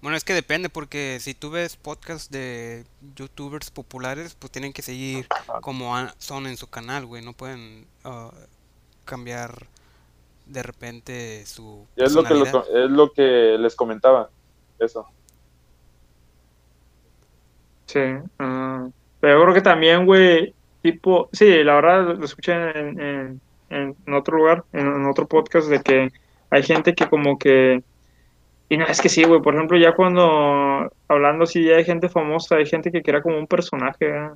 Bueno, 0.00 0.16
es 0.16 0.22
que 0.22 0.32
depende 0.32 0.68
porque 0.68 1.18
si 1.18 1.34
tú 1.34 1.50
ves 1.50 1.74
podcasts 1.74 2.30
de 2.30 2.84
youtubers 3.16 3.72
populares, 3.72 4.36
pues 4.36 4.52
tienen 4.52 4.72
que 4.72 4.82
seguir 4.82 5.26
como 5.60 5.92
son 6.18 6.46
en 6.46 6.56
su 6.56 6.70
canal, 6.70 7.04
güey. 7.04 7.24
No 7.24 7.32
pueden 7.32 7.84
ah, 8.04 8.30
cambiar 9.04 9.66
de 10.46 10.62
repente 10.62 11.44
su 11.44 11.84
es 11.96 12.12
lo 12.12 12.22
que 12.22 12.42
es 12.42 12.90
lo 12.90 13.12
que 13.12 13.56
les 13.58 13.74
comentaba, 13.74 14.30
eso. 14.78 15.04
Sí. 17.86 17.98
ah, 18.38 18.88
pero 19.18 19.38
yo 19.38 19.42
creo 19.42 19.54
que 19.54 19.62
también, 19.62 20.06
güey, 20.06 20.54
tipo, 20.80 21.28
sí, 21.32 21.64
la 21.64 21.74
verdad 21.74 22.16
lo 22.16 22.24
escuché 22.24 22.52
en, 22.52 23.00
en, 23.00 23.40
en 23.70 23.96
otro 24.12 24.36
lugar, 24.38 24.64
en, 24.72 24.86
en 24.86 25.06
otro 25.06 25.26
podcast, 25.26 25.68
de 25.68 25.80
que 25.82 26.10
hay 26.50 26.62
gente 26.62 26.94
que 26.94 27.08
como 27.08 27.38
que, 27.38 27.82
y 28.68 28.76
no, 28.76 28.86
es 28.86 29.00
que 29.00 29.08
sí, 29.08 29.24
güey, 29.24 29.40
por 29.42 29.54
ejemplo, 29.54 29.76
ya 29.78 29.92
cuando, 29.94 30.90
hablando 31.08 31.44
así, 31.44 31.64
ya 31.64 31.76
hay 31.76 31.84
gente 31.84 32.08
famosa, 32.08 32.56
hay 32.56 32.66
gente 32.66 32.90
que 32.92 33.02
crea 33.02 33.22
como 33.22 33.38
un 33.38 33.46
personaje, 33.46 34.06
¿verdad? 34.06 34.34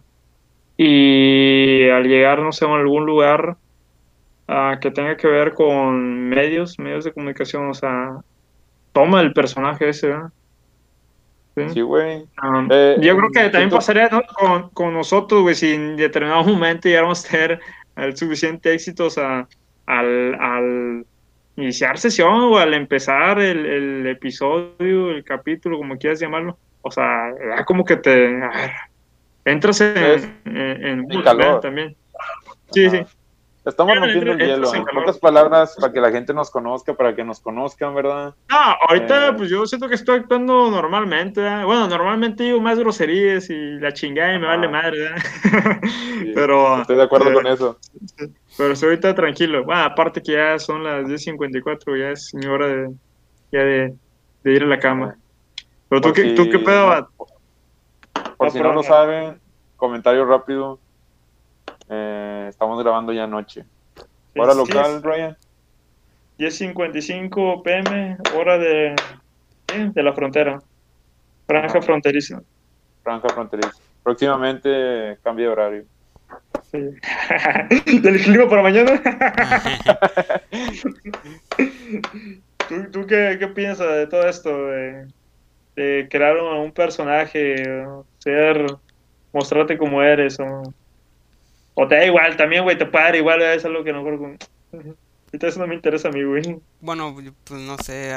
y 0.80 1.88
al 1.90 2.04
llegar, 2.04 2.38
no 2.40 2.52
sé, 2.52 2.64
a 2.64 2.72
algún 2.74 3.04
lugar 3.04 3.56
ah, 4.46 4.78
que 4.80 4.90
tenga 4.92 5.16
que 5.16 5.26
ver 5.26 5.52
con 5.54 6.28
medios, 6.28 6.78
medios 6.78 7.04
de 7.04 7.12
comunicación, 7.12 7.68
o 7.68 7.74
sea, 7.74 8.18
toma 8.92 9.20
el 9.20 9.32
personaje 9.32 9.88
ese, 9.88 10.06
¿verdad? 10.08 10.30
Sí. 11.56 11.68
Sí, 11.70 11.80
güey. 11.80 12.24
Um, 12.42 12.68
Eh, 12.70 12.96
yo 13.00 13.16
creo 13.16 13.28
que 13.30 13.40
también 13.50 13.70
siento- 13.70 13.76
pasaría 13.76 14.08
¿no? 14.08 14.22
con, 14.32 14.70
con 14.70 14.94
nosotros, 14.94 15.42
güey, 15.42 15.56
si 15.56 15.74
en 15.74 15.96
determinado 15.96 16.44
momento 16.44 16.88
llegáramos 16.88 17.24
a 17.24 17.28
tener 17.28 17.60
el 17.98 18.16
suficiente 18.16 18.72
éxito, 18.72 19.06
o 19.06 19.10
sea, 19.10 19.46
al, 19.86 20.34
al 20.34 21.06
iniciar 21.56 21.98
sesión 21.98 22.34
o 22.34 22.58
al 22.58 22.74
empezar 22.74 23.40
el, 23.40 23.66
el 23.66 24.06
episodio, 24.06 25.10
el 25.10 25.24
capítulo, 25.24 25.78
como 25.78 25.98
quieras 25.98 26.20
llamarlo, 26.20 26.58
o 26.82 26.90
sea, 26.90 27.32
ya 27.56 27.64
como 27.64 27.84
que 27.84 27.96
te 27.96 28.42
a 28.42 28.50
ver, 28.50 28.70
entras 29.44 29.80
en, 29.80 31.08
calor. 31.24 31.60
también. 31.60 31.96
Sí, 32.72 32.88
sí. 32.90 33.00
Estamos 33.68 33.94
Ya, 33.94 34.00
rompiendo 34.00 34.32
el 34.32 34.38
hielo. 34.38 34.74
en 34.74 34.84
pocas 34.86 35.18
palabras, 35.18 35.76
para 35.78 35.92
que 35.92 36.00
la 36.00 36.10
gente 36.10 36.32
nos 36.32 36.50
conozca, 36.50 36.94
para 36.94 37.14
que 37.14 37.22
nos 37.22 37.38
conozcan, 37.40 37.94
¿verdad? 37.94 38.34
No, 38.48 38.56
ahorita 38.88 39.28
Eh. 39.28 39.32
pues 39.36 39.50
yo 39.50 39.66
siento 39.66 39.88
que 39.88 39.94
estoy 39.94 40.20
actuando 40.20 40.70
normalmente, 40.70 41.42
¿verdad? 41.42 41.66
Bueno, 41.66 41.86
normalmente 41.86 42.44
digo 42.44 42.60
más 42.60 42.78
groserías 42.78 43.50
y 43.50 43.78
la 43.78 43.92
chingada 43.92 44.34
y 44.34 44.38
me 44.38 44.46
vale 44.46 44.68
madre, 44.68 44.98
¿verdad? 45.00 45.22
Sí, 45.82 46.32
Pero... 46.34 46.80
Estoy 46.80 46.96
de 46.96 47.02
acuerdo 47.02 47.30
eh, 47.30 47.34
con 47.34 47.46
eso. 47.46 47.78
Pero 48.56 48.72
estoy 48.72 48.88
ahorita 48.88 49.14
tranquilo. 49.14 49.64
Bueno, 49.64 49.82
aparte 49.82 50.22
que 50.22 50.32
ya 50.32 50.58
son 50.58 50.82
las 50.84 51.04
10.54, 51.04 51.96
ya 51.98 52.10
es 52.10 52.30
mi 52.32 52.46
hora 52.46 52.66
de, 52.68 52.88
ya 53.52 53.60
de, 53.60 53.94
de 54.44 54.52
ir 54.52 54.62
a 54.62 54.66
la 54.66 54.78
cama. 54.78 55.14
Pero 55.90 56.00
tú, 56.00 56.08
Por 56.08 56.14
qué, 56.14 56.22
si- 56.30 56.34
¿tú 56.34 56.48
qué 56.50 56.58
pedo? 56.58 57.08
Por 58.38 58.46
No, 58.46 58.50
si 58.50 58.60
no 58.60 58.72
lo 58.72 58.82
saben, 58.82 59.42
comentario 59.76 60.24
rápido. 60.24 60.80
Eh, 61.88 62.46
estamos 62.48 62.82
grabando 62.82 63.12
ya 63.12 63.24
anoche. 63.24 63.64
Hora 64.36 64.52
Sí, 64.52 64.58
local, 64.58 65.02
Ryan. 65.02 65.36
10.55 66.38 67.62
pm, 67.62 68.16
hora 68.36 68.58
de, 68.58 68.94
de 69.92 70.02
la 70.02 70.12
frontera. 70.12 70.60
Franja 71.46 71.78
Ajá. 71.78 71.82
fronteriza. 71.82 72.40
Franja 73.02 73.28
fronteriza. 73.30 73.72
Próximamente 74.02 75.18
cambio 75.22 75.46
de 75.46 75.52
horario. 75.52 75.84
Sí. 76.70 76.78
¿Del 78.00 78.22
clima 78.22 78.48
para 78.48 78.62
mañana? 78.62 79.00
¿Tú, 82.68 82.90
tú 82.92 83.06
qué, 83.06 83.36
qué 83.38 83.48
piensas 83.48 83.88
de 83.96 84.06
todo 84.06 84.28
esto? 84.28 84.66
De, 84.66 85.08
de 85.74 86.08
crear 86.10 86.36
un, 86.36 86.58
un 86.58 86.72
personaje, 86.72 87.84
ser, 88.18 88.66
mostrarte 89.32 89.78
como 89.78 90.02
eres, 90.02 90.38
o, 90.38 90.62
o 91.80 91.86
te 91.86 91.94
da 91.94 92.04
igual 92.04 92.36
también, 92.36 92.64
güey, 92.64 92.76
te 92.76 92.86
para 92.86 93.16
igual, 93.16 93.40
es 93.40 93.64
algo 93.64 93.84
que 93.84 93.92
no 93.92 94.02
creo 94.02 94.36
eso 95.30 95.60
no 95.60 95.68
me 95.68 95.76
interesa 95.76 96.08
a 96.08 96.10
mí, 96.10 96.24
güey. 96.24 96.60
Bueno, 96.80 97.16
pues 97.44 97.60
no 97.60 97.76
sé, 97.78 98.12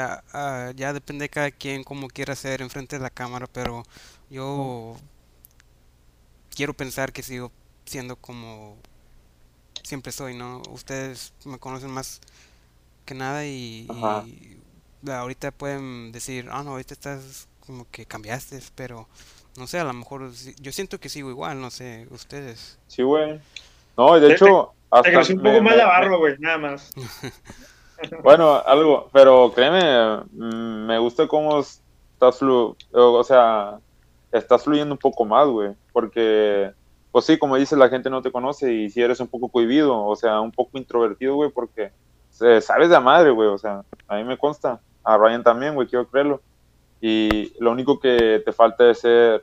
ya 0.74 0.92
depende 0.92 1.26
de 1.26 1.28
cada 1.28 1.50
quien 1.52 1.84
cómo 1.84 2.08
quiera 2.08 2.34
ser 2.34 2.60
enfrente 2.60 2.96
de 2.96 3.02
la 3.02 3.10
cámara, 3.10 3.46
pero 3.46 3.84
yo 4.30 4.96
quiero 6.56 6.74
pensar 6.74 7.12
que 7.12 7.22
sigo 7.22 7.52
siendo 7.84 8.16
como 8.16 8.78
siempre 9.84 10.10
soy, 10.10 10.34
¿no? 10.34 10.62
Ustedes 10.70 11.32
me 11.44 11.58
conocen 11.58 11.90
más 11.90 12.20
que 13.04 13.14
nada 13.14 13.46
y 13.46 13.86
ahorita 15.06 15.52
pueden 15.52 16.10
decir, 16.10 16.48
ah, 16.50 16.64
no, 16.64 16.70
ahorita 16.72 16.94
estás 16.94 17.46
como 17.60 17.86
que 17.92 18.06
cambiaste, 18.06 18.58
pero 18.74 19.06
no 19.56 19.66
sé, 19.66 19.78
a 19.78 19.84
lo 19.84 19.92
mejor 19.92 20.32
sí- 20.32 20.54
yo 20.60 20.72
siento 20.72 20.98
que 20.98 21.08
sigo 21.08 21.30
igual, 21.30 21.60
no 21.60 21.70
sé, 21.70 22.06
ustedes. 22.10 22.78
Sí, 22.88 23.02
güey. 23.02 23.40
No, 23.96 24.16
y 24.16 24.20
de 24.20 24.28
Te- 24.28 24.34
hecho, 24.34 24.72
Te 24.90 24.96
hasta 24.98 25.12
creció 25.12 25.36
un 25.36 25.42
me- 25.42 25.50
poco 25.52 25.62
más 25.64 25.76
la 25.76 25.86
barba, 25.86 26.16
güey, 26.16 26.36
nada 26.38 26.58
más. 26.58 26.90
Bueno, 28.24 28.60
algo, 28.66 29.08
pero 29.12 29.52
créeme, 29.54 30.22
mm, 30.32 30.86
me 30.86 30.98
gusta 30.98 31.28
cómo 31.28 31.60
estás 31.60 32.36
flu, 32.38 32.76
o 32.90 33.22
sea, 33.24 33.78
estás 34.32 34.64
fluyendo 34.64 34.94
un 34.94 34.98
poco 34.98 35.24
más, 35.24 35.46
güey, 35.46 35.70
porque, 35.92 36.72
pues 37.12 37.26
sí, 37.26 37.38
como 37.38 37.54
dices, 37.56 37.78
la 37.78 37.88
gente 37.88 38.10
no 38.10 38.20
te 38.20 38.32
conoce 38.32 38.72
y 38.72 38.90
si 38.90 39.00
eres 39.00 39.20
un 39.20 39.28
poco 39.28 39.48
cohibido, 39.48 40.04
o 40.04 40.16
sea, 40.16 40.40
un 40.40 40.50
poco 40.50 40.78
introvertido, 40.78 41.36
güey, 41.36 41.50
porque 41.50 41.92
eh, 42.40 42.60
sabes 42.60 42.88
de 42.88 42.96
a 42.96 43.00
madre, 43.00 43.30
güey, 43.30 43.48
o 43.48 43.58
sea, 43.58 43.84
a 44.08 44.16
mí 44.16 44.24
me 44.24 44.36
consta, 44.36 44.80
a 45.04 45.16
Ryan 45.16 45.44
también, 45.44 45.76
güey, 45.76 45.86
quiero 45.86 46.08
creerlo, 46.08 46.40
y 47.04 47.52
lo 47.58 47.72
único 47.72 47.98
que 48.00 48.40
te 48.44 48.52
falta 48.52 48.88
es 48.90 49.00
ser, 49.00 49.42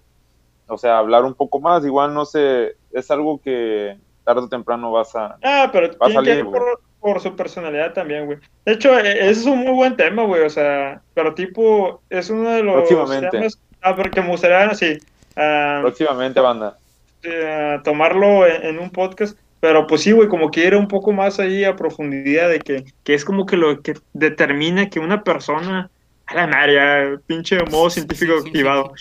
o 0.67 0.77
sea, 0.77 0.97
hablar 0.97 1.25
un 1.25 1.33
poco 1.35 1.59
más, 1.59 1.85
igual 1.85 2.13
no 2.13 2.23
sé, 2.25 2.75
es 2.93 3.11
algo 3.11 3.39
que 3.41 3.97
tarde 4.23 4.41
o 4.43 4.47
temprano 4.49 4.91
vas 4.93 5.13
a, 5.15 5.37
Ah, 5.43 5.69
pero 5.71 5.89
Va 5.97 6.07
a 6.07 6.09
tiene 6.09 6.23
que 6.23 6.29
salir, 6.29 6.45
güey. 6.45 6.59
por, 6.61 6.81
por 7.01 7.19
su 7.21 7.35
personalidad 7.35 7.93
también, 7.93 8.25
güey. 8.27 8.37
De 8.65 8.73
hecho, 8.73 8.97
e- 8.97 9.11
ese 9.29 9.41
es 9.41 9.45
un 9.45 9.59
muy 9.59 9.73
buen 9.73 9.97
tema, 9.97 10.23
güey, 10.23 10.43
o 10.43 10.49
sea, 10.49 11.01
pero 11.13 11.33
tipo, 11.35 12.01
es 12.09 12.29
uno 12.29 12.49
de 12.49 12.63
los 12.63 12.75
Próximamente. 12.75 13.29
temas... 13.29 13.59
Ah, 13.81 13.95
porque 13.95 14.21
me 14.21 14.29
gustaría, 14.29 14.63
así, 14.69 14.97
ah, 15.35 15.79
próximamente, 15.81 16.39
banda. 16.39 16.77
eh, 17.23 17.79
tomarlo 17.83 18.45
en, 18.47 18.63
en 18.65 18.79
un 18.79 18.89
podcast, 18.91 19.37
pero 19.59 19.87
pues 19.87 20.01
sí, 20.01 20.11
güey, 20.13 20.27
como 20.29 20.51
que 20.51 20.65
ir 20.65 20.75
un 20.75 20.87
poco 20.87 21.11
más 21.11 21.39
ahí 21.39 21.63
a 21.65 21.75
profundidad 21.75 22.47
de 22.49 22.59
que, 22.59 22.85
que 23.03 23.13
es 23.13 23.25
como 23.25 23.45
que 23.45 23.57
lo 23.57 23.81
que 23.81 23.93
determina 24.13 24.89
que 24.89 24.99
una 24.99 25.23
persona, 25.23 25.89
a 26.29 26.35
la 26.35 26.47
madre, 26.47 26.75
ya, 26.75 27.21
pinche 27.25 27.57
modo 27.71 27.89
científico 27.89 28.33
activado, 28.33 28.93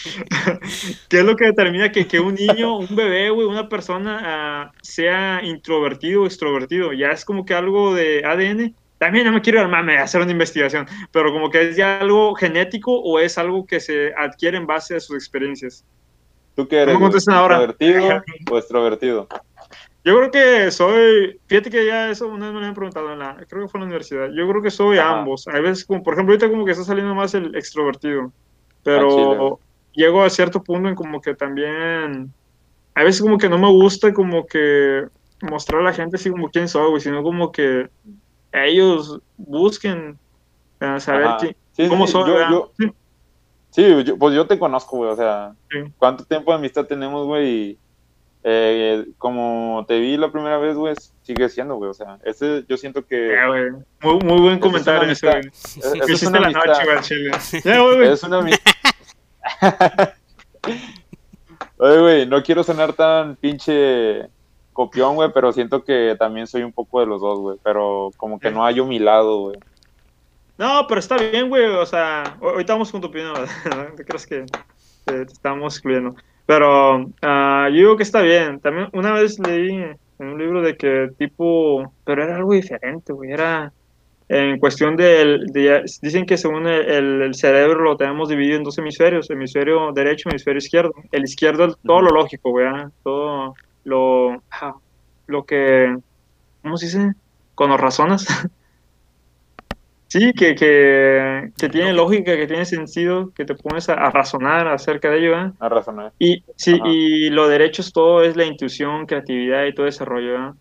¿qué 1.08 1.18
es 1.18 1.24
lo 1.24 1.36
que 1.36 1.46
determina 1.46 1.92
que, 1.92 2.06
que 2.06 2.20
un 2.20 2.34
niño, 2.34 2.78
un 2.78 2.96
bebé, 2.96 3.30
güey, 3.30 3.46
una 3.46 3.68
persona 3.68 4.20
ah, 4.24 4.72
sea 4.82 5.40
introvertido 5.42 6.22
o 6.22 6.26
extrovertido? 6.26 6.92
Ya 6.92 7.10
es 7.10 7.24
como 7.24 7.44
que 7.44 7.54
algo 7.54 7.94
de 7.94 8.24
ADN. 8.24 8.74
También 8.96 9.26
no 9.26 9.32
me 9.32 9.42
quiero 9.42 9.60
al 9.60 9.68
mame 9.68 9.98
a 9.98 10.04
hacer 10.04 10.20
una 10.20 10.32
investigación, 10.32 10.86
pero 11.12 11.32
como 11.32 11.50
que 11.50 11.68
es 11.68 11.76
ya 11.76 12.00
algo 12.00 12.34
genético 12.34 12.98
o 12.98 13.20
es 13.20 13.38
algo 13.38 13.64
que 13.64 13.78
se 13.78 14.12
adquiere 14.16 14.56
en 14.56 14.66
base 14.66 14.96
a 14.96 15.00
sus 15.00 15.14
experiencias. 15.14 15.84
¿Tú 16.56 16.66
qué 16.66 16.78
eres? 16.78 16.94
me 16.94 16.94
güey? 16.94 17.02
contesten 17.04 17.34
ahora. 17.34 17.54
¿Introvertido 17.62 18.22
o 18.50 18.58
extrovertido? 18.58 19.28
Yo 20.04 20.16
creo 20.16 20.30
que 20.30 20.70
soy, 20.70 21.40
fíjate 21.46 21.70
que 21.70 21.84
ya 21.86 22.10
eso 22.10 22.28
una 22.28 22.46
vez 22.46 22.54
me 22.54 22.60
lo 22.60 22.66
han 22.66 22.74
preguntado 22.74 23.12
en 23.12 23.18
la, 23.18 23.36
creo 23.48 23.62
que 23.62 23.68
fue 23.68 23.78
en 23.78 23.82
la 23.82 23.86
universidad. 23.86 24.28
Yo 24.34 24.48
creo 24.48 24.62
que 24.62 24.70
soy 24.70 24.98
Ajá. 24.98 25.18
ambos. 25.20 25.46
Hay 25.48 25.60
veces 25.60 25.84
como, 25.84 26.02
por 26.02 26.14
ejemplo, 26.14 26.32
ahorita 26.34 26.48
como 26.50 26.64
que 26.64 26.72
está 26.72 26.84
saliendo 26.84 27.14
más 27.14 27.34
el 27.34 27.54
extrovertido, 27.56 28.32
pero 28.82 29.08
chile. 29.10 29.66
llego 30.06 30.22
a 30.22 30.30
cierto 30.30 30.62
punto 30.62 30.88
en 30.88 30.94
como 30.94 31.20
que 31.20 31.34
también, 31.34 32.32
a 32.94 33.02
veces 33.04 33.20
como 33.20 33.36
que 33.38 33.48
no 33.48 33.58
me 33.58 33.70
gusta 33.70 34.12
como 34.14 34.46
que 34.46 35.04
mostrar 35.42 35.80
a 35.82 35.84
la 35.84 35.92
gente 35.92 36.16
así 36.16 36.30
como 36.30 36.48
quién 36.48 36.68
soy, 36.68 36.88
güey, 36.90 37.00
sino 37.02 37.22
como 37.22 37.52
que 37.52 37.88
ellos 38.52 39.20
busquen 39.36 40.18
eh, 40.80 41.00
saber 41.00 41.28
quién- 41.40 41.56
Sí, 41.72 41.88
cómo 41.88 42.06
sí, 42.06 42.12
soy. 42.12 42.28
yo- 42.28 42.34
¿verdad? 42.34 42.50
yo- 42.50 42.72
Sí. 43.70 44.04
Yo- 44.04 44.16
pues 44.16 44.34
yo 44.34 44.46
te 44.46 44.58
conozco, 44.58 44.96
güey, 44.96 45.10
o 45.10 45.16
sea. 45.16 45.52
¿cuánto 45.98 46.24
tiempo 46.24 46.50
de 46.50 46.58
amistad 46.58 46.86
tenemos, 46.86 47.26
güey? 47.26 47.48
Y 47.48 47.78
eh, 48.50 49.06
como 49.18 49.84
te 49.86 49.98
vi 49.98 50.16
la 50.16 50.32
primera 50.32 50.56
vez, 50.56 50.74
güey, 50.74 50.94
sigue 51.20 51.50
siendo, 51.50 51.74
güey, 51.74 51.90
o 51.90 51.94
sea, 51.94 52.18
ese 52.24 52.64
yo 52.66 52.78
siento 52.78 53.04
que. 53.04 53.36
Muy, 54.00 54.18
muy 54.20 54.40
buen 54.40 54.58
comentario 54.58 55.10
ese, 55.10 55.28
amistad. 55.28 55.50
güey. 55.84 56.12
es, 56.12 56.22
una 56.22 56.38
amistad, 56.38 56.62
es 58.02 58.22
una 58.22 58.38
amistad. 58.38 58.72
Oye, 61.76 62.00
güey, 62.00 62.26
no 62.26 62.42
quiero 62.42 62.64
sonar 62.64 62.94
tan 62.94 63.36
pinche 63.36 64.30
copión, 64.72 65.14
güey, 65.16 65.30
pero 65.34 65.52
siento 65.52 65.84
que 65.84 66.16
también 66.18 66.46
soy 66.46 66.62
un 66.62 66.72
poco 66.72 67.00
de 67.00 67.06
los 67.06 67.20
dos, 67.20 67.38
güey. 67.38 67.58
Pero 67.62 68.10
como 68.16 68.40
que 68.40 68.50
no 68.50 68.64
hay 68.64 68.80
mi 68.80 68.98
lado, 68.98 69.40
güey. 69.40 69.58
No, 70.56 70.86
pero 70.88 71.00
está 71.00 71.18
bien, 71.18 71.50
güey. 71.50 71.66
O 71.66 71.84
sea, 71.84 72.38
ahorita 72.40 72.72
vamos 72.72 72.90
con 72.90 73.02
tu 73.02 73.08
opinión, 73.08 73.34
¿verdad? 73.64 73.92
¿Te 73.94 74.04
crees 74.06 74.26
que 74.26 74.46
te, 75.04 75.22
estamos 75.22 75.74
excluyendo? 75.74 76.16
Pero 76.48 77.00
uh, 77.00 77.68
yo 77.68 77.74
digo 77.74 77.96
que 77.98 78.04
está 78.04 78.22
bien. 78.22 78.58
También 78.60 78.88
una 78.94 79.12
vez 79.12 79.38
leí 79.38 79.68
en 80.18 80.26
un 80.26 80.38
libro 80.38 80.62
de 80.62 80.78
que 80.78 81.10
tipo, 81.18 81.92
pero 82.06 82.24
era 82.24 82.36
algo 82.36 82.54
diferente, 82.54 83.12
güey. 83.12 83.32
Era 83.32 83.70
en 84.30 84.58
cuestión 84.58 84.96
del, 84.96 85.44
de, 85.52 85.84
dicen 86.00 86.24
que 86.24 86.38
según 86.38 86.66
el, 86.66 87.20
el, 87.20 87.34
cerebro 87.34 87.82
lo 87.82 87.98
tenemos 87.98 88.30
dividido 88.30 88.56
en 88.56 88.64
dos 88.64 88.78
hemisferios, 88.78 89.28
hemisferio 89.28 89.92
derecho 89.92 90.30
y 90.30 90.32
hemisferio 90.32 90.56
izquierdo. 90.56 90.94
El 91.12 91.24
izquierdo 91.24 91.66
es 91.66 91.76
todo 91.84 92.00
lo 92.00 92.12
lógico, 92.12 92.48
güey. 92.48 92.66
Todo 93.02 93.54
lo, 93.84 94.42
lo 95.26 95.44
que, 95.44 95.98
¿cómo 96.62 96.78
se 96.78 96.86
dice? 96.86 97.12
Con 97.54 97.68
las 97.68 97.80
razonas. 97.80 98.26
Sí, 100.08 100.32
que, 100.32 100.54
que, 100.54 101.50
que, 101.58 101.68
tiene 101.68 101.92
lógica, 101.92 102.34
que 102.34 102.46
tiene 102.46 102.64
sentido, 102.64 103.30
que 103.34 103.44
te 103.44 103.54
pones 103.54 103.90
a, 103.90 104.10
razonar 104.10 104.66
acerca 104.66 105.10
de 105.10 105.18
ello. 105.18 105.38
¿eh? 105.38 105.52
A 105.60 105.68
razonar. 105.68 106.12
Y, 106.18 106.42
sí, 106.56 106.80
y 106.86 107.28
lo 107.28 107.46
derecho 107.46 107.82
es 107.82 107.92
todo, 107.92 108.22
es 108.22 108.34
la 108.34 108.46
intuición, 108.46 109.04
creatividad 109.04 109.66
y 109.66 109.74
todo 109.74 109.86
ese 109.86 110.06
rollo. 110.06 110.54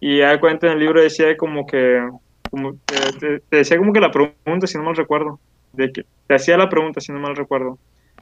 Y 0.00 0.18
da 0.18 0.38
cuenta 0.38 0.66
en 0.66 0.74
el 0.74 0.80
libro 0.80 1.00
decía 1.00 1.34
como 1.38 1.66
que, 1.66 2.06
como, 2.50 2.74
te, 2.84 3.42
decía 3.50 3.78
como 3.78 3.94
que 3.94 4.00
la 4.00 4.10
pregunta, 4.10 4.66
si 4.66 4.76
no 4.76 4.84
mal 4.84 4.96
recuerdo, 4.96 5.40
de 5.72 5.92
que, 5.92 6.04
te 6.26 6.34
hacía 6.34 6.58
la 6.58 6.68
pregunta, 6.68 7.00
si 7.00 7.10
no 7.10 7.20
mal 7.20 7.36
recuerdo, 7.36 7.78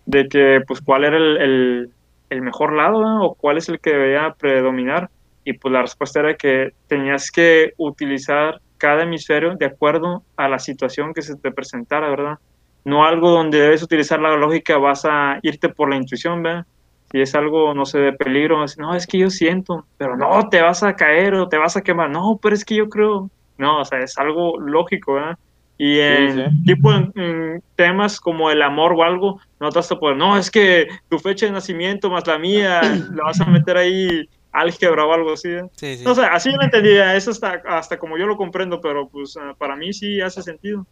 de 0.07 0.29
que, 0.29 0.61
pues, 0.64 0.81
cuál 0.81 1.03
era 1.03 1.16
el, 1.16 1.37
el, 1.39 1.91
el 2.31 2.43
mejor 2.43 2.72
lado 2.72 3.01
o 3.22 3.35
cuál 3.35 3.59
es 3.59 3.68
el 3.68 3.81
que 3.81 3.91
debía 3.91 4.33
predominar. 4.39 5.11
Y 5.45 5.55
pues 5.55 5.72
la 5.72 5.83
respuesta 5.83 6.20
era 6.20 6.37
que 6.37 6.72
tenías 6.87 7.31
que 7.31 7.72
utilizar 7.79 8.61
cada 8.79 9.03
hemisferio 9.03 9.57
de 9.57 9.66
acuerdo 9.66 10.22
a 10.37 10.49
la 10.49 10.59
situación 10.59 11.12
que 11.12 11.22
se 11.22 11.37
te 11.37 11.51
presentara, 11.51 12.09
¿verdad? 12.09 12.39
No 12.85 13.05
algo 13.05 13.31
donde 13.31 13.61
debes 13.61 13.83
utilizar 13.83 14.20
la 14.20 14.37
lógica, 14.37 14.79
vas 14.79 15.05
a 15.05 15.39
irte 15.43 15.68
por 15.68 15.91
la 15.91 15.97
intuición, 15.97 16.43
¿verdad? 16.43 16.64
Si 17.11 17.20
es 17.20 17.35
algo, 17.35 17.74
no 17.74 17.87
sé, 17.87 17.99
de 17.99 18.12
peligro, 18.12 18.64
no, 18.79 18.95
es 18.95 19.07
que 19.07 19.18
yo 19.18 19.31
siento, 19.31 19.87
pero 19.97 20.16
no, 20.16 20.49
te 20.49 20.61
vas 20.61 20.83
a 20.83 20.95
caer 20.95 21.35
o 21.35 21.49
te 21.49 21.57
vas 21.57 21.76
a 21.76 21.83
quemar, 21.83 22.11
no, 22.11 22.39
pero 22.41 22.55
es 22.55 22.64
que 22.64 22.76
yo 22.76 22.89
creo, 22.89 23.31
no, 23.57 23.81
o 23.81 23.85
sea, 23.85 24.01
es 24.01 24.16
algo 24.18 24.59
lógico, 24.61 25.14
¿verdad? 25.14 25.39
Y 25.79 26.01
en, 26.01 26.64
tipo 26.64 26.93
en, 26.93 27.62
temas 27.76 28.20
como 28.20 28.51
el 28.51 28.62
amor 28.62 28.93
o 28.93 29.05
algo, 29.05 29.41
no 29.61 29.70
te 29.70 29.79
vas 29.79 29.93
a 29.93 29.99
poder, 29.99 30.16
no, 30.16 30.37
es 30.37 30.51
que 30.51 30.89
tu 31.09 31.18
fecha 31.18 31.47
de 31.47 31.53
nacimiento 31.53 32.11
más 32.11 32.26
la 32.26 32.39
mía, 32.39 32.83
la 33.12 33.24
vas 33.24 33.41
a 33.41 33.47
meter 33.47 33.76
ahí 33.76 34.29
álgebra 34.53 35.05
o 35.05 35.12
algo 35.12 35.32
así. 35.32 35.49
¿eh? 35.49 35.64
Sí, 35.76 35.96
sí. 35.99 36.05
No 36.05 36.14
sé, 36.14 36.22
así 36.22 36.51
yo 36.51 36.57
lo 36.57 36.64
entendía, 36.64 37.14
eso 37.14 37.30
hasta, 37.30 37.62
hasta 37.66 37.99
como 37.99 38.18
yo 38.18 38.26
lo 38.26 38.36
comprendo, 38.36 38.80
pero 38.80 39.09
pues 39.09 39.36
ah, 39.36 39.55
para 39.59 39.76
mí 39.76 39.92
sí 39.92 40.20
hace 40.20 40.42
sentido. 40.42 40.86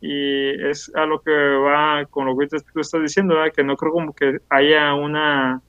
Y 0.00 0.50
es 0.68 0.92
a 0.94 1.06
lo 1.06 1.20
que 1.20 1.30
va 1.30 2.04
con 2.10 2.26
lo 2.26 2.36
que 2.36 2.46
tú 2.46 2.80
estás 2.80 3.00
diciendo, 3.00 3.34
¿verdad? 3.34 3.52
que 3.54 3.64
no 3.64 3.76
creo 3.76 3.92
como 3.92 4.14
que 4.14 4.38
haya 4.50 4.94
una, 4.94 5.62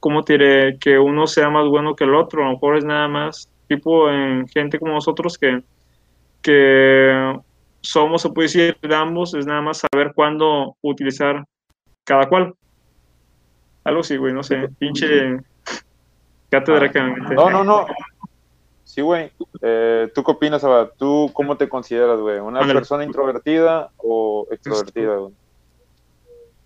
¿cómo 0.00 0.22
te 0.22 0.34
diré? 0.34 0.78
Que 0.78 0.98
uno 0.98 1.26
sea 1.26 1.50
más 1.50 1.66
bueno 1.68 1.94
que 1.94 2.04
el 2.04 2.14
otro, 2.14 2.42
a 2.42 2.46
lo 2.46 2.52
mejor 2.52 2.78
es 2.78 2.84
nada 2.84 3.08
más 3.08 3.50
tipo 3.68 4.10
en 4.10 4.48
gente 4.48 4.78
como 4.78 4.92
nosotros 4.92 5.36
que, 5.38 5.62
que 6.40 7.34
somos, 7.82 8.22
se 8.22 8.30
puede 8.30 8.46
decir, 8.46 8.76
de 8.80 8.94
ambos, 8.94 9.34
es 9.34 9.46
nada 9.46 9.60
más 9.60 9.82
saber 9.90 10.12
cuándo 10.14 10.76
utilizar 10.80 11.44
cada 12.04 12.28
cual. 12.28 12.54
Algo 13.84 14.00
así, 14.00 14.16
güey, 14.16 14.32
no 14.32 14.42
sé, 14.42 14.68
pinche 14.78 15.38
no, 16.60 17.50
no, 17.50 17.64
no. 17.64 17.86
Sí, 18.84 19.00
güey. 19.00 19.32
Eh, 19.62 20.10
¿Tú 20.14 20.22
qué 20.22 20.32
opinas, 20.32 20.62
Abad? 20.64 20.90
¿Tú 20.98 21.30
cómo 21.32 21.56
te 21.56 21.68
consideras, 21.68 22.20
güey? 22.20 22.40
¿Una 22.40 22.60
persona 22.60 23.04
introvertida 23.04 23.90
o 23.96 24.46
extrovertida, 24.50 25.16
güey? 25.16 25.32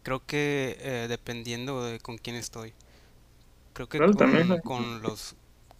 Creo 0.02 0.22
que 0.26 0.76
eh, 0.80 1.06
dependiendo 1.08 1.84
de 1.84 2.00
con 2.00 2.18
quién 2.18 2.34
estoy. 2.34 2.72
Creo 3.74 3.88
que 3.88 3.98
con, 4.64 5.02
los... 5.02 5.36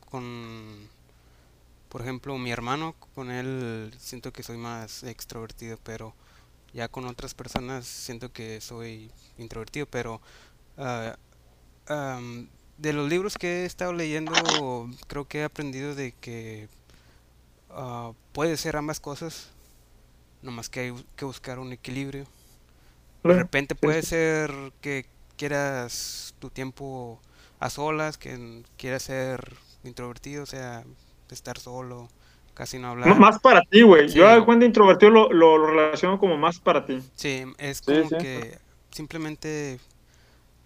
con... 0.09 0.89
Por 1.89 2.03
ejemplo, 2.03 2.37
mi 2.39 2.53
hermano, 2.53 2.95
con 3.15 3.31
él 3.31 3.93
siento 3.99 4.33
que 4.33 4.43
soy 4.43 4.57
más 4.57 5.03
extrovertido, 5.03 5.79
pero 5.83 6.15
ya 6.73 6.89
con 6.89 7.07
otras 7.07 7.35
personas 7.35 7.87
siento 7.87 8.31
que 8.33 8.61
soy 8.61 9.11
introvertido, 9.39 9.87
pero... 9.87 10.21
Uh, 10.77 11.17
de 12.79 12.93
los 12.93 13.09
libros 13.09 13.39
que 13.39 13.63
he 13.63 13.65
estado 13.65 13.93
leyendo, 13.93 14.33
creo 15.07 15.27
que 15.27 15.41
he 15.41 15.45
aprendido 15.45 15.95
de 15.95 16.13
que 16.13 16.69
uh, 17.71 18.13
puede 18.33 18.57
ser 18.57 18.77
ambas 18.77 19.01
cosas, 19.01 19.51
nomás 20.43 20.69
que 20.69 20.81
hay 20.81 20.95
que 21.17 21.25
buscar 21.25 21.59
un 21.59 21.73
equilibrio. 21.73 22.27
De 23.25 23.35
repente 23.35 23.75
puede 23.75 24.03
ser 24.03 24.53
que 24.81 25.07
quieras 25.37 26.35
tu 26.39 26.51
tiempo 26.51 27.21
a 27.59 27.71
solas, 27.71 28.19
que 28.19 28.63
quieras 28.77 29.03
ser 29.03 29.57
introvertido, 29.83 30.43
o 30.43 30.47
sea, 30.47 30.85
estar 31.31 31.59
solo, 31.59 32.09
casi 32.55 32.79
no 32.79 32.89
hablar. 32.89 33.19
Más 33.19 33.41
para 33.41 33.63
ti, 33.63 33.83
güey. 33.83 34.09
Yo 34.09 34.45
cuenta 34.45 34.65
introvertido 34.65 35.11
lo, 35.11 35.33
lo, 35.33 35.67
relaciono 35.67 36.19
como 36.19 36.37
más 36.37 36.61
para 36.61 36.85
ti. 36.85 37.03
Sí, 37.17 37.45
es 37.59 37.83
como 37.83 38.09
que 38.11 38.59
simplemente 38.91 39.81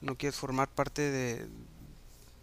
no 0.01 0.17
quieres 0.17 0.37
formar 0.37 0.69
parte 0.69 1.03
de, 1.03 1.47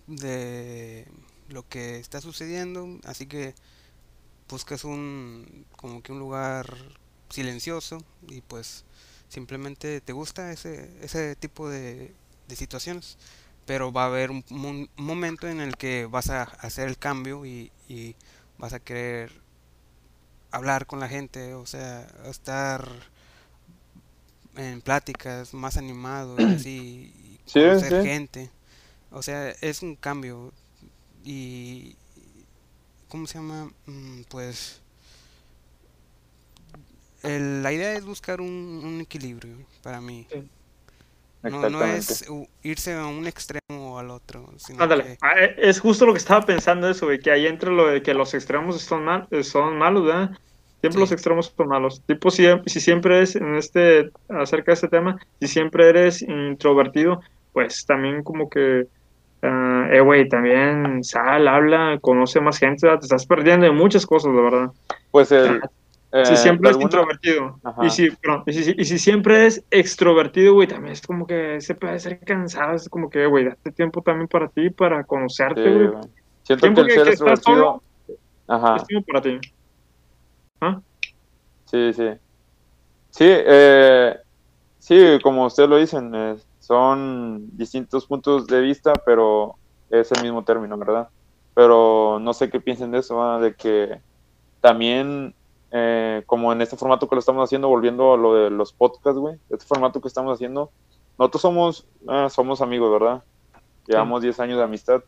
de 0.07 1.05
lo 1.49 1.67
que 1.67 1.99
está 1.99 2.21
sucediendo, 2.21 2.99
así 3.03 3.27
que 3.27 3.53
buscas 4.49 4.83
un 4.83 5.65
como 5.75 6.01
que 6.01 6.11
un 6.11 6.19
lugar 6.19 6.73
silencioso 7.29 8.03
y 8.27 8.41
pues 8.41 8.85
simplemente 9.27 10.01
te 10.01 10.13
gusta 10.13 10.51
ese, 10.51 10.89
ese 11.01 11.35
tipo 11.35 11.69
de, 11.69 12.13
situaciones. 12.55 13.17
Pero 13.65 13.91
va 13.91 14.03
a 14.03 14.07
haber 14.07 14.31
un, 14.31 14.89
momento 14.95 15.47
en 15.49 15.59
el 15.59 15.75
que 15.75 16.05
vas 16.05 16.29
a 16.29 16.43
hacer 16.43 16.87
el 16.87 16.97
cambio 16.97 17.45
y, 17.45 17.71
y, 17.89 18.15
vas 18.57 18.73
a 18.73 18.79
querer 18.79 19.31
hablar 20.49 20.87
con 20.87 20.99
la 20.99 21.07
gente 21.07 21.53
o 21.53 21.67
sea 21.67 22.07
estar 22.25 22.89
en 24.55 24.81
pláticas 24.81 25.53
más 25.53 25.77
animado 25.77 26.37
y 26.39 26.43
así 26.43 27.39
conocer 27.53 28.03
gente 28.03 28.49
o 29.11 29.21
sea, 29.21 29.49
es 29.61 29.81
un 29.81 29.95
cambio. 29.95 30.51
Y. 31.23 31.95
¿Cómo 33.07 33.27
se 33.27 33.37
llama? 33.37 33.71
Mm, 33.85 34.21
pues. 34.29 34.81
la 37.23 37.71
idea 37.71 37.93
es 37.93 38.05
buscar 38.05 38.41
un, 38.41 38.99
equilibrio 39.01 39.55
para 39.81 40.01
mí. 40.01 40.27
No, 41.43 41.69
no, 41.69 41.83
es 41.85 42.25
irse 42.63 42.93
a 42.93 43.05
un 43.05 43.25
extremo 43.27 43.93
o 43.93 43.99
al 43.99 44.09
otro. 44.09 44.49
Ándale, 44.77 45.17
ah, 45.21 45.39
e, 45.39 45.55
es 45.57 45.79
justo 45.79 46.05
lo 46.05 46.11
que 46.13 46.19
estaba 46.19 46.45
pensando 46.45 46.89
eso, 46.89 47.07
que 47.23 47.31
ahí 47.31 47.47
entre 47.47 47.71
lo 47.71 47.87
de 47.87 48.01
que 48.01 48.13
los 48.13 48.33
extremos 48.33 48.81
son, 48.81 49.05
mal, 49.05 49.27
son 49.43 49.77
malos, 49.77 50.05
¿verdad? 50.05 50.31
Siempre 50.81 50.99
los 50.99 51.11
extremos 51.11 51.53
son 51.55 51.67
malos. 51.69 52.01
Tipo, 52.05 52.29
si, 52.29 52.45
si 52.65 52.81
siempre 52.81 53.21
es 53.21 53.35
en 53.35 53.55
este, 53.55 54.11
acerca 54.29 54.71
de 54.71 54.73
este 54.73 54.87
tema, 54.89 55.17
si 55.39 55.47
siempre 55.47 55.87
eres 55.89 56.21
introvertido, 56.21 57.21
pues 57.53 57.85
también 57.85 58.23
como 58.23 58.49
que 58.49 58.87
Uh, 59.47 59.93
eh, 59.93 60.01
güey, 60.01 60.27
también 60.27 61.03
sal, 61.03 61.47
habla, 61.47 61.97
conoce 62.01 62.41
más 62.41 62.57
gente, 62.57 62.87
te 62.87 62.95
estás 62.95 63.25
perdiendo 63.25 63.65
de 63.65 63.71
muchas 63.71 64.05
cosas, 64.05 64.33
la 64.33 64.41
verdad. 64.41 64.71
Pues 65.11 65.31
el, 65.31 65.61
si 66.11 66.33
eh, 66.33 66.37
siempre 66.37 66.71
es 66.71 66.77
introvertido 66.79 67.59
y 67.81 67.89
si, 67.89 68.09
y 68.77 68.85
si, 68.85 68.99
siempre 68.99 69.45
es 69.45 69.63
extrovertido, 69.71 70.53
güey, 70.53 70.67
también 70.67 70.93
es 70.93 71.01
como 71.01 71.25
que 71.25 71.61
se 71.61 71.75
puede 71.75 71.99
ser 71.99 72.19
cansado, 72.19 72.75
es 72.75 72.89
como 72.89 73.09
que, 73.09 73.25
güey, 73.25 73.45
date 73.45 73.71
tiempo 73.71 74.01
también 74.01 74.27
para 74.27 74.49
ti, 74.49 74.69
para 74.69 75.03
conocerte, 75.03 75.69
güey. 75.69 75.89
Siento 76.43 76.73
que 76.73 76.81
el 76.81 76.91
ser 76.91 77.07
extrovertido... 77.07 77.83
Ajá. 78.47 78.77
Es 78.77 78.85
tiempo 78.85 79.07
para 79.07 79.21
ti. 79.21 79.39
¿Ah? 80.61 80.79
Sí, 81.65 81.93
sí. 81.93 82.09
Sí, 83.09 83.25
eh, 83.27 84.15
sí, 84.79 85.19
como 85.21 85.45
ustedes 85.45 85.69
lo 85.69 85.77
dicen, 85.77 86.15
es 86.15 86.47
son 86.67 87.47
distintos 87.57 88.05
puntos 88.05 88.45
de 88.45 88.59
vista, 88.59 88.91
pero 89.05 89.55
es 89.89 90.11
el 90.11 90.21
mismo 90.21 90.43
término, 90.43 90.77
¿verdad? 90.77 91.07
Pero 91.53 92.19
no 92.19 92.33
sé 92.33 92.49
qué 92.49 92.59
piensen 92.59 92.91
de 92.91 92.99
eso, 92.99 93.39
de 93.39 93.55
que 93.55 94.01
también, 94.59 95.33
eh, 95.71 96.23
como 96.25 96.51
en 96.51 96.61
este 96.61 96.75
formato 96.75 97.07
que 97.07 97.15
lo 97.15 97.19
estamos 97.19 97.41
haciendo, 97.41 97.69
volviendo 97.69 98.13
a 98.13 98.17
lo 98.17 98.33
de 98.33 98.49
los 98.49 98.73
podcasts, 98.73 99.17
güey, 99.17 99.37
este 99.49 99.65
formato 99.65 100.01
que 100.01 100.09
estamos 100.09 100.33
haciendo, 100.33 100.69
nosotros 101.17 101.41
somos, 101.41 101.87
ah, 102.05 102.27
somos 102.29 102.59
amigos, 102.59 102.91
¿verdad? 102.91 103.23
Llevamos 103.87 104.21
10 104.21 104.37
años 104.41 104.57
de 104.57 104.63
amistad. 104.65 105.01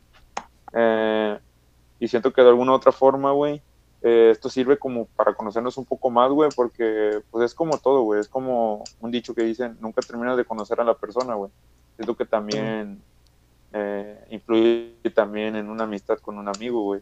Eh, 0.72 1.38
y 1.99 2.07
siento 2.07 2.32
que 2.32 2.41
de 2.41 2.47
alguna 2.47 2.72
u 2.72 2.76
otra 2.76 2.93
forma, 2.93 3.34
güey, 3.34 3.62
eh, 4.02 4.30
esto 4.32 4.50
sirve 4.50 4.78
como 4.78 5.06
para 5.08 5.34
conocernos 5.34 5.78
un 5.78 5.86
poco 5.86 6.10
más, 6.10 6.32
güey, 6.32 6.50
porque 6.56 7.22
pues 7.32 7.45
es 7.45 7.54
como 7.54 7.78
todo, 7.78 8.02
güey, 8.02 8.22
es 8.22 8.30
como 8.30 8.84
un 9.02 9.12
dicho 9.12 9.36
que 9.36 9.43
dicen, 9.43 9.78
nunca 9.82 10.02
terminas 10.02 10.38
de 10.38 10.45
conocer 10.45 10.80
a 10.80 10.86
la 10.86 10.95
persona, 10.95 11.36
güey. 11.36 11.52
Siento 11.95 12.16
que 12.16 12.26
también 12.26 13.02
eh, 13.74 14.26
influye 14.30 14.95
también 15.14 15.56
en 15.56 15.70
una 15.70 15.84
amistad 15.84 16.18
con 16.20 16.38
un 16.38 16.47
amigo, 16.47 16.82
güey. 16.84 17.02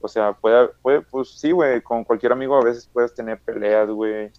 O 0.00 0.08
sea, 0.08 0.34
puede, 0.34 0.68
puede 0.82 1.00
pues 1.02 1.30
sí, 1.30 1.50
güey, 1.50 1.82
con 1.82 2.04
cualquier 2.04 2.32
amigo 2.32 2.56
a 2.56 2.64
veces 2.64 2.88
puedes 2.92 3.14
tener 3.14 3.40
peleas, 3.40 3.88
güey, 3.88 4.30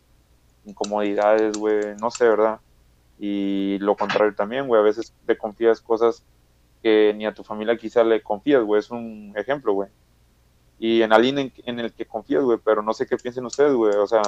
incomodidades, 0.66 1.58
güey, 1.58 1.96
no 2.00 2.10
sé, 2.10 2.28
¿verdad? 2.30 2.60
Y 3.20 3.78
lo 3.80 3.98
contrario 3.98 4.34
también, 4.34 4.68
güey, 4.68 4.80
a 4.80 4.84
veces 4.84 5.14
te 5.26 5.38
confías 5.38 5.82
cosas 5.82 6.24
que 6.82 7.14
ni 7.18 7.26
a 7.26 7.34
tu 7.34 7.44
familia 7.44 7.76
quizá 7.76 8.04
le 8.04 8.22
confías, 8.22 8.64
güey, 8.64 8.80
es 8.80 8.92
un 8.92 9.34
ejemplo, 9.36 9.74
güey. 9.74 9.90
Y 10.80 11.02
en 11.02 11.12
alguien 11.12 11.40
en, 11.40 11.54
en 11.66 11.80
el 11.80 11.94
que 11.94 12.06
confías, 12.06 12.44
güey, 12.44 12.60
pero 12.64 12.82
no 12.82 12.94
sé 12.94 13.08
qué 13.08 13.18
piensen 13.18 13.46
ustedes, 13.46 13.74
güey, 13.74 13.96
o 13.96 14.08
sea, 14.08 14.22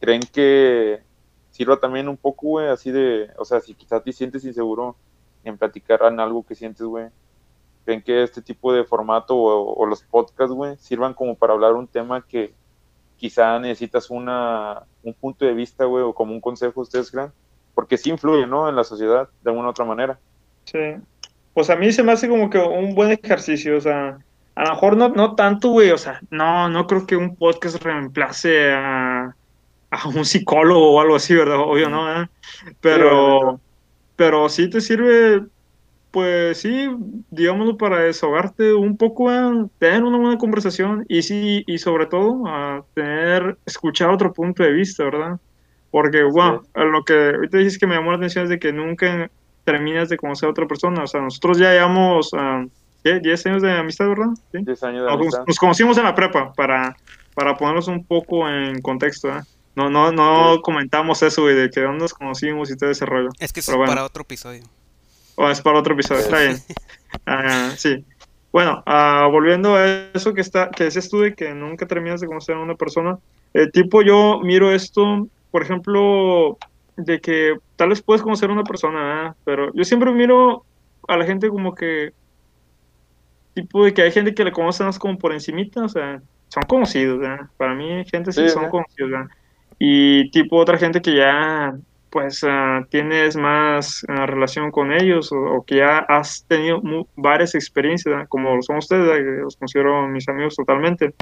¿creen 0.00 0.22
que 0.22 1.00
sirva 1.50 1.78
también 1.78 2.08
un 2.08 2.16
poco, 2.16 2.48
güey, 2.48 2.68
así 2.68 2.90
de, 2.90 3.30
o 3.38 3.44
sea, 3.44 3.60
si 3.60 3.74
quizás 3.74 4.02
te 4.04 4.12
sientes 4.12 4.44
inseguro 4.44 4.94
en 5.42 5.56
platicar 5.56 6.02
en 6.02 6.20
algo 6.20 6.44
que 6.44 6.54
sientes, 6.54 6.86
güey, 6.86 7.06
¿creen 7.86 8.02
que 8.02 8.22
este 8.22 8.42
tipo 8.42 8.72
de 8.72 8.84
formato 8.84 9.34
o, 9.36 9.86
los 9.86 10.02
podcasts, 10.02 10.54
güey, 10.54 10.76
sirvan 10.76 11.14
como 11.14 11.34
para 11.34 11.54
hablar 11.54 11.72
un 11.72 11.86
tema 11.86 12.20
que 12.26 12.52
quizá 13.16 13.58
necesitas 13.58 14.10
una, 14.10 14.82
un 15.02 15.14
punto 15.14 15.46
de 15.46 15.54
vista, 15.54 15.84
güey, 15.86 16.04
o 16.04 16.12
como 16.12 16.32
un 16.32 16.40
consejo, 16.40 16.82
ustedes 16.82 17.10
creen? 17.10 17.32
Porque 17.74 17.96
sí 17.96 18.10
influye, 18.10 18.46
¿no? 18.46 18.68
En 18.68 18.76
la 18.76 18.84
sociedad, 18.84 19.28
de 19.42 19.50
alguna 19.50 19.68
u 19.68 19.70
otra 19.70 19.84
manera. 19.84 20.18
Sí. 20.64 20.96
Pues 21.54 21.70
a 21.70 21.76
mí 21.76 21.90
se 21.92 22.02
me 22.02 22.12
hace 22.12 22.28
como 22.28 22.50
que 22.50 22.58
un 22.58 22.94
buen 22.94 23.12
ejercicio, 23.12 23.78
o 23.78 23.80
sea, 23.80 24.18
a 24.56 24.64
lo 24.64 24.70
mejor 24.70 24.96
no, 24.96 25.10
no 25.10 25.34
tanto, 25.34 25.68
güey, 25.68 25.90
o 25.90 25.98
sea, 25.98 26.18
no, 26.30 26.68
no 26.70 26.86
creo 26.86 27.06
que 27.06 27.14
un 27.14 27.36
podcast 27.36 27.80
reemplace 27.82 28.72
a, 28.72 29.36
a 29.90 30.08
un 30.08 30.24
psicólogo 30.24 30.94
o 30.94 31.00
algo 31.00 31.16
así, 31.16 31.34
¿verdad? 31.34 31.58
Obvio, 31.60 31.90
¿no? 31.90 32.22
¿Eh? 32.22 32.26
Pero, 32.80 33.60
pero 34.16 34.48
sí 34.48 34.70
te 34.70 34.80
sirve, 34.80 35.44
pues 36.10 36.56
sí, 36.56 36.88
digámoslo, 37.30 37.76
para 37.76 37.98
desahogarte 37.98 38.72
un 38.72 38.96
poco, 38.96 39.30
¿eh? 39.30 39.66
tener 39.78 40.02
una 40.04 40.16
buena 40.16 40.38
conversación 40.38 41.04
y 41.06 41.20
sí, 41.20 41.62
y 41.66 41.76
sobre 41.76 42.06
todo, 42.06 42.46
a 42.46 42.82
tener, 42.94 43.58
escuchar 43.66 44.08
otro 44.08 44.32
punto 44.32 44.62
de 44.62 44.72
vista, 44.72 45.04
¿verdad? 45.04 45.38
Porque, 45.90 46.22
wow, 46.22 46.62
lo 46.74 47.04
que 47.04 47.12
ahorita 47.34 47.58
dices 47.58 47.78
que 47.78 47.86
me 47.86 47.94
llamó 47.94 48.12
la 48.12 48.16
atención 48.16 48.44
es 48.44 48.50
de 48.50 48.58
que 48.58 48.72
nunca 48.72 49.30
terminas 49.64 50.08
de 50.08 50.16
conocer 50.16 50.46
a 50.46 50.52
otra 50.52 50.66
persona, 50.66 51.02
o 51.02 51.06
sea, 51.06 51.20
nosotros 51.20 51.58
ya 51.58 51.72
llevamos... 51.72 52.32
Uh, 52.32 52.70
10 53.14 53.46
años 53.46 53.62
de 53.62 53.72
amistad, 53.72 54.08
¿verdad? 54.08 54.30
¿Sí? 54.52 54.58
10 54.62 54.82
años 54.84 55.04
de 55.04 55.10
nos, 55.10 55.20
amistad. 55.20 55.44
Nos 55.46 55.58
conocimos 55.58 55.98
en 55.98 56.04
la 56.04 56.14
prepa, 56.14 56.52
para, 56.52 56.96
para 57.34 57.56
ponernos 57.56 57.88
un 57.88 58.04
poco 58.04 58.48
en 58.48 58.80
contexto, 58.80 59.28
¿eh? 59.28 59.40
No, 59.74 59.90
no, 59.90 60.10
no 60.10 60.54
sí. 60.54 60.60
comentamos 60.62 61.22
eso, 61.22 61.42
güey, 61.42 61.54
de 61.54 61.70
que 61.70 61.82
dónde 61.82 61.98
nos 61.98 62.14
conocimos 62.14 62.70
y 62.70 62.76
todo 62.76 62.90
ese 62.90 63.04
rollo. 63.04 63.28
Es 63.38 63.52
que 63.52 63.60
es 63.60 63.66
bueno. 63.68 63.84
para 63.84 64.04
otro 64.04 64.22
episodio. 64.22 64.62
Oh, 65.36 65.50
es 65.50 65.60
para 65.60 65.78
otro 65.78 65.92
episodio, 65.92 66.22
está 66.22 66.40
bien. 66.40 66.56
uh, 67.26 67.70
sí. 67.76 68.04
Bueno, 68.52 68.82
uh, 68.86 69.30
volviendo 69.30 69.74
a 69.74 69.86
eso 70.14 70.32
que 70.32 70.40
está, 70.40 70.70
que 70.70 70.84
decías 70.84 71.10
tú 71.10 71.20
de 71.20 71.34
que 71.34 71.52
nunca 71.52 71.86
terminas 71.86 72.22
de 72.22 72.26
conocer 72.26 72.56
a 72.56 72.60
una 72.60 72.74
persona, 72.74 73.18
el 73.52 73.70
tipo 73.70 74.00
yo 74.00 74.40
miro 74.42 74.72
esto, 74.72 75.28
por 75.50 75.62
ejemplo, 75.62 76.56
de 76.96 77.20
que 77.20 77.58
tal 77.76 77.90
vez 77.90 78.00
puedes 78.00 78.22
conocer 78.22 78.48
a 78.48 78.54
una 78.54 78.64
persona, 78.64 79.28
¿eh? 79.28 79.34
pero 79.44 79.72
yo 79.74 79.84
siempre 79.84 80.10
miro 80.10 80.64
a 81.06 81.18
la 81.18 81.26
gente 81.26 81.50
como 81.50 81.74
que 81.74 82.14
tipo 83.56 83.84
de 83.84 83.94
que 83.94 84.02
hay 84.02 84.12
gente 84.12 84.34
que 84.34 84.44
le 84.44 84.52
conocen 84.52 84.86
más 84.86 84.98
como 84.98 85.16
por 85.18 85.32
encimita, 85.32 85.82
o 85.82 85.88
sea, 85.88 86.20
son 86.48 86.62
conocidos, 86.64 87.18
¿verdad? 87.18 87.46
Para 87.56 87.74
mí, 87.74 88.04
gente 88.04 88.30
sí, 88.30 88.42
sí 88.42 88.50
son 88.50 88.68
conocidos, 88.68 89.10
¿verdad? 89.10 89.28
Y 89.78 90.30
tipo 90.30 90.56
otra 90.56 90.76
gente 90.76 91.00
que 91.00 91.16
ya, 91.16 91.74
pues, 92.10 92.42
uh, 92.42 92.84
tienes 92.90 93.34
más 93.34 94.04
uh, 94.04 94.26
relación 94.26 94.70
con 94.70 94.92
ellos 94.92 95.32
o, 95.32 95.36
o, 95.36 95.64
que 95.64 95.76
ya 95.76 95.98
has 96.00 96.44
tenido 96.46 96.82
varias 97.16 97.54
experiencias, 97.54 98.12
¿verdad? 98.14 98.28
como 98.28 98.60
son 98.62 98.76
ustedes, 98.76 99.06
¿verdad? 99.06 99.42
los 99.42 99.56
considero 99.56 100.06
mis 100.06 100.28
amigos 100.28 100.54
totalmente. 100.54 101.14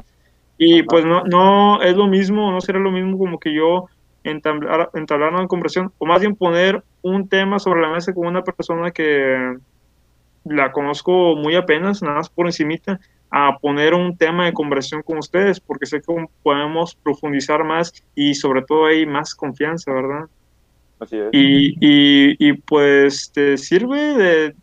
Y 0.59 0.81
Ajá. 0.81 0.87
pues 0.89 1.05
no, 1.05 1.23
no 1.25 1.83
es 1.83 1.97
lo 1.97 2.09
mismo, 2.09 2.51
no 2.51 2.61
será 2.61 2.81
lo 2.81 2.91
mismo 2.91 3.17
como 3.17 3.39
que 3.39 3.55
yo 3.55 3.87
entablar, 4.25 4.91
entablar 4.95 5.33
una 5.33 5.47
conversación, 5.47 5.93
o 5.99 6.07
más 6.07 6.21
bien 6.21 6.35
poner 6.35 6.83
un 7.03 7.29
tema 7.29 7.61
sobre 7.61 7.81
la 7.81 7.91
mesa 7.91 8.13
con 8.13 8.27
una 8.27 8.43
persona 8.43 8.91
que 8.91 9.57
la 10.45 10.73
conozco 10.73 11.37
muy 11.37 11.55
apenas, 11.55 12.03
nada 12.03 12.17
más 12.17 12.29
por 12.29 12.47
encimita, 12.47 13.01
a 13.31 13.59
poner 13.59 13.95
un 13.95 14.17
tema 14.17 14.47
de 14.47 14.53
conversación 14.53 15.03
con 15.03 15.19
ustedes, 15.19 15.59
porque 15.59 15.87
sé 15.87 16.01
que 16.01 16.27
podemos 16.43 16.95
profundizar 16.95 17.65
más 17.65 17.93
y 18.15 18.35
sobre 18.35 18.63
todo 18.63 18.87
hay 18.87 19.07
más 19.07 19.35
confianza, 19.35 19.93
¿verdad? 19.93 20.27
Así 21.01 21.19
es. 21.19 21.29
Y, 21.33 21.75
y, 21.81 22.37
y 22.39 22.53
pues 22.53 23.33
te 23.33 23.57
sirve 23.59 24.15
de 24.15 24.55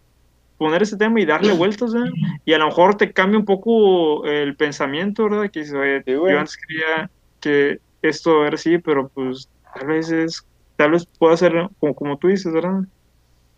poner 0.57 0.83
ese 0.83 0.95
tema 0.95 1.19
y 1.19 1.25
darle 1.25 1.53
vueltas, 1.53 1.93
¿verdad? 1.93 2.11
Y 2.45 2.53
a 2.53 2.59
lo 2.59 2.67
mejor 2.67 2.95
te 2.95 3.11
cambia 3.11 3.39
un 3.39 3.45
poco 3.45 4.25
el 4.25 4.55
pensamiento, 4.55 5.23
¿verdad? 5.23 5.49
Que 5.49 5.61
dices, 5.61 5.73
oye, 5.73 6.03
sí, 6.05 6.11
yo 6.11 6.39
antes 6.39 6.57
creía 6.65 7.09
que 7.39 7.79
esto 8.01 8.45
era 8.45 8.55
así, 8.55 8.77
pero 8.77 9.09
pues 9.09 9.49
tal 9.73 9.87
vez 9.87 10.11
es, 10.11 10.45
tal 10.75 10.91
vez 10.91 11.05
pueda 11.17 11.35
ser 11.35 11.67
como, 11.79 11.95
como 11.95 12.17
tú 12.17 12.27
dices, 12.27 12.53
¿verdad? 12.53 12.81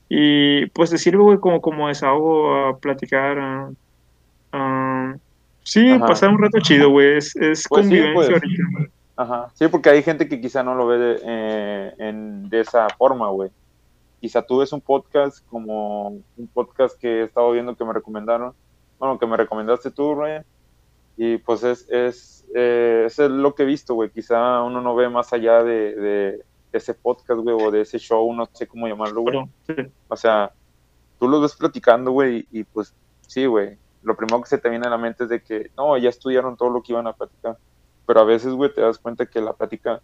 Y 0.10 0.66
pues 0.68 0.89
te 0.89 0.97
sirve, 0.97 1.24
güey, 1.24 1.38
como, 1.39 1.62
como 1.62 1.88
desahogo 1.88 2.56
a 2.56 2.78
platicar. 2.78 3.39
A, 3.39 3.72
a, 4.51 5.16
sí, 5.64 5.91
Ajá. 5.91 6.06
pasar 6.06 6.30
un 6.30 6.41
rato 6.41 6.60
chido, 6.60 6.89
güey. 6.89 7.18
Es, 7.18 7.36
es 7.36 7.66
pues 7.68 7.82
convivencia 7.82 8.12
sí, 8.12 8.14
pues. 8.14 8.30
ahorita. 8.30 8.91
Ajá. 9.16 9.51
Sí, 9.54 9.68
porque 9.68 9.89
hay 9.89 10.04
gente 10.04 10.28
que 10.28 10.41
quizá 10.41 10.64
no 10.64 10.76
lo 10.76 10.88
ve 10.88 10.97
de, 10.97 11.22
eh, 11.24 11.93
en, 11.99 12.49
de 12.49 12.62
esa 12.62 12.88
forma, 12.89 13.30
güey. 13.30 13.49
Quizá 14.20 14.41
tú 14.41 14.60
ves 14.60 14.72
un 14.72 14.82
podcast 14.82 15.45
como 15.49 16.08
un 16.08 16.47
podcast 16.54 16.99
que 16.99 17.22
he 17.22 17.24
estado 17.24 17.51
viendo 17.51 17.76
que 17.76 17.86
me 17.86 17.93
recomendaron. 17.93 18.54
Bueno, 18.97 19.20
que 19.20 19.28
me 19.28 19.38
recomendaste 19.38 19.91
tú, 19.91 20.16
Ryan. 20.16 20.45
Y 21.18 21.38
pues 21.38 21.64
es, 21.64 21.88
es, 21.89 22.45
eh, 22.56 23.04
es 23.06 23.20
lo 23.20 23.54
que 23.54 23.64
he 23.64 23.66
visto, 23.66 23.93
güey. 23.93 24.10
Quizá 24.10 24.64
uno 24.64 24.82
no 24.82 24.95
ve 24.95 25.10
más 25.10 25.32
allá 25.34 25.64
de, 25.64 25.95
de 25.95 26.43
ese 26.78 26.94
podcast, 26.94 27.40
güey, 27.42 27.56
o 27.60 27.72
de 27.72 27.82
ese 27.82 28.00
show, 28.00 28.34
no 28.34 28.48
sé 28.54 28.68
cómo 28.68 28.88
llamarlo, 28.88 29.22
güey. 29.22 29.50
Sí. 29.68 29.76
O 30.08 30.16
sea, 30.16 30.52
tú 31.20 31.28
los 31.28 31.42
ves 31.42 31.56
platicando, 31.56 32.12
güey, 32.12 32.48
y, 32.52 32.60
y, 32.60 32.64
pues 32.64 32.94
sí, 33.28 33.46
güey. 33.46 33.78
Lo 34.02 34.16
primero 34.16 34.42
que 34.42 34.50
se 34.50 34.58
te 34.58 34.70
viene 34.70 34.88
a 34.88 34.90
la 34.90 34.98
mente 34.98 35.24
es 35.24 35.30
de 35.30 35.42
que, 35.42 35.72
no, 35.78 35.98
ya 35.98 36.10
estudiaron 36.10 36.58
todo 36.58 36.70
lo 36.70 36.82
que 36.82 36.92
iban 36.92 37.08
a 37.08 37.14
platicar. 37.14 37.58
Pero 38.06 38.20
a 38.20 38.26
veces, 38.26 38.54
güey, 38.54 38.74
te 38.74 38.82
das 38.82 38.98
cuenta 38.98 39.26
que 39.26 39.40
la 39.40 39.54
plática 39.54 40.02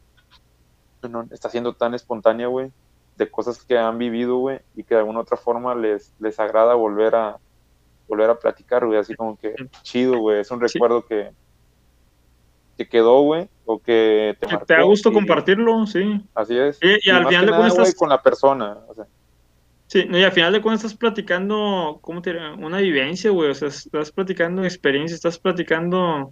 no, 1.08 1.28
está 1.32 1.50
siendo 1.50 1.74
tan 1.74 1.94
espontánea, 1.94 2.48
güey, 2.48 2.72
de 3.18 3.30
cosas 3.30 3.64
que 3.64 3.78
han 3.78 3.98
vivido, 3.98 4.38
güey, 4.38 4.60
y 4.76 4.84
que 4.84 4.96
de 4.96 5.02
alguna 5.02 5.20
otra 5.20 5.38
forma 5.38 5.76
les, 5.76 6.14
les 6.20 6.40
agrada 6.40 6.74
volver 6.76 7.16
a 7.16 7.38
volver 8.08 8.30
a 8.30 8.40
platicar, 8.40 8.86
güey, 8.86 8.98
así 8.98 9.14
como 9.14 9.38
que 9.38 9.54
chido, 9.84 10.18
güey, 10.18 10.40
es 10.40 10.50
un 10.50 10.60
recuerdo 10.60 11.06
que, 11.06 11.32
que 12.80 12.88
quedó, 12.88 13.24
güey, 13.24 13.50
o 13.66 13.80
que 13.80 14.38
te, 14.40 14.48
que 14.48 14.58
te 14.66 14.74
da 14.74 14.84
gusto 14.84 15.10
y, 15.10 15.14
compartirlo, 15.14 15.86
sí. 15.86 16.24
Así 16.34 16.58
es. 16.58 16.80
Y, 16.82 16.88
y, 16.88 17.00
y 17.04 17.10
al 17.10 17.28
final 17.28 17.46
de 17.46 17.52
cuentas 17.52 17.74
estás... 17.74 17.96
con 17.96 18.08
la 18.08 18.22
persona, 18.24 18.78
o 18.88 18.94
sea. 18.94 19.06
Sí, 19.88 20.08
y 20.10 20.24
al 20.24 20.32
final 20.32 20.54
de 20.54 20.62
cuentas 20.62 20.86
estás 20.86 20.98
platicando, 20.98 22.00
¿cómo 22.02 22.22
te 22.22 22.32
diré? 22.32 22.54
Una 22.54 22.78
vivencia, 22.78 23.32
güey, 23.32 23.50
o 23.50 23.54
sea, 23.54 23.68
estás 23.68 24.14
platicando 24.14 24.64
experiencia, 24.64 25.14
estás 25.14 25.38
platicando, 25.38 26.32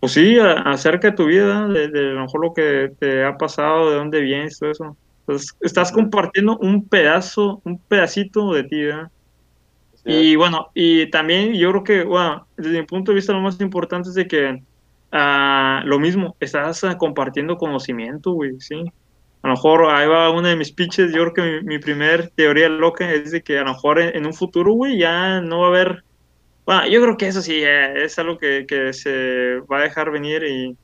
pues 0.00 0.12
sí, 0.12 0.40
a, 0.40 0.54
acerca 0.62 1.10
de 1.10 1.16
tu 1.16 1.26
vida, 1.26 1.68
de, 1.68 1.86
de, 1.86 2.02
lo 2.14 2.22
mejor 2.22 2.40
lo 2.40 2.52
que 2.52 2.90
te 2.98 3.22
ha 3.24 3.36
pasado, 3.36 3.90
de 3.90 3.96
dónde 3.96 4.20
vienes, 4.20 4.58
todo 4.58 4.72
eso. 4.72 4.96
Entonces, 5.20 5.54
estás 5.60 5.92
compartiendo 5.92 6.58
un 6.58 6.88
pedazo, 6.88 7.60
un 7.62 7.78
pedacito 7.78 8.52
de 8.54 8.64
ti, 8.64 8.82
¿verdad? 8.82 9.10
Y 10.04 10.34
bueno, 10.34 10.70
y 10.74 11.10
también 11.10 11.54
yo 11.54 11.70
creo 11.70 11.84
que, 11.84 12.04
bueno, 12.04 12.46
desde 12.56 12.80
mi 12.80 12.86
punto 12.86 13.12
de 13.12 13.16
vista 13.16 13.34
lo 13.34 13.40
más 13.40 13.60
importante 13.60 14.08
es 14.08 14.14
de 14.14 14.26
que 14.26 14.62
uh, 15.12 15.86
lo 15.86 15.98
mismo, 15.98 16.36
estás 16.40 16.82
uh, 16.82 16.96
compartiendo 16.96 17.56
conocimiento, 17.56 18.32
güey, 18.32 18.60
¿sí? 18.60 18.84
A 19.42 19.48
lo 19.48 19.54
mejor 19.54 19.90
ahí 19.90 20.08
va 20.08 20.30
una 20.30 20.48
de 20.48 20.56
mis 20.56 20.72
pitches, 20.72 21.12
yo 21.12 21.22
creo 21.22 21.34
que 21.34 21.42
mi, 21.42 21.74
mi 21.74 21.78
primer 21.78 22.28
teoría 22.30 22.68
loca 22.68 23.10
es 23.12 23.30
de 23.30 23.42
que 23.42 23.58
a 23.58 23.62
lo 23.62 23.72
mejor 23.72 24.00
en, 24.00 24.16
en, 24.16 24.26
un 24.26 24.34
futuro, 24.34 24.72
güey, 24.72 24.98
ya 24.98 25.40
no 25.40 25.60
va 25.60 25.66
a 25.66 25.68
haber, 25.68 26.04
bueno, 26.66 26.86
yo 26.88 27.00
creo 27.02 27.16
que 27.16 27.28
eso 27.28 27.40
sí 27.40 27.62
eh, 27.62 28.04
es 28.04 28.18
algo 28.18 28.38
que, 28.38 28.66
que, 28.66 28.92
se 28.92 29.60
va 29.70 29.78
a 29.78 29.82
dejar 29.82 30.10
venir 30.10 30.42
y, 30.44 30.76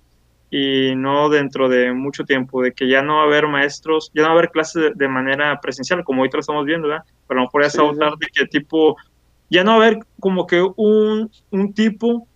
y 0.51 0.95
no 0.95 1.29
dentro 1.29 1.69
de 1.69 1.93
mucho 1.93 2.25
tiempo, 2.25 2.63
de 2.63 2.73
que 2.73 2.89
ya 2.89 3.03
no 3.03 3.17
va 3.17 3.23
a 3.23 3.27
haber 3.27 3.49
maestros, 3.49 4.11
ya 4.15 4.23
no 4.23 4.29
va 4.29 4.35
a 4.35 4.39
haber 4.39 4.51
clases 4.51 4.83
de, 4.83 4.93
de 4.95 5.09
manera 5.09 5.61
presencial, 5.61 6.05
como 6.05 6.21
ahorita 6.21 6.37
lo 6.37 6.43
estamos 6.43 6.65
viendo, 6.65 6.89
¿verdad? 6.89 7.05
Pero 7.27 7.41
a 7.41 7.43
lo 7.43 7.49
mejor 7.49 7.63
ya 7.63 7.71
se 7.71 7.83
va 7.83 7.89
a 7.89 8.17
de 8.19 8.27
que 8.33 8.47
tipo 8.47 8.97
ya 9.51 9.65
no 9.65 9.73
va 9.73 9.85
a 9.85 9.87
haber 9.87 9.99
como 10.21 10.47
que 10.47 10.63
un, 10.77 11.31
un 11.51 11.75
tipo 11.75 12.27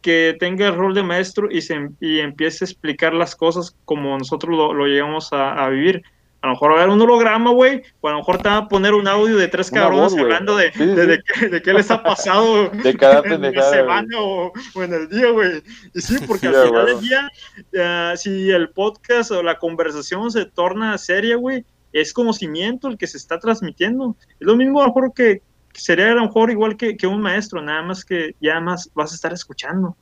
que 0.00 0.36
tenga 0.38 0.68
el 0.68 0.74
rol 0.74 0.94
de 0.94 1.02
maestro 1.02 1.48
y, 1.50 1.62
se, 1.62 1.90
y 2.00 2.20
empiece 2.20 2.64
a 2.64 2.66
explicar 2.66 3.14
las 3.14 3.36
cosas 3.36 3.76
como 3.84 4.16
nosotros 4.16 4.56
lo, 4.56 4.72
lo 4.72 4.86
llegamos 4.86 5.32
a, 5.32 5.52
a, 5.52 5.68
vivir. 5.68 6.02
A 6.42 6.46
lo 6.46 6.54
mejor 6.54 6.70
va 6.70 6.74
a 6.74 6.82
haber 6.82 6.94
un 6.94 7.02
holograma, 7.02 7.50
güey, 7.50 7.82
o 8.00 8.08
a 8.08 8.12
lo 8.12 8.18
mejor 8.18 8.38
te 8.38 8.48
va 8.48 8.56
a 8.56 8.68
poner 8.68 8.94
un 8.94 9.06
audio 9.06 9.36
de 9.36 9.48
tres 9.48 9.70
cabrones 9.70 10.12
voz, 10.12 10.20
hablando 10.20 10.56
de, 10.56 10.72
sí, 10.72 10.86
de, 10.86 11.06
de, 11.06 11.22
qué, 11.22 11.48
de, 11.48 11.62
qué, 11.62 11.74
les 11.74 11.90
ha 11.90 12.02
pasado 12.02 12.70
de 12.82 12.96
cada 12.96 13.22
en 13.28 13.42
la 13.54 13.62
semana 13.70 14.18
o, 14.18 14.52
o, 14.74 14.82
en 14.82 14.94
el 14.94 15.08
día, 15.08 15.30
güey. 15.30 15.62
Y 15.94 16.00
sí, 16.00 16.16
porque 16.26 16.46
al 16.46 16.66
final 16.66 16.86
del 16.86 17.00
día, 17.00 17.30
uh, 17.74 18.16
si 18.16 18.50
el 18.50 18.70
podcast 18.70 19.32
o 19.32 19.42
la 19.42 19.58
conversación 19.58 20.30
se 20.30 20.46
torna 20.46 20.96
seria, 20.96 21.36
güey, 21.36 21.64
es 21.92 22.12
conocimiento 22.12 22.88
el 22.88 22.96
que 22.96 23.06
se 23.06 23.16
está 23.18 23.38
transmitiendo. 23.38 24.16
Es 24.38 24.46
lo 24.46 24.56
mismo, 24.56 24.80
a 24.80 24.84
lo 24.84 24.88
mejor, 24.88 25.12
que, 25.14 25.42
sería 25.74 26.10
a 26.10 26.14
lo 26.14 26.22
mejor 26.22 26.50
igual 26.50 26.76
que, 26.76 26.96
que 26.96 27.06
un 27.06 27.20
maestro, 27.20 27.60
nada 27.62 27.82
más 27.82 28.04
que 28.04 28.34
ya 28.40 28.60
más 28.60 28.90
vas 28.94 29.12
a 29.12 29.14
estar 29.14 29.32
escuchando. 29.32 29.96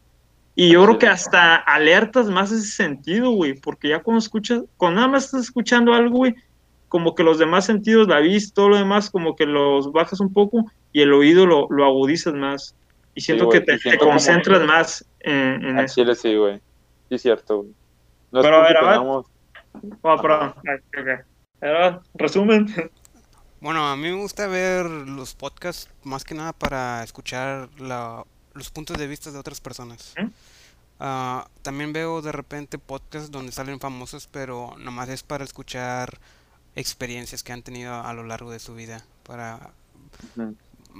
Y 0.54 0.72
yo 0.72 0.84
creo 0.84 0.98
que 0.98 1.06
hasta 1.06 1.54
alertas 1.56 2.26
más 2.28 2.50
ese 2.50 2.66
sentido, 2.66 3.30
güey, 3.30 3.54
porque 3.54 3.88
ya 3.90 4.02
cuando 4.02 4.18
escuchas, 4.18 4.62
cuando 4.76 4.96
nada 4.96 5.12
más 5.12 5.26
estás 5.26 5.42
escuchando 5.42 5.94
algo, 5.94 6.16
güey, 6.18 6.34
como 6.88 7.14
que 7.14 7.22
los 7.22 7.38
demás 7.38 7.66
sentidos, 7.66 8.08
la 8.08 8.18
vista, 8.18 8.54
todo 8.56 8.70
lo 8.70 8.76
demás, 8.76 9.08
como 9.10 9.36
que 9.36 9.46
los 9.46 9.92
bajas 9.92 10.18
un 10.20 10.32
poco 10.32 10.64
y 10.92 11.02
el 11.02 11.12
oído 11.12 11.46
lo, 11.46 11.68
lo 11.70 11.84
agudizas 11.84 12.34
más. 12.34 12.74
Y 13.14 13.20
siento 13.20 13.46
güey, 13.46 13.60
que 13.60 13.66
te, 13.66 13.72
te 13.74 13.78
siento 13.78 13.98
como 14.00 14.12
concentras 14.12 14.58
que- 14.60 14.66
más 14.66 15.04
en, 15.20 15.64
en 15.64 15.78
Al 15.78 15.84
eso. 15.84 15.94
chile 15.96 16.14
sí, 16.14 16.34
güey. 16.34 16.56
Sí, 17.08 17.14
es 17.14 17.22
cierto, 17.22 17.58
güey. 17.58 17.70
No 18.32 18.42
Pero, 18.42 18.56
a 18.56 18.60
porque 18.60 18.72
ver, 18.74 18.82
Abad. 18.82 18.92
tengamos- 18.94 19.26
Oh, 20.02 20.16
perdón. 20.20 20.54
Ah, 20.66 21.00
ok. 21.00 21.24
Ahora, 21.62 22.00
resumen. 22.14 22.66
Bueno, 23.60 23.88
a 23.88 23.96
mí 23.96 24.02
me 24.08 24.14
gusta 24.20 24.46
ver 24.46 24.86
los 24.86 25.34
podcasts 25.34 25.88
más 26.04 26.24
que 26.24 26.34
nada 26.34 26.52
para 26.52 27.02
escuchar 27.02 27.68
la- 27.80 28.24
los 28.54 28.70
puntos 28.70 28.96
de 28.98 29.06
vista 29.06 29.30
de 29.32 29.38
otras 29.38 29.60
personas. 29.60 30.14
Ah, 31.00 31.48
también 31.62 31.92
veo 31.92 32.22
de 32.22 32.32
repente 32.32 32.78
podcasts 32.78 33.30
donde 33.30 33.52
salen 33.52 33.80
famosos, 33.80 34.28
pero 34.30 34.74
nomás 34.78 35.08
es 35.08 35.22
para 35.22 35.44
escuchar 35.44 36.18
experiencias 36.76 37.42
que 37.42 37.52
han 37.52 37.62
tenido 37.62 37.94
a 37.94 38.12
lo 38.12 38.24
largo 38.24 38.50
de 38.50 38.58
su 38.60 38.74
vida. 38.74 39.04
Para, 39.24 39.72
Ujú. 40.36 40.54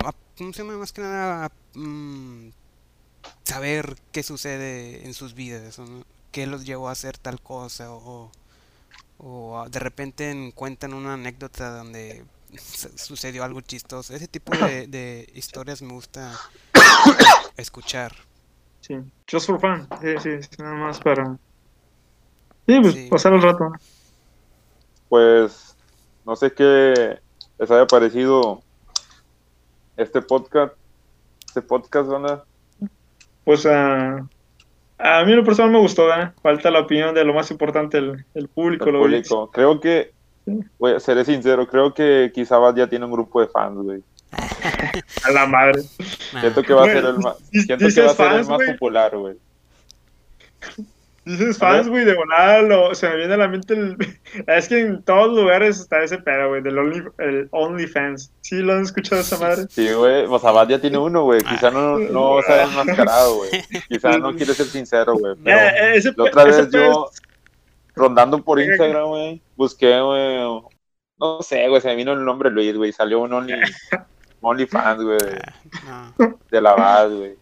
a- 0.05 0.13
¿cómo 0.37 0.53
se 0.53 0.63
llama? 0.63 0.79
Más 0.79 0.93
que 0.93 1.01
nada 1.03 1.51
mm, 1.75 2.49
saber 3.45 3.97
qué 4.13 4.23
sucede 4.23 5.07
en 5.07 5.15
sus 5.15 5.35
vidas, 5.35 5.79
¿no? 5.79 6.05
qué 6.33 6.47
los 6.47 6.65
llevó 6.67 6.89
a 6.89 6.93
hacer 6.93 7.17
tal 7.19 7.41
cosa 7.41 7.91
o, 7.93 8.31
o 9.19 9.67
de 9.71 9.79
repente 9.79 10.31
en- 10.31 10.53
cuentan 10.53 10.93
una 10.95 11.15
anécdota 11.15 11.71
donde 11.71 12.25
sucedió 12.57 13.45
algo 13.45 13.61
chistoso. 13.61 14.15
Ese 14.15 14.29
tipo 14.29 14.57
de, 14.57 14.87
de 14.87 15.29
historias 15.35 15.83
me 15.83 15.93
gusta 15.93 16.33
escuchar. 17.57 18.13
Sí, 18.81 18.97
just 19.31 19.47
for 19.47 19.61
fun. 19.61 19.87
Sí, 20.01 20.41
sí, 20.41 20.63
nada 20.63 20.75
más 20.75 21.01
para. 21.01 21.37
Sí, 22.67 22.81
pues 22.81 22.95
Sí. 22.95 23.09
pasar 23.11 23.33
el 23.35 23.43
rato. 23.43 23.71
Pues 25.09 25.77
no 26.25 26.37
sé 26.37 26.53
qué 26.53 27.19
les 27.59 27.71
haya 27.71 27.87
parecido 27.87 28.63
este 29.97 30.23
podcast. 30.23 30.75
Este 31.47 31.63
podcast, 31.63 32.09
banda. 32.09 32.45
Pues 33.45 33.65
ah, 33.67 34.27
a 34.99 35.25
mí 35.25 35.33
en 35.33 35.39
lo 35.39 35.45
personal 35.45 35.73
me 35.73 35.79
gustó, 35.79 36.07
¿verdad? 36.07 36.35
Falta 36.43 36.71
la 36.71 36.81
opinión 36.81 37.15
de 37.15 37.25
lo 37.25 37.33
más 37.33 37.51
importante, 37.51 37.99
el, 37.99 38.25
el 38.35 38.49
público. 38.49 38.87
El 38.87 38.93
lo 38.93 39.01
público. 39.01 39.51
Creo 39.51 39.81
que. 39.81 40.13
Güey, 40.79 41.01
seré 41.01 41.25
sincero, 41.25 41.67
creo 41.67 41.93
que 41.95 42.31
quizá 42.35 42.59
Bad 42.59 42.77
ya 42.77 42.87
tiene 42.87 43.05
un 43.05 43.13
grupo 43.13 43.41
de 43.41 43.49
fans, 43.49 43.77
güey. 43.77 44.03
A 45.25 45.31
la 45.33 45.47
madre. 45.47 45.83
Siento 46.41 46.63
que 46.63 46.75
va 46.75 46.83
a 46.83 46.87
ser 46.87 47.05
el 47.05 47.19
más, 47.19 47.37
siento 47.51 47.87
que 47.95 48.01
va 48.03 48.11
a 48.11 48.15
ser 48.15 48.33
el 48.33 48.47
más 48.47 48.59
popular, 48.73 49.17
güey. 49.17 49.37
Dices 51.25 51.59
fans, 51.59 51.89
güey, 51.89 52.07
de 52.07 52.15
volada, 52.15 52.63
lo- 52.63 52.95
se 52.95 53.07
me 53.07 53.17
viene 53.17 53.35
a 53.35 53.37
la 53.37 53.49
mente 53.49 53.75
el... 53.75 53.97
Es 54.47 54.67
que 54.67 54.81
en 54.81 55.03
todos 55.03 55.37
lugares 55.37 55.79
está 55.79 56.03
ese 56.03 56.17
pedo, 56.19 56.49
güey, 56.49 56.63
del 56.63 56.79
Only, 56.79 57.03
el 57.19 57.49
OnlyFans. 57.51 58.33
¿Sí 58.41 58.57
lo 58.57 58.73
han 58.73 58.83
escuchado 58.83 59.21
esa 59.21 59.37
madre? 59.37 59.67
Sí, 59.69 59.93
güey, 59.93 60.25
o 60.27 60.39
sea, 60.39 60.53
Bad 60.53 60.69
ya 60.69 60.81
tiene 60.81 60.97
uno, 60.97 61.25
güey. 61.25 61.41
Quizá 61.43 61.71
no, 61.71 61.99
no 61.99 62.41
se 62.47 62.53
haya 62.53 62.63
enmascarado, 62.65 63.37
güey. 63.37 63.51
Quizá 63.89 64.17
no 64.17 64.33
quiere 64.37 64.55
ser 64.55 64.67
sincero, 64.67 65.17
güey. 65.19 65.35
Pero 65.45 65.59
Eh, 65.59 65.97
ese 65.97 66.13
la 66.17 66.25
otra 66.25 66.45
vez 66.45 66.71
yo, 66.71 67.11
es- 67.13 67.23
rondando 67.99 68.43
por 68.43 68.61
Instagram, 68.61 69.07
güey, 69.09 69.43
busqué, 69.57 70.01
güey, 70.01 70.63
no 71.19 71.43
sé, 71.43 71.69
güey, 71.69 71.81
se 71.81 71.89
me 71.89 71.97
vino 71.97 72.13
el 72.13 72.25
nombre 72.25 72.51
Luis, 72.51 72.77
güey, 72.77 72.93
salió 72.93 73.21
un 73.21 73.33
Only, 73.33 73.55
OnlyFans, 74.41 75.03
güey, 75.03 75.19
de, 75.19 75.43
Ah, 75.87 76.13
no, 76.19 76.39
de 76.51 76.61
la 76.61 76.75
Bad, 76.75 77.11
güey. 77.11 77.35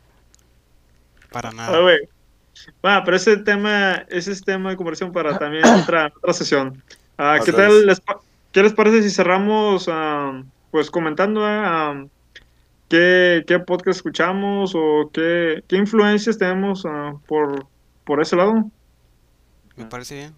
para 1.30 1.50
Ah, 1.50 1.52
nada. 1.52 1.80
güey. 1.80 1.98
Va, 2.84 3.04
pero 3.04 3.16
ese 3.18 3.36
tema, 3.36 4.04
ese 4.08 4.32
es 4.32 4.42
tema 4.42 4.70
de 4.70 4.76
conversión 4.76 5.12
para 5.12 5.38
también 5.38 5.64
otra, 5.64 6.12
otra 6.16 6.32
sesión. 6.32 6.82
Ah, 7.18 7.38
¿qué 7.44 7.52
tal? 7.52 7.70
es. 7.70 7.84
les 7.84 8.02
¿Qué 8.52 8.62
les 8.62 8.72
parece 8.72 9.02
si 9.02 9.10
cerramos, 9.10 9.86
ah, 9.92 10.42
pues 10.70 10.90
comentando 10.90 11.42
ah, 11.44 12.06
qué, 12.88 13.44
qué 13.46 13.58
podcast 13.58 13.98
escuchamos 13.98 14.72
o 14.74 15.10
qué, 15.12 15.62
qué 15.68 15.76
influencias 15.76 16.38
tenemos 16.38 16.86
ah, 16.86 17.12
por, 17.26 17.66
por 18.04 18.22
ese 18.22 18.34
lado? 18.36 18.70
Me 19.76 19.84
parece 19.84 20.14
bien. 20.14 20.34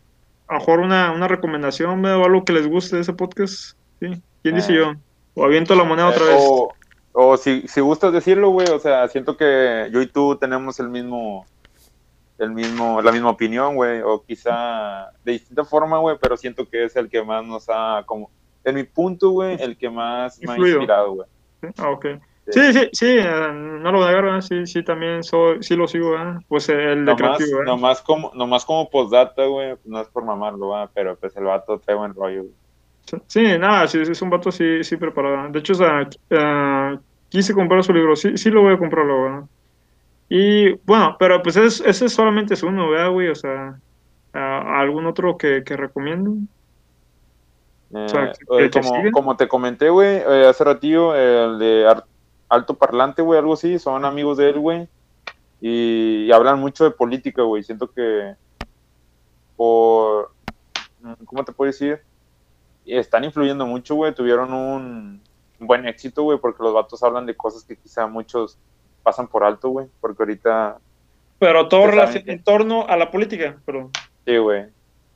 A 0.49 0.55
lo 0.55 0.61
mejor 0.61 0.81
una, 0.81 1.13
una 1.13 1.29
recomendación 1.29 2.05
o 2.05 2.25
algo 2.25 2.45
que 2.45 2.53
les 2.53 2.67
guste 2.67 2.97
de 2.97 3.03
ese 3.03 3.13
podcast. 3.13 3.77
¿sí? 4.01 4.23
¿Quién 4.43 4.55
dice 4.55 4.73
Eh. 4.73 4.77
yo? 4.77 4.93
O 5.35 5.45
aviento 5.45 5.75
la 5.75 5.85
moneda 5.85 6.09
otra 6.09 6.25
vez. 6.25 6.37
O, 6.39 6.73
o 7.13 7.37
si, 7.37 7.67
si 7.69 7.81
gustas 7.81 8.13
decirlo, 8.13 8.51
güey, 8.51 8.69
o 8.69 8.79
sea, 8.79 9.07
siento 9.09 9.37
que 9.37 9.89
yo 9.93 10.01
y 10.01 10.07
tú 10.07 10.37
tenemos 10.37 10.81
el 10.81 10.89
mismo, 10.89 11.47
el 12.39 12.51
mismo, 12.51 13.03
la 13.03 13.13
misma 13.13 13.31
opinión, 13.31 13.75
güey, 13.75 14.01
o 14.01 14.25
quizá 14.25 15.11
de 15.25 15.33
distinta 15.33 15.65
forma, 15.65 15.99
güey, 15.99 16.17
pero 16.21 16.37
siento 16.37 16.69
que 16.69 16.85
es 16.85 16.97
el 16.97 17.09
que 17.09 17.23
más 17.23 17.45
nos 17.45 17.67
ha, 17.69 18.03
como, 18.07 18.31
en 18.65 18.75
mi 18.75 18.85
punto, 18.85 19.31
güey, 19.31 19.61
el 19.61 19.77
que 19.77 19.91
más 19.91 20.41
me 20.41 20.53
ha 20.53 20.59
inspirado, 20.59 21.15
güey. 21.15 21.29
Ah, 21.77 21.91
ok. 21.91 22.07
Sí, 22.51 22.73
sí, 22.73 22.89
sí, 22.93 23.07
eh, 23.19 23.51
no 23.53 23.93
lo 23.93 23.99
voy 23.99 24.05
a 24.07 24.09
negar, 24.11 24.25
¿verdad? 24.25 24.41
sí, 24.41 24.67
sí, 24.67 24.83
también 24.83 25.23
soy, 25.23 25.63
sí 25.63 25.77
lo 25.77 25.87
sigo, 25.87 26.13
¿verdad? 26.13 26.41
pues 26.49 26.69
eh, 26.71 26.93
el 26.93 27.05
de 27.05 27.15
Nomás, 27.15 27.17
creativo, 27.17 27.59
¿verdad? 27.59 27.75
nomás 27.75 28.03
como, 28.03 28.31
nomás 28.35 28.65
como 28.65 28.89
postdata, 28.89 29.45
güey, 29.47 29.77
no 29.85 30.01
es 30.01 30.09
por 30.11 30.25
mamarlo, 30.25 30.71
¿verdad? 30.71 30.91
pero 30.95 31.19
pues 31.19 31.35
el 31.37 31.45
vato 31.45 31.81
trae 31.81 31.97
buen 31.97 32.15
rollo, 32.15 32.43
güey. 32.45 32.55
Sí, 33.27 33.41
nada, 33.59 33.87
sí, 33.89 33.99
es 34.01 34.21
un 34.21 34.29
vato 34.31 34.53
sí, 34.53 34.85
sí 34.85 34.97
preparado. 34.99 35.51
De 35.51 35.59
hecho, 35.61 35.73
o 35.73 35.77
sea, 35.77 36.09
ah, 36.33 37.01
quise 37.29 37.55
comprar 37.55 37.83
su 37.83 37.93
libro, 37.95 38.15
sí, 38.17 38.37
sí 38.37 38.51
lo 38.51 38.63
voy 38.63 38.75
a 38.75 38.79
comprar 38.79 39.07
luego, 39.07 39.23
¿verdad? 39.25 39.45
Y 40.29 40.73
bueno, 40.85 41.17
pero 41.19 41.43
pues 41.43 41.57
es- 41.57 41.81
ese 41.83 42.09
solamente 42.09 42.55
es 42.55 42.63
uno, 42.65 42.91
¿verdad, 42.91 43.11
güey? 43.13 43.29
O 43.29 43.35
sea, 43.37 43.81
¿algún 44.33 45.07
otro 45.07 45.37
que, 45.39 45.65
que 45.65 45.77
recomienden? 45.77 46.51
Eh, 47.95 47.97
sea, 48.11 48.33
eh, 48.59 48.71
¿que- 48.71 48.71
que 48.71 48.71
como, 48.71 49.11
como 49.11 49.37
te 49.37 49.49
comenté, 49.49 49.89
güey, 49.89 50.19
eh, 50.19 50.47
hace 50.49 50.65
ratillo, 50.65 51.15
el 51.15 51.59
de 51.59 51.87
Ar- 51.89 52.07
Alto 52.49 52.75
Parlante, 52.75 53.23
güey, 53.23 53.39
algo 53.39 53.55
así, 53.55 53.79
son 53.79 54.05
amigos 54.05 54.39
de 54.39 54.51
él, 54.51 54.59
güey, 54.59 54.89
y, 55.61 56.25
y 56.27 56.33
hablan 56.33 56.59
mucho 56.59 56.85
de 56.85 56.91
política, 56.91 57.43
güey, 57.43 57.63
siento 57.63 57.91
que 57.91 58.35
por, 59.57 60.31
mm, 61.01 61.25
¿cómo 61.25 61.45
te 61.45 61.53
puedo 61.53 61.67
decir? 61.71 62.01
Están 62.85 63.25
influyendo 63.25 63.67
mucho, 63.67 63.97
güey, 63.97 64.15
tuvieron 64.15 64.53
un, 64.53 65.23
buen 65.59 65.87
éxito, 65.87 66.23
güey, 66.23 66.39
porque 66.39 66.63
los 66.63 66.73
vatos 66.73 67.03
hablan 67.03 67.27
de 67.27 67.37
cosas 67.37 67.65
que 67.65 67.77
quizá 67.77 68.07
muchos 68.07 68.57
pasan 69.03 69.27
por 69.27 69.45
alto, 69.45 69.71
güey, 69.71 69.89
porque 70.01 70.23
ahorita, 70.23 70.79
Pero 71.39 71.69
todo 71.69 71.91
que- 71.91 72.23
en 72.27 72.43
torno 72.43 72.87
a 72.87 72.97
la 72.97 73.11
política, 73.11 73.61
pero 73.67 73.91
sí, 74.25 74.37
güey, 74.39 74.67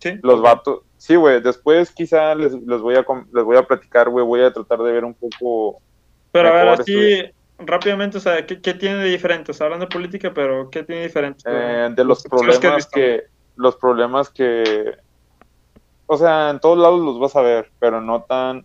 sí. 0.01 0.19
los 0.23 0.43
vatos, 0.43 0.83
sí, 0.97 1.15
güey, 1.15 1.41
después 1.41 1.93
quizá 1.93 2.35
les, 2.35 2.53
les 2.53 2.81
voy 2.81 2.97
a 2.97 3.07
les 3.33 3.45
voy 3.45 3.57
a 3.57 3.63
platicar, 3.63 4.09
güey, 4.11 4.27
voy 4.27 4.43
a 4.43 4.53
tratar 4.53 4.81
de 4.83 4.93
ver 4.93 5.05
un 5.05 5.15
poco 5.15 5.81
Pero 6.33 6.49
a 6.49 6.53
ver, 6.53 6.69
así 6.69 7.23
rápidamente, 7.59 8.19
o 8.19 8.21
sea, 8.21 8.45
¿qué, 8.47 8.61
qué 8.61 8.75
tiene 8.75 8.97
de 8.97 9.11
diferente? 9.11 9.51
O 9.51 9.55
sea, 9.55 9.67
hablando 9.67 9.87
de 9.87 9.93
política, 9.93 10.33
pero 10.35 10.71
¿qué 10.71 10.83
tiene 10.83 11.03
de 11.03 11.07
diferente? 11.09 11.43
eh, 11.47 11.89
de 11.95 12.05
los 12.05 12.23
que 12.23 12.29
problemas 12.29 12.87
que, 12.87 13.23
los 13.57 13.77
problemas 13.77 14.31
que, 14.31 14.95
o 16.07 16.17
sea, 16.17 16.51
en 16.51 16.59
todos 16.61 16.79
lados 16.79 17.01
los 17.01 17.21
vas 17.21 17.37
a 17.37 17.43
ver, 17.43 17.71
pero 17.79 18.01
no 18.01 18.23
tan, 18.23 18.65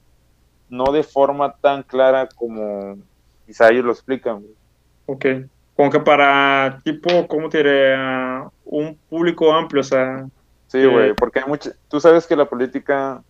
no 0.70 0.86
de 0.86 1.04
forma 1.04 1.56
tan 1.58 1.84
clara 1.84 2.28
como 2.36 2.98
quizá 3.46 3.70
ellos 3.70 3.86
lo 3.86 3.92
explican, 3.92 4.42
güey. 4.42 4.56
Ok. 5.06 5.26
Como 5.76 5.92
que 5.92 6.00
para 6.00 6.82
tipo, 6.84 7.28
¿cómo 7.28 7.50
te 7.50 7.60
diré? 7.60 7.94
Ah, 7.96 8.50
un 8.66 8.98
público 9.10 9.54
amplio, 9.54 9.82
o 9.82 9.84
sea, 9.84 10.28
Sí, 10.68 10.80
Eh, 10.80 10.88
güey, 10.88 11.14
porque 11.14 11.40
hay 11.40 11.46
mucha, 11.48 11.72
tú 11.88 12.00
sabes 12.00 12.28
que 12.28 12.36
la 12.36 12.46
política 12.46 13.24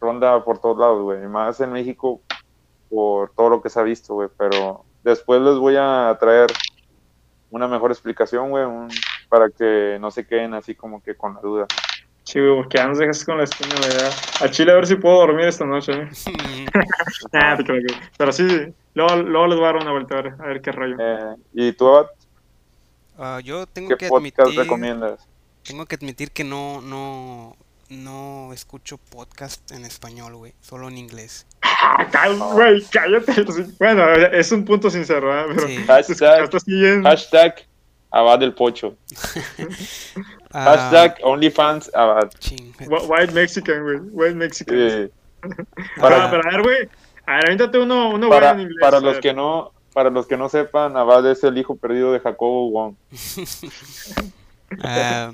ronda 0.00 0.44
por 0.44 0.58
todos 0.60 0.78
lados, 0.78 1.02
güey, 1.02 1.24
y 1.24 1.28
más 1.28 1.60
en 1.60 1.72
México 1.72 2.20
por 2.92 3.30
todo 3.34 3.48
lo 3.48 3.62
que 3.62 3.70
se 3.70 3.80
ha 3.80 3.82
visto, 3.82 4.12
güey, 4.14 4.28
pero 4.36 4.84
después 5.02 5.40
les 5.40 5.56
voy 5.56 5.76
a 5.78 6.14
traer 6.20 6.48
una 7.50 7.66
mejor 7.66 7.90
explicación, 7.90 8.50
güey, 8.50 8.64
un- 8.64 8.88
para 9.30 9.48
que 9.48 9.96
no 9.98 10.10
se 10.10 10.26
queden 10.26 10.52
así 10.52 10.74
como 10.74 11.02
que 11.02 11.14
con 11.14 11.34
la 11.34 11.40
duda. 11.40 11.66
sí, 12.24 12.38
güey, 12.38 12.56
porque 12.56 12.76
ya 12.78 12.86
nos 12.86 12.98
dejas 12.98 13.24
con 13.24 13.38
la 13.38 13.44
espina, 13.44 13.74
¿verdad? 13.80 14.12
A 14.40 14.50
Chile 14.50 14.72
a 14.72 14.74
ver 14.74 14.86
si 14.86 14.96
puedo 14.96 15.16
dormir 15.16 15.46
esta 15.46 15.64
noche, 15.64 15.92
¿eh? 15.92 16.08
Nah, 17.32 17.56
te 17.56 17.64
creo 17.64 17.80
que- 17.86 17.94
Pero 18.18 18.30
sí, 18.32 18.46
luego, 18.94 19.16
luego 19.22 19.46
les 19.46 19.56
voy 19.58 19.64
a 19.64 19.72
dar 19.72 19.76
una 19.82 19.92
vuelta 19.92 20.18
a 20.18 20.22
ver, 20.22 20.34
a 20.38 20.46
ver 20.46 20.60
qué 20.60 20.70
rollo. 20.72 20.96
Eh, 21.00 21.36
¿Y 21.54 21.72
tú, 21.72 21.88
Abad, 21.88 22.06
Ah, 23.18 23.40
yo 23.42 23.66
tengo 23.66 23.88
qué 23.88 23.96
que 23.96 24.08
podcast 24.08 24.40
admitir, 24.40 24.62
recomiendas? 24.62 25.26
tengo 25.64 25.86
que 25.86 25.96
admitir 25.96 26.30
que 26.30 26.44
no, 26.44 26.80
no, 26.82 27.56
no 27.92 28.52
escucho 28.52 28.98
podcast 28.98 29.70
en 29.72 29.84
español, 29.84 30.36
güey, 30.36 30.54
solo 30.60 30.88
en 30.88 30.98
inglés. 30.98 31.46
Ah, 31.62 32.06
güey, 32.54 32.82
cállate. 32.90 33.32
sí. 33.52 33.74
Bueno, 33.78 34.10
es 34.12 34.50
un 34.52 34.64
punto 34.64 34.90
sincero, 34.90 35.32
Sí. 35.66 35.84
así 35.88 36.14
bien- 36.66 37.02
Hashtag 37.04 37.66
Abad 38.10 38.38
del 38.40 38.54
Pocho. 38.54 38.96
Ah, 40.54 40.76
Hashtag 40.76 41.16
OnlyFans 41.22 41.90
Abad. 41.94 42.30
White 43.08 43.32
Mexican, 43.32 43.82
güey. 43.84 43.98
White 44.12 44.34
Mexican. 44.34 44.76
Eh, 44.78 45.10
Para, 45.98 46.28
para- 46.28 46.30
pero 46.30 46.42
a 46.46 46.50
ver, 46.52 46.62
güey. 46.62 46.88
A 47.24 47.36
ver, 47.36 47.44
avéntate 47.46 47.78
uno, 47.78 48.10
uno 48.10 48.28
Para, 48.28 48.48
bueno 48.48 48.62
en 48.64 48.68
inglés. 48.68 48.78
para 48.82 49.00
los 49.00 49.18
que 49.18 49.32
no, 49.32 49.72
para 49.94 50.10
los 50.10 50.26
que 50.26 50.36
no 50.36 50.48
sepan, 50.50 50.94
Abad 50.96 51.26
es 51.30 51.42
el 51.44 51.56
hijo 51.56 51.74
perdido 51.76 52.12
de 52.12 52.20
Jacobo 52.20 52.70
Wong. 52.70 52.94
Ah, 54.82 55.32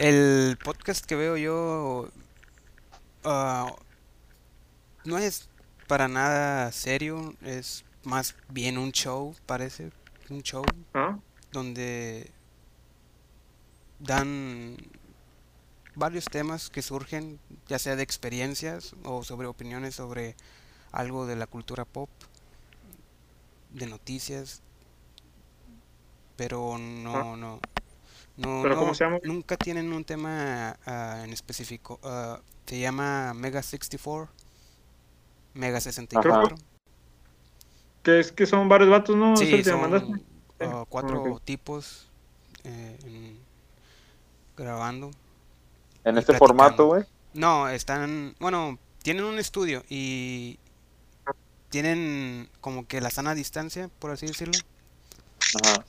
el 0.00 0.56
podcast 0.56 1.04
que 1.04 1.14
veo 1.14 1.36
yo 1.36 2.08
ah, 3.22 3.70
no 5.04 5.18
es 5.18 5.50
para 5.88 6.08
nada 6.08 6.72
serio, 6.72 7.34
es 7.42 7.84
más 8.04 8.34
bien 8.48 8.78
un 8.78 8.92
show, 8.92 9.36
parece, 9.44 9.90
un 10.30 10.42
show 10.42 10.64
¿Ah? 10.94 11.18
donde 11.52 12.30
dan 13.98 14.78
varios 15.94 16.24
temas 16.24 16.70
que 16.70 16.80
surgen, 16.80 17.38
ya 17.68 17.78
sea 17.78 17.94
de 17.94 18.02
experiencias 18.02 18.94
o 19.04 19.22
sobre 19.22 19.48
opiniones 19.48 19.96
sobre 19.96 20.34
algo 20.92 21.26
de 21.26 21.36
la 21.36 21.46
cultura 21.46 21.84
pop, 21.84 22.08
de 23.74 23.86
noticias, 23.86 24.62
pero 26.36 26.78
no, 26.78 27.36
no, 27.36 27.60
no, 28.40 28.60
¿Pero 28.62 28.74
no- 28.74 28.80
cómo 28.80 28.94
se 28.94 29.04
llama? 29.04 29.18
nunca 29.24 29.56
tienen 29.56 29.92
un 29.92 30.04
tema 30.04 30.76
ah, 30.86 31.22
en 31.24 31.32
específico. 31.32 31.98
Ah, 32.02 32.40
se 32.66 32.78
llama 32.78 33.34
Mega 33.34 33.62
64, 33.62 34.30
Mega 35.54 35.80
64. 35.80 36.56
Que 38.02 38.20
es 38.20 38.32
que 38.32 38.46
son 38.46 38.68
varios 38.68 38.88
vatos, 38.90 39.16
¿no? 39.16 39.34
¿Es 39.34 39.40
el 39.42 39.64
Sí, 39.64 39.64
son 39.70 40.22
ah, 40.60 40.84
cuatro 40.88 41.40
tipos 41.44 42.08
eh, 42.64 42.98
en- 43.04 43.38
grabando. 44.56 45.10
En 46.04 46.16
este 46.16 46.32
platicando. 46.32 46.38
formato, 46.38 46.86
güey. 46.86 47.04
No, 47.34 47.68
están, 47.68 48.34
bueno, 48.40 48.78
tienen 49.02 49.24
un 49.24 49.38
estudio 49.38 49.82
y 49.88 50.58
tienen 51.68 52.48
como 52.60 52.86
que 52.86 53.00
la 53.00 53.10
sana 53.10 53.34
distancia, 53.34 53.88
por 53.98 54.10
así 54.10 54.26
decirlo. 54.26 54.54
Ajá. 55.62 55.84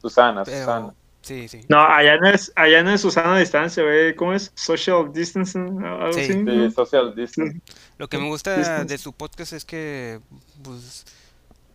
Susana, 0.00 0.44
Pero 0.44 0.58
Susana. 0.60 0.94
Sí, 1.28 1.48
sí. 1.48 1.60
No, 1.68 1.78
allá 1.80 2.16
no 2.18 2.28
es, 2.28 2.52
allá 2.56 2.82
no 2.82 2.90
es 2.90 3.00
Susana 3.00 3.38
distancia, 3.38 3.82
güey. 3.82 4.14
¿Cómo 4.16 4.32
es? 4.34 4.50
Social 4.54 5.12
distancing, 5.12 5.84
algo 5.84 6.12
Sí. 6.12 6.20
así. 6.20 6.32
Sí, 6.32 6.38
¿no? 6.42 6.70
social 6.70 7.14
distance. 7.14 7.60
Lo 7.98 8.08
que 8.08 8.18
me 8.18 8.26
gusta 8.28 8.56
Distance. 8.56 8.86
de 8.86 8.98
su 8.98 9.12
podcast 9.12 9.52
es 9.52 9.64
que, 9.64 10.20
pues, 10.62 11.04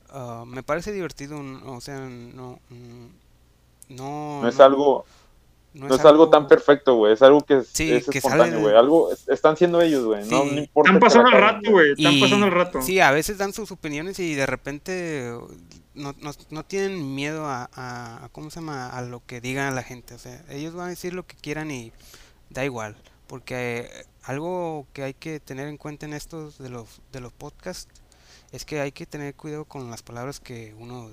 ah, 0.10 0.44
me 0.48 0.64
parece 0.64 0.92
divertido, 0.92 1.40
o 1.66 1.80
sea, 1.82 2.00
no, 2.00 2.60
mm, 2.70 3.96
no, 3.96 4.42
No 4.42 4.48
es 4.48 4.60
algo, 4.60 5.06
no 5.74 5.88
no 5.88 5.96
es 5.96 6.06
algo 6.06 6.30
tan 6.30 6.48
perfecto, 6.48 6.96
güey. 6.96 7.14
Es 7.14 7.22
algo 7.22 7.42
que 7.42 7.58
es, 7.58 7.68
Sí, 7.74 7.92
es 7.92 8.08
que 8.08 8.20
espontáneo, 8.20 8.56
de- 8.58 8.62
güey. 8.62 8.76
Algo 8.76 9.12
es- 9.12 9.28
están 9.28 9.58
siendo 9.58 9.82
ellos, 9.82 10.06
güey. 10.06 10.22
No, 10.30 10.44
Sí. 10.44 10.50
no 10.54 10.60
importa. 10.62 10.90
Están 10.92 11.00
pasando 11.00 11.30
el 11.30 11.42
rato, 11.42 11.72
güey. 11.72 11.92
Están 11.94 12.14
Y- 12.14 12.22
pasando 12.22 12.46
el 12.46 12.52
rato. 12.52 12.82
Sí, 12.82 13.00
a 13.00 13.12
veces 13.12 13.38
dan 13.38 13.54
sus 13.54 13.72
opiniones 13.72 14.20
y 14.20 14.36
de 14.36 14.46
repente 14.46 15.34
no, 15.96 16.14
no, 16.20 16.32
no 16.50 16.64
tienen 16.66 17.16
miedo 17.16 17.46
a, 17.48 17.70
a- 17.74 18.26
a- 18.26 18.30
¿cómo 18.30 18.50
se 18.50 18.60
llama? 18.60 18.90
A 18.90 19.02
lo 19.02 19.26
que 19.26 19.42
diga 19.42 19.70
la 19.72 19.84
gente. 19.84 20.14
O 20.16 20.20
sea, 20.20 20.44
ellos 20.50 20.74
van 20.74 20.88
a 20.88 20.90
decir 20.90 21.14
lo 21.14 21.26
que 21.28 21.36
quieran 21.36 21.72
y 21.72 21.92
da 22.50 22.66
igual. 22.66 22.96
Porque 23.28 23.90
eh, 23.92 24.06
algo 24.24 24.88
que 24.94 25.04
hay 25.04 25.14
que 25.14 25.40
tener 25.40 25.68
en 25.68 25.78
cuenta 25.78 26.06
en 26.06 26.14
estos 26.14 26.58
de 26.58 26.70
los, 26.70 27.02
de 27.12 27.22
los 27.22 27.34
podcasts 27.34 27.88
es 28.52 28.66
que 28.66 28.80
hay 28.82 28.92
que 28.92 29.06
tener 29.06 29.36
cuidado 29.36 29.66
con 29.66 29.90
las 29.90 30.04
palabras 30.04 30.40
que 30.40 30.76
uno 30.80 31.10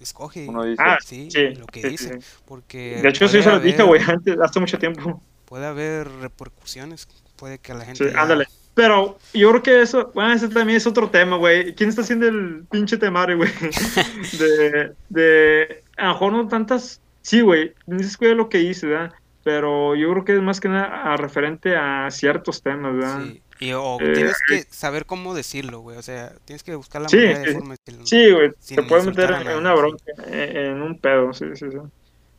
escoge. 0.00 0.48
Uno 0.48 0.64
dice, 0.64 0.82
Ah, 0.84 0.98
sí, 1.04 1.30
sí, 1.30 1.54
lo 1.54 1.66
que 1.66 1.82
sí, 1.82 1.88
dice. 1.90 2.20
sí. 2.20 2.26
Porque 2.46 3.00
De 3.02 3.08
hecho, 3.08 3.28
sí 3.28 3.42
se 3.42 3.50
lo 3.50 3.60
dije, 3.60 3.82
güey, 3.82 4.02
antes, 4.06 4.36
hace 4.40 4.60
mucho 4.60 4.78
tiempo. 4.78 5.22
Puede 5.46 5.66
haber 5.66 6.08
repercusiones. 6.08 7.08
Puede 7.36 7.58
que 7.58 7.72
a 7.72 7.74
la 7.74 7.84
gente 7.84 8.12
ándale. 8.16 8.46
Pero 8.74 9.18
yo 9.34 9.50
creo 9.50 9.62
que 9.62 9.82
eso, 9.82 10.10
bueno, 10.14 10.32
ese 10.32 10.48
también 10.48 10.76
es 10.78 10.86
otro 10.86 11.10
tema, 11.10 11.36
güey. 11.36 11.74
¿Quién 11.74 11.90
está 11.90 12.02
haciendo 12.02 12.26
el 12.26 12.66
pinche 12.70 12.96
temario, 12.96 13.36
güey? 13.36 13.50
De, 14.38 14.94
de, 15.08 15.84
a 15.96 16.06
lo 16.06 16.12
mejor 16.14 16.32
no 16.32 16.48
tantas, 16.48 17.00
sí, 17.22 17.42
güey, 17.42 17.74
dices 17.86 18.16
cuida 18.16 18.34
lo 18.34 18.48
que 18.48 18.60
hice, 18.60 18.86
¿verdad? 18.86 19.12
Pero 19.44 19.94
yo 19.94 20.10
creo 20.12 20.24
que 20.24 20.34
es 20.36 20.42
más 20.42 20.60
que 20.60 20.68
nada 20.68 21.12
a- 21.12 21.16
referente 21.16 21.76
a 21.76 22.10
ciertos 22.10 22.62
temas, 22.62 22.94
¿verdad? 22.94 23.20
Sí, 23.24 23.42
y 23.60 23.72
o 23.72 23.98
Eh, 24.00 24.12
tienes 24.14 24.40
que 24.46 24.62
saber 24.70 25.04
cómo 25.04 25.34
decirlo, 25.34 25.80
güey. 25.80 25.98
O 25.98 26.02
sea, 26.02 26.32
tienes 26.44 26.62
que 26.62 26.74
buscar 26.74 27.02
la 27.02 27.08
Sí, 27.08 27.16
manera 27.16 27.38
de 27.40 27.46
sí. 27.46 27.52
forma 27.52 27.74
de 27.74 27.78
decirlo. 27.84 28.06
Sí, 28.06 28.30
güey, 28.32 28.50
te 28.74 28.82
puedes 28.84 29.06
meter 29.06 29.30
en, 29.30 29.56
una 29.58 29.72
sí. 29.74 29.78
bronca, 29.80 30.04
en, 30.28 30.56
en 30.56 30.82
un 30.82 30.98
pedo, 30.98 31.32
sí, 31.32 31.46
sí, 31.54 31.70
sí. 31.70 31.76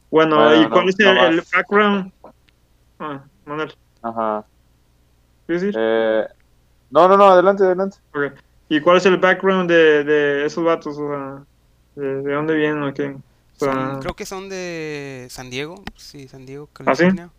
Bueno, 0.09 0.35
Bueno, 0.37 0.55
¿y 0.55 0.63
no- 0.63 0.69
cuál 0.71 0.89
es 0.89 0.95
no 0.99 1.11
el, 1.11 1.17
el 1.33 1.43
background? 1.53 2.11
Ah, 2.99 3.25
Manuel, 3.45 3.73
Ajá. 4.01 4.47
¿Qué 5.47 5.53
decir? 5.53 5.75
Eh, 5.77 6.25
no, 6.91 7.07
no, 7.07 7.17
no, 7.17 7.25
adelante, 7.27 7.63
adelante. 7.63 7.97
Ok. 8.13 8.33
¿Y 8.69 8.81
cuál 8.81 8.97
es 8.97 9.05
el 9.05 9.17
background 9.17 9.69
de, 9.69 10.03
de 10.03 10.45
esos 10.45 10.63
vatos? 10.63 10.97
O 10.97 11.07
sea, 11.07 11.45
¿de, 11.95 12.21
de 12.23 12.33
dónde 12.33 12.55
vienen 12.55 12.83
o 12.83 12.93
qué? 12.93 13.15
O 13.55 13.59
sea, 13.59 13.73
Son- 13.73 13.99
creo 13.99 14.15
que 14.15 14.25
son 14.25 14.49
de 14.49 15.27
San 15.29 15.49
Diego, 15.49 15.83
sí, 15.95 16.27
San 16.27 16.45
Diego, 16.45 16.69
¿Ah, 16.85 16.95
sí? 16.95 17.05
California. 17.05 17.29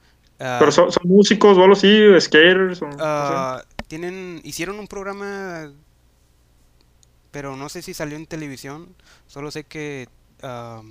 Ah, 0.40 0.57
¿Pero 0.59 0.72
son, 0.72 0.92
son 0.92 1.02
músicos 1.09 1.57
o 1.59 1.62
algo 1.62 1.74
así? 1.74 1.88
¿Skaters? 2.20 2.82
O, 2.82 2.86
no 2.88 2.96
sé? 3.26 3.34
ah, 3.38 3.62
tienen, 3.88 4.40
hicieron 4.44 4.78
un 4.78 4.86
programa, 4.88 5.70
pero 7.30 7.57
no 7.57 7.68
sé 7.68 7.82
si 7.82 7.94
salió 7.94 8.16
en 8.16 8.26
televisión. 8.26 8.94
Solo 9.26 9.50
sé 9.50 9.64
que 9.64 10.09
ah, 10.42 10.82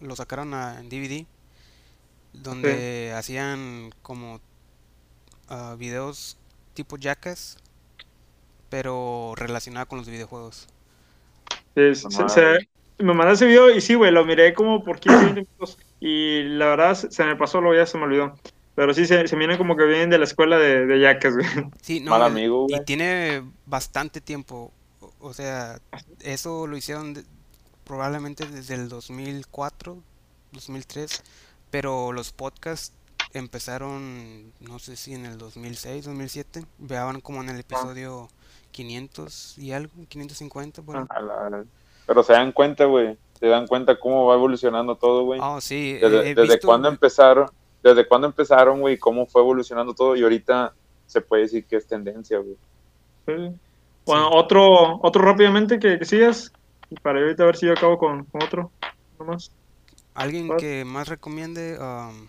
lo 0.00 0.16
sacaron 0.16 0.54
a- 0.54 0.80
en 0.80 0.88
DVD, 0.88 1.26
donde 2.34 3.14
hacían 3.16 3.90
como 4.02 4.40
videos 5.78 6.36
tipo 6.74 6.96
Jackass, 6.96 7.56
pero 8.68 9.32
relacionado 9.36 9.86
con 9.86 9.98
los 9.98 10.08
videojuegos. 10.08 10.68
Sí, 11.74 11.94
se- 11.94 12.08
Madre. 12.22 12.28
se- 12.28 12.68
me 13.04 13.14
mandaste 13.14 13.44
ese 13.44 13.46
video 13.46 13.70
y 13.70 13.80
sí, 13.80 13.94
güey, 13.94 14.10
lo 14.10 14.24
miré 14.24 14.54
como 14.54 14.82
por 14.84 14.98
15, 14.98 15.24
20 15.24 15.40
minutos 15.58 15.78
y 16.00 16.42
la 16.44 16.66
verdad 16.66 16.94
se, 16.94 17.10
se 17.10 17.24
me 17.24 17.36
pasó, 17.36 17.60
luego 17.60 17.76
ya 17.76 17.86
se 17.86 17.96
me 17.98 18.04
olvidó. 18.04 18.34
Pero 18.74 18.94
sí, 18.94 19.06
se, 19.06 19.26
se 19.26 19.36
miran 19.36 19.58
como 19.58 19.76
que 19.76 19.84
vienen 19.84 20.10
de 20.10 20.18
la 20.18 20.24
escuela 20.24 20.56
de, 20.58 20.86
de 20.86 21.00
Yacas, 21.00 21.34
güey. 21.34 21.46
Sí, 21.82 22.00
no, 22.00 22.10
Mal 22.12 22.22
y- 22.22 22.24
amigo, 22.26 22.66
y 22.68 22.84
tiene 22.84 23.42
bastante 23.66 24.20
tiempo. 24.20 24.72
O, 25.00 25.12
o 25.20 25.34
sea, 25.34 25.80
eso 26.20 26.66
lo 26.66 26.76
hicieron 26.76 27.14
de- 27.14 27.24
probablemente 27.84 28.46
desde 28.46 28.74
el 28.74 28.88
2004, 28.88 29.96
2003, 30.52 31.22
pero 31.70 32.12
los 32.12 32.32
podcasts 32.32 32.92
empezaron, 33.34 34.52
no 34.60 34.78
sé 34.78 34.96
si 34.96 35.14
en 35.14 35.26
el 35.26 35.38
2006, 35.38 36.04
2007, 36.04 36.64
veaban 36.78 37.20
como 37.20 37.42
en 37.42 37.50
el 37.50 37.60
episodio 37.60 38.28
500 38.72 39.58
y 39.58 39.72
algo, 39.72 39.92
550, 40.08 40.82
por 40.82 40.96
ahí. 40.96 41.04
A 41.08 41.20
la- 41.20 41.46
a 41.46 41.50
la- 41.50 41.64
Pero 42.06 42.22
se 42.22 42.32
dan 42.32 42.52
cuenta, 42.52 42.84
güey. 42.86 43.16
Se 43.38 43.46
dan 43.46 43.66
cuenta 43.66 43.98
cómo 43.98 44.26
va 44.26 44.34
evolucionando 44.34 44.96
todo, 44.96 45.24
güey. 45.24 45.40
Oh, 45.42 45.60
sí, 45.60 45.94
Desde, 45.94 46.34
desde 46.34 46.42
visto- 46.54 46.66
cuándo 46.66 46.88
empezaron, 46.88 47.48
desde 47.82 48.06
cuándo 48.08 48.26
empezaron, 48.26 48.80
güey, 48.80 48.98
cómo 48.98 49.26
fue 49.26 49.42
evolucionando 49.42 49.94
todo 49.94 50.16
y 50.16 50.22
ahorita 50.22 50.74
se 51.06 51.20
puede 51.20 51.42
decir 51.42 51.64
que 51.66 51.76
es 51.76 51.86
tendencia, 51.86 52.38
güey. 52.38 52.56
Sí. 53.26 53.54
Bueno, 54.06 54.30
otro, 54.30 54.98
otro 55.02 55.22
rápidamente 55.22 55.78
que, 55.78 55.98
que 55.98 56.04
sigas. 56.04 56.50
Y 56.90 56.94
para 56.96 57.20
ahorita 57.20 57.42
a 57.42 57.46
ver 57.46 57.56
si 57.56 57.66
yo 57.66 57.72
acabo 57.72 57.98
con, 57.98 58.24
con 58.24 58.42
otro. 58.42 58.70
Nomás. 59.18 59.50
¿Alguien 60.14 60.46
¿Cuál? 60.46 60.58
que 60.58 60.84
más 60.86 61.08
recomiende? 61.08 61.78
um, 61.78 62.26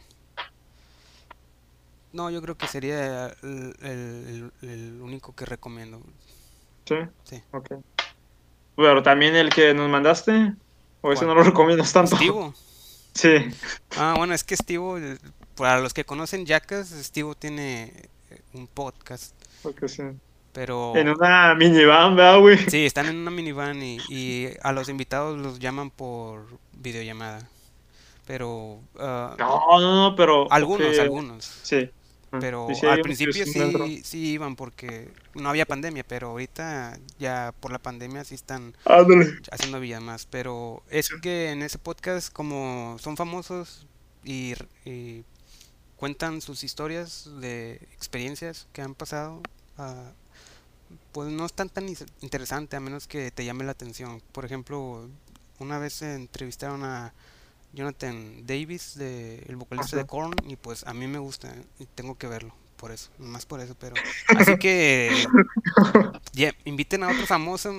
no, 2.14 2.30
yo 2.30 2.42
creo 2.42 2.58
que 2.58 2.68
sería 2.68 3.28
el, 3.44 4.52
el- 4.62 5.00
único 5.02 5.36
que 5.36 5.46
recomiendo. 5.46 6.02
Sí. 6.86 6.96
Sí. 7.24 7.42
Ok. 7.52 7.72
Pero 8.76 9.04
también 9.04 9.36
el 9.36 9.50
que 9.50 9.74
nos 9.74 9.90
mandaste. 9.90 10.54
O 11.02 11.12
ese 11.14 11.26
no 11.26 11.36
lo 11.36 11.44
recomiendas 11.44 11.94
tanto. 11.94 12.16
Estivo. 12.16 12.54
Sí. 13.14 13.36
Ah, 13.98 14.14
bueno, 14.18 14.34
es 14.34 14.44
que 14.44 14.54
Estivo, 14.54 14.98
eh, 14.98 15.18
para 15.56 15.80
los 15.82 15.94
que 15.94 16.06
conocen 16.06 16.46
Jackass, 16.46 16.92
Estivo 16.92 17.36
tiene 17.36 17.92
eh, 18.30 18.42
un 18.54 18.68
podcast, 18.68 19.34
Porque 19.64 19.88
sí. 19.90 20.04
pero 20.54 20.96
En 20.96 21.10
una 21.10 21.56
minivan, 21.56 22.16
¿verdad, 22.16 22.40
güey? 22.40 22.58
sí, 22.70 22.86
están 22.86 23.08
en 23.08 23.18
una 23.18 23.32
minivan 23.32 23.82
y, 23.82 23.98
y 24.10 24.50
a 24.62 24.72
los 24.72 24.90
invitados 24.90 25.38
los 25.38 25.60
llaman 25.60 25.90
por 25.90 26.46
videollamada. 26.74 27.48
Pero 28.28 28.80
ah, 29.00 29.36
No, 29.40 29.80
no, 29.80 29.96
no, 30.10 30.16
pero. 30.16 30.52
algunos, 30.52 30.98
algunos. 31.00 31.46
Sí. 31.64 31.90
Pero 32.32 32.68
Sí, 32.70 32.76
sí, 32.76 32.86
hay 32.86 32.94
al 32.94 33.02
principio 33.02 33.46
sí 33.46 34.02
sí, 34.04 34.32
iban 34.34 34.56
porque 34.56 35.12
no 35.34 35.50
había 35.50 35.66
pandemia, 35.66 36.04
pero 36.08 36.30
ahorita 36.30 37.00
ya 37.18 37.54
por 37.60 37.72
la 37.72 37.80
pandemia 37.80 38.24
sí 38.24 38.36
están 38.36 38.76
Ándale. 38.86 39.34
haciendo 39.52 39.80
más. 40.02 40.26
Pero 40.26 40.84
es 40.90 41.10
que 41.22 41.52
en 41.52 41.64
ese 41.64 41.80
podcast 41.80 42.32
como 42.32 42.98
son 43.00 43.18
famosos 43.18 43.88
y, 44.24 44.54
y 44.86 45.24
cuentan 45.96 46.42
sus 46.42 46.64
historias 46.64 47.30
de 47.42 47.76
experiencias 47.94 48.68
que 48.74 48.82
han 48.82 48.96
pasado, 48.96 49.42
ah, 49.78 50.12
pues 51.12 51.30
no 51.30 51.46
es 51.46 51.54
tan 51.54 51.70
tan 51.70 51.88
interesante 52.22 52.76
a 52.76 52.80
menos 52.80 53.08
que 53.08 53.32
te 53.32 53.46
llame 53.46 53.64
la 53.66 53.72
atención. 53.72 54.22
Por 54.32 54.46
ejemplo, 54.46 55.10
una 55.60 55.80
vez 55.80 56.02
entrevistaron 56.02 56.84
a 56.84 57.14
Jonathan 57.74 58.46
Davis, 58.46 58.98
de, 58.98 59.44
el 59.48 59.56
vocalista 59.56 59.96
de. 59.98 60.06
Korn, 60.06 60.34
y 60.48 60.56
pues 60.56 60.86
a 60.88 60.94
mí 60.94 61.08
me 61.08 61.20
gusta 61.20 61.54
y 61.80 61.86
tengo 61.86 62.18
que 62.18 62.28
verlo, 62.28 62.54
por 62.78 62.92
eso, 62.92 63.10
más 63.20 63.46
por 63.46 63.60
eso, 63.60 63.76
pero 63.80 63.96
así 64.38 64.58
que 64.58 65.12
ya, 66.34 66.54
inviten 66.66 67.04
a 67.04 67.10
otro 67.10 67.26
famoso. 67.26 67.74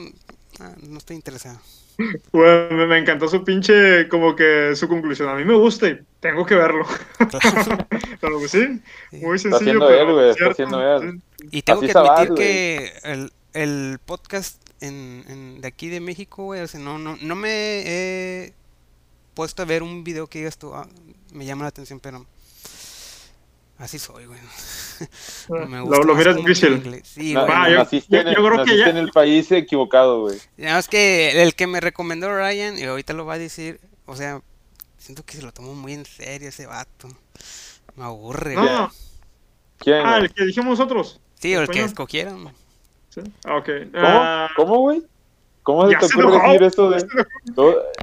ah, 0.60 0.72
no 0.82 0.98
estoy 0.98 1.16
interesado. 1.16 1.60
Bueno, 2.32 2.76
me, 2.76 2.86
me 2.86 2.98
encantó 2.98 3.28
su 3.28 3.44
pinche, 3.44 4.08
como 4.08 4.34
que 4.34 4.74
su 4.74 4.88
conclusión. 4.88 5.28
A 5.28 5.34
mí 5.34 5.44
me 5.44 5.54
gusta 5.54 5.86
y 5.88 6.00
tengo 6.20 6.46
que 6.46 6.54
verlo. 6.54 6.86
Claro. 7.18 7.86
Pero 8.22 8.38
pues 8.38 8.52
sí, 8.52 8.80
muy 9.12 9.36
Está 9.36 9.50
sencillo. 9.50 9.56
haciendo 9.56 9.86
pero 9.86 10.00
él, 10.08 10.12
güey, 10.14 10.30
está 10.30 10.46
haciendo 10.50 10.96
él. 10.96 11.20
Y 11.50 11.60
tengo 11.62 11.80
Así 11.80 11.86
que 11.86 11.90
está 11.90 12.00
admitir 12.14 12.34
que 12.36 12.92
el, 13.04 13.32
el 13.52 13.98
podcast 14.04 14.62
en, 14.80 15.24
en- 15.28 15.60
de 15.60 15.68
aquí 15.68 15.88
de 15.88 16.00
México, 16.00 16.44
güey, 16.44 16.62
o 16.62 16.66
sea, 16.66 16.80
no, 16.80 16.98
no, 16.98 17.18
no 17.20 17.34
me 17.34 17.82
he 17.84 18.54
puesto 19.34 19.62
a 19.62 19.64
ver 19.66 19.82
un 19.82 20.04
video 20.04 20.26
que 20.26 20.38
digas 20.40 20.58
tú, 20.58 20.74
ah, 20.74 20.86
me 21.32 21.44
llama 21.46 21.62
la 21.62 21.68
atención, 21.68 22.00
pero 22.00 22.26
así 23.78 23.98
soy, 23.98 24.26
güey. 24.26 24.38
Me 25.68 25.78
Lo, 25.78 25.84
gusta 25.86 25.98
lo 26.04 26.14
más 26.14 26.16
miras 26.18 26.34
que 26.36 26.40
el 26.40 26.82
difícil. 26.82 27.02
Sí, 27.04 27.32
No, 27.34 27.46
güey. 27.46 27.52
Ah, 27.56 27.70
yo- 27.70 27.76
naciste, 27.78 28.14
yo- 28.14 28.20
en, 28.22 28.26
yo 28.28 28.34
creo 28.34 28.50
que 28.50 28.56
naciste 28.58 28.78
ya- 28.78 28.88
en 28.90 28.96
el 28.98 29.10
país 29.10 29.50
equivocado, 29.52 30.20
güey. 30.22 30.38
Nada 30.58 30.74
más 30.76 30.88
que 30.88 31.42
el 31.42 31.54
que 31.54 31.66
me 31.66 31.80
recomendó 31.80 32.28
Ryan, 32.36 32.78
y 32.78 32.84
ahorita 32.84 33.12
lo 33.14 33.24
va 33.24 33.34
a 33.34 33.38
decir, 33.38 33.80
o 34.06 34.14
sea, 34.16 34.42
siento 34.98 35.24
que 35.24 35.36
se 35.36 35.42
lo 35.42 35.52
tomó 35.52 35.74
muy 35.74 35.94
en 35.94 36.04
serio 36.04 36.48
ese 36.50 36.66
vato. 36.66 37.08
Me 37.96 38.04
aburre, 38.04 38.54
güey. 38.54 38.66
No, 38.66 38.92
¿Quién? 39.78 40.04
ah, 40.04 40.10
güey? 40.18 40.24
el 40.24 40.34
que 40.34 40.44
dijimos 40.44 40.78
nosotros. 40.78 41.20
Sí, 41.40 41.56
o 41.56 41.62
el 41.62 41.68
que 41.68 41.82
escogieron. 41.82 42.52
Sí. 43.08 43.22
Ah, 43.44 43.56
ok. 43.56 43.66
¿Cómo? 43.92 44.04
Ah, 44.06 44.50
¿Cómo, 44.56 44.78
güey? 44.80 45.02
¿Cómo 45.62 45.86
se 45.86 45.92
ya 45.94 45.98
te 46.00 46.08
se 46.08 46.14
ocurre 46.20 46.34
enojó, 46.36 46.46
decir 46.52 46.62
eso 46.64 46.90
de.? 46.90 47.06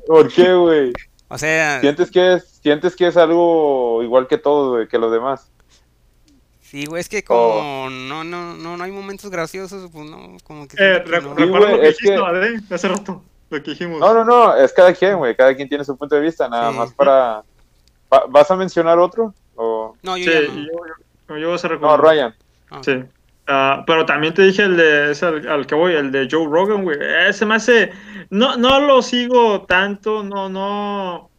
¿Por 0.07 0.33
qué, 0.33 0.53
güey? 0.55 0.93
O 1.29 1.37
sea, 1.37 1.81
¿Sientes 1.81 2.09
que, 2.11 2.35
es, 2.35 2.59
¿Sientes 2.61 2.95
que 2.95 3.07
es 3.07 3.17
algo 3.17 4.01
igual 4.03 4.27
que 4.27 4.37
todos, 4.37 4.69
güey, 4.75 4.87
que 4.87 4.97
los 4.97 5.11
demás? 5.11 5.51
sí, 6.61 6.85
güey, 6.85 6.99
es 7.01 7.07
que 7.09 7.23
Oh. 7.29 7.53
como 7.59 7.89
no, 7.89 8.23
no, 8.23 8.53
no, 8.55 8.75
no 8.77 8.83
hay 8.83 8.91
momentos 8.91 9.29
graciosos, 9.31 9.89
pues 9.91 10.09
no, 10.09 10.35
como 10.43 10.67
que 10.67 10.75
eh, 10.79 11.01
que 11.03 11.21
no. 11.21 11.33
Recuerda 11.33 11.71
lo 11.71 11.79
que 11.79 11.87
dijiste, 11.87 12.13
que- 12.13 12.19
¿vale? 12.19 12.59
Hace 12.69 12.87
rato. 12.89 13.23
Lo 13.49 13.63
que 13.63 13.71
dijimos. 13.71 13.99
No, 14.01 14.13
no, 14.13 14.25
no, 14.25 14.55
es 14.57 14.73
cada 14.73 14.93
quien, 14.93 15.17
güey. 15.17 15.33
Cada 15.35 15.55
quien 15.55 15.69
tiene 15.69 15.85
su 15.85 15.95
punto 15.97 16.15
de 16.15 16.21
vista, 16.21 16.49
nada 16.49 16.71
Sí. 16.71 16.77
más 16.77 16.93
para. 16.93 17.43
Va- 18.13 18.25
¿Vas 18.29 18.51
a 18.51 18.55
mencionar 18.57 18.99
otro? 18.99 19.33
O... 19.55 19.95
No, 20.03 20.17
yo 20.17 20.25
Sí, 20.25 20.31
ya 20.31 20.41
yo, 20.41 20.53
no. 20.53 20.65
yo, 21.29 21.37
yo 21.37 21.45
voy 21.47 21.51
a 21.53 21.55
hacer 21.55 21.79
No, 21.79 21.95
Ryan. 21.97 22.35
Ah, 22.69 22.81
Sí. 22.83 23.03
Ah, 23.47 23.83
pero 23.87 24.05
también 24.05 24.33
te 24.33 24.41
dije 24.43 24.63
el 24.63 24.75
de 24.75 25.11
ese 25.11 25.25
al, 25.25 25.65
que 25.65 25.75
voy, 25.75 25.93
el 25.93 26.11
de 26.11 26.27
Joe 26.29 26.47
Rogan, 26.47 26.83
güey. 26.83 26.97
Ese 27.27 27.45
me 27.45 27.55
hace. 27.55 27.91
No, 28.29 28.57
no 28.57 28.81
lo 28.81 29.01
sigo 29.01 29.61
tanto, 29.63 30.21
no, 30.23 30.49
no. 30.49 31.29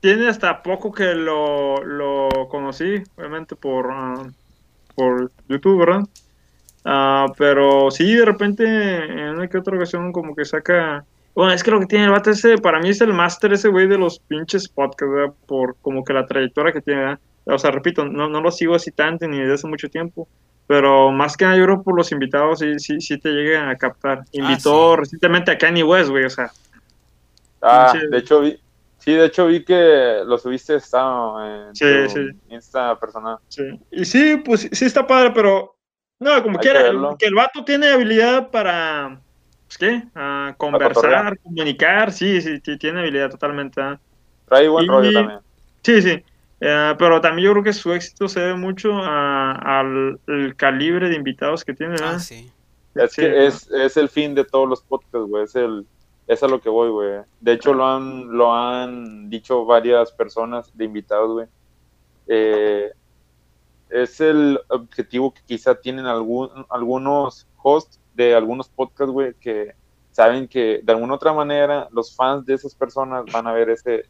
Tiene 0.00 0.28
hasta 0.28 0.62
poco 0.62 0.92
que 0.92 1.14
lo, 1.14 1.84
lo 1.84 2.28
conocí, 2.48 3.02
obviamente 3.16 3.56
por, 3.56 3.90
ah, 3.90 4.22
por 4.94 5.30
YouTube, 5.48 5.80
¿verdad? 5.80 6.02
Ah, 6.84 7.26
pero 7.36 7.90
sí, 7.90 8.14
de 8.14 8.24
repente, 8.24 8.64
en 8.64 9.30
una 9.30 9.48
que 9.48 9.58
otra 9.58 9.76
ocasión, 9.76 10.12
como 10.12 10.34
que 10.36 10.44
saca. 10.44 11.04
Bueno, 11.34 11.52
es 11.52 11.64
que 11.64 11.72
lo 11.72 11.80
que 11.80 11.86
tiene 11.86 12.04
el 12.04 12.12
vato 12.12 12.30
ese, 12.30 12.58
para 12.58 12.78
mí 12.80 12.90
es 12.90 13.00
el 13.00 13.12
máster 13.12 13.52
ese 13.52 13.68
güey 13.68 13.88
de 13.88 13.98
los 13.98 14.20
pinches 14.20 14.68
podcasts, 14.68 15.12
¿verdad? 15.12 15.34
Por 15.46 15.76
como 15.82 16.04
que 16.04 16.12
la 16.12 16.26
trayectoria 16.26 16.72
que 16.72 16.80
tiene. 16.80 17.16
O 17.46 17.58
sea, 17.58 17.72
repito, 17.72 18.04
no, 18.04 18.28
no 18.28 18.40
lo 18.40 18.50
sigo 18.52 18.74
así 18.76 18.92
tanto 18.92 19.26
ni 19.26 19.38
desde 19.38 19.54
hace 19.54 19.66
mucho 19.66 19.88
tiempo. 19.88 20.28
Pero 20.66 21.10
más 21.12 21.36
que 21.36 21.44
nada, 21.44 21.56
yo 21.58 21.64
creo 21.64 21.82
por 21.82 21.94
los 21.96 22.10
invitados 22.12 22.60
sí, 22.60 22.78
sí, 22.78 23.00
sí 23.00 23.18
te 23.18 23.28
llegan 23.30 23.68
a 23.68 23.76
captar. 23.76 24.24
Invitó 24.32 24.92
sí. 24.94 25.00
recientemente 25.00 25.50
a 25.50 25.58
Kanye 25.58 25.82
West, 25.82 26.10
güey, 26.10 26.24
o 26.24 26.30
sea. 26.30 26.50
Ah, 27.60 27.90
Pinche- 27.92 28.08
de 28.08 28.18
hecho 28.18 28.40
vi. 28.40 28.58
Sí, 28.98 29.12
de 29.12 29.26
hecho 29.26 29.46
vi 29.46 29.62
que 29.62 30.22
lo 30.24 30.38
subiste 30.38 30.76
está 30.76 31.02
en 31.68 31.76
Sí, 31.76 31.84
tu 32.04 32.08
sí. 32.10 32.26
Insta 32.48 32.98
personal. 32.98 33.36
Sí. 33.48 33.62
Y 33.90 34.04
sí, 34.06 34.40
pues 34.42 34.68
sí 34.72 34.84
está 34.86 35.06
padre, 35.06 35.30
pero. 35.34 35.76
No, 36.18 36.42
como 36.42 36.58
Hay 36.58 36.62
quiera, 36.62 36.80
que 36.80 36.86
el- 36.88 36.92
verlo. 36.94 37.16
que 37.18 37.26
el 37.26 37.34
vato 37.34 37.64
tiene 37.64 37.88
habilidad 37.90 38.50
para. 38.50 39.20
Pues, 39.66 39.76
¿qué? 39.78 40.02
Ah, 40.14 40.54
conversar, 40.56 41.38
comunicar, 41.40 42.12
sí, 42.12 42.40
sí, 42.40 42.60
tiene 42.78 43.00
habilidad 43.00 43.30
totalmente. 43.30 43.80
¿ah? 43.82 44.00
Trae 44.48 44.68
buen 44.68 44.84
Y- 44.86 44.88
rollo 44.88 45.12
también. 45.12 45.40
Sí, 45.82 46.00
sí. 46.00 46.24
Eh, 46.60 46.94
pero 46.98 47.20
también 47.20 47.46
yo 47.46 47.52
creo 47.52 47.64
que 47.64 47.72
su 47.72 47.92
éxito 47.92 48.28
se 48.28 48.40
debe 48.40 48.54
mucho 48.56 48.92
a- 48.96 49.52
al 49.80 50.18
el 50.26 50.56
calibre 50.56 51.08
de 51.08 51.16
invitados 51.16 51.64
que 51.64 51.74
tiene. 51.74 51.96
Ah. 52.02 52.16
Es 52.16 52.24
Sí, 52.26 52.50
que 53.22 53.46
es, 53.46 53.68
es 53.70 53.96
el 53.96 54.08
fin 54.08 54.34
de 54.34 54.44
todos 54.44 54.68
los 54.68 54.82
podcasts, 54.82 55.28
güey. 55.28 55.44
Es 55.44 55.54
el 55.56 55.84
es 56.26 56.42
a 56.42 56.48
lo 56.48 56.60
que 56.60 56.70
voy, 56.70 56.88
güey. 56.90 57.20
De 57.40 57.52
hecho, 57.52 57.74
lo 57.74 57.86
han, 57.86 58.28
lo 58.32 58.54
han 58.54 59.28
dicho 59.28 59.66
varias 59.66 60.10
personas 60.12 60.70
de 60.74 60.84
invitados, 60.86 61.30
güey. 61.32 61.46
Eh, 62.28 62.92
es 63.90 64.20
el 64.20 64.58
objetivo 64.68 65.34
que 65.34 65.42
quizá 65.46 65.74
tienen 65.74 66.06
algún, 66.06 66.48
algunos 66.70 67.46
hosts 67.62 68.00
de 68.14 68.34
algunos 68.34 68.68
podcasts, 68.68 69.12
güey, 69.12 69.34
que 69.34 69.74
saben 70.12 70.48
que 70.48 70.80
de 70.82 70.92
alguna 70.92 71.14
otra 71.14 71.32
manera 71.32 71.88
los 71.90 72.14
fans 72.14 72.46
de 72.46 72.54
esas 72.54 72.74
personas 72.74 73.24
van 73.30 73.46
a 73.46 73.52
ver 73.52 73.68
ese, 73.70 74.06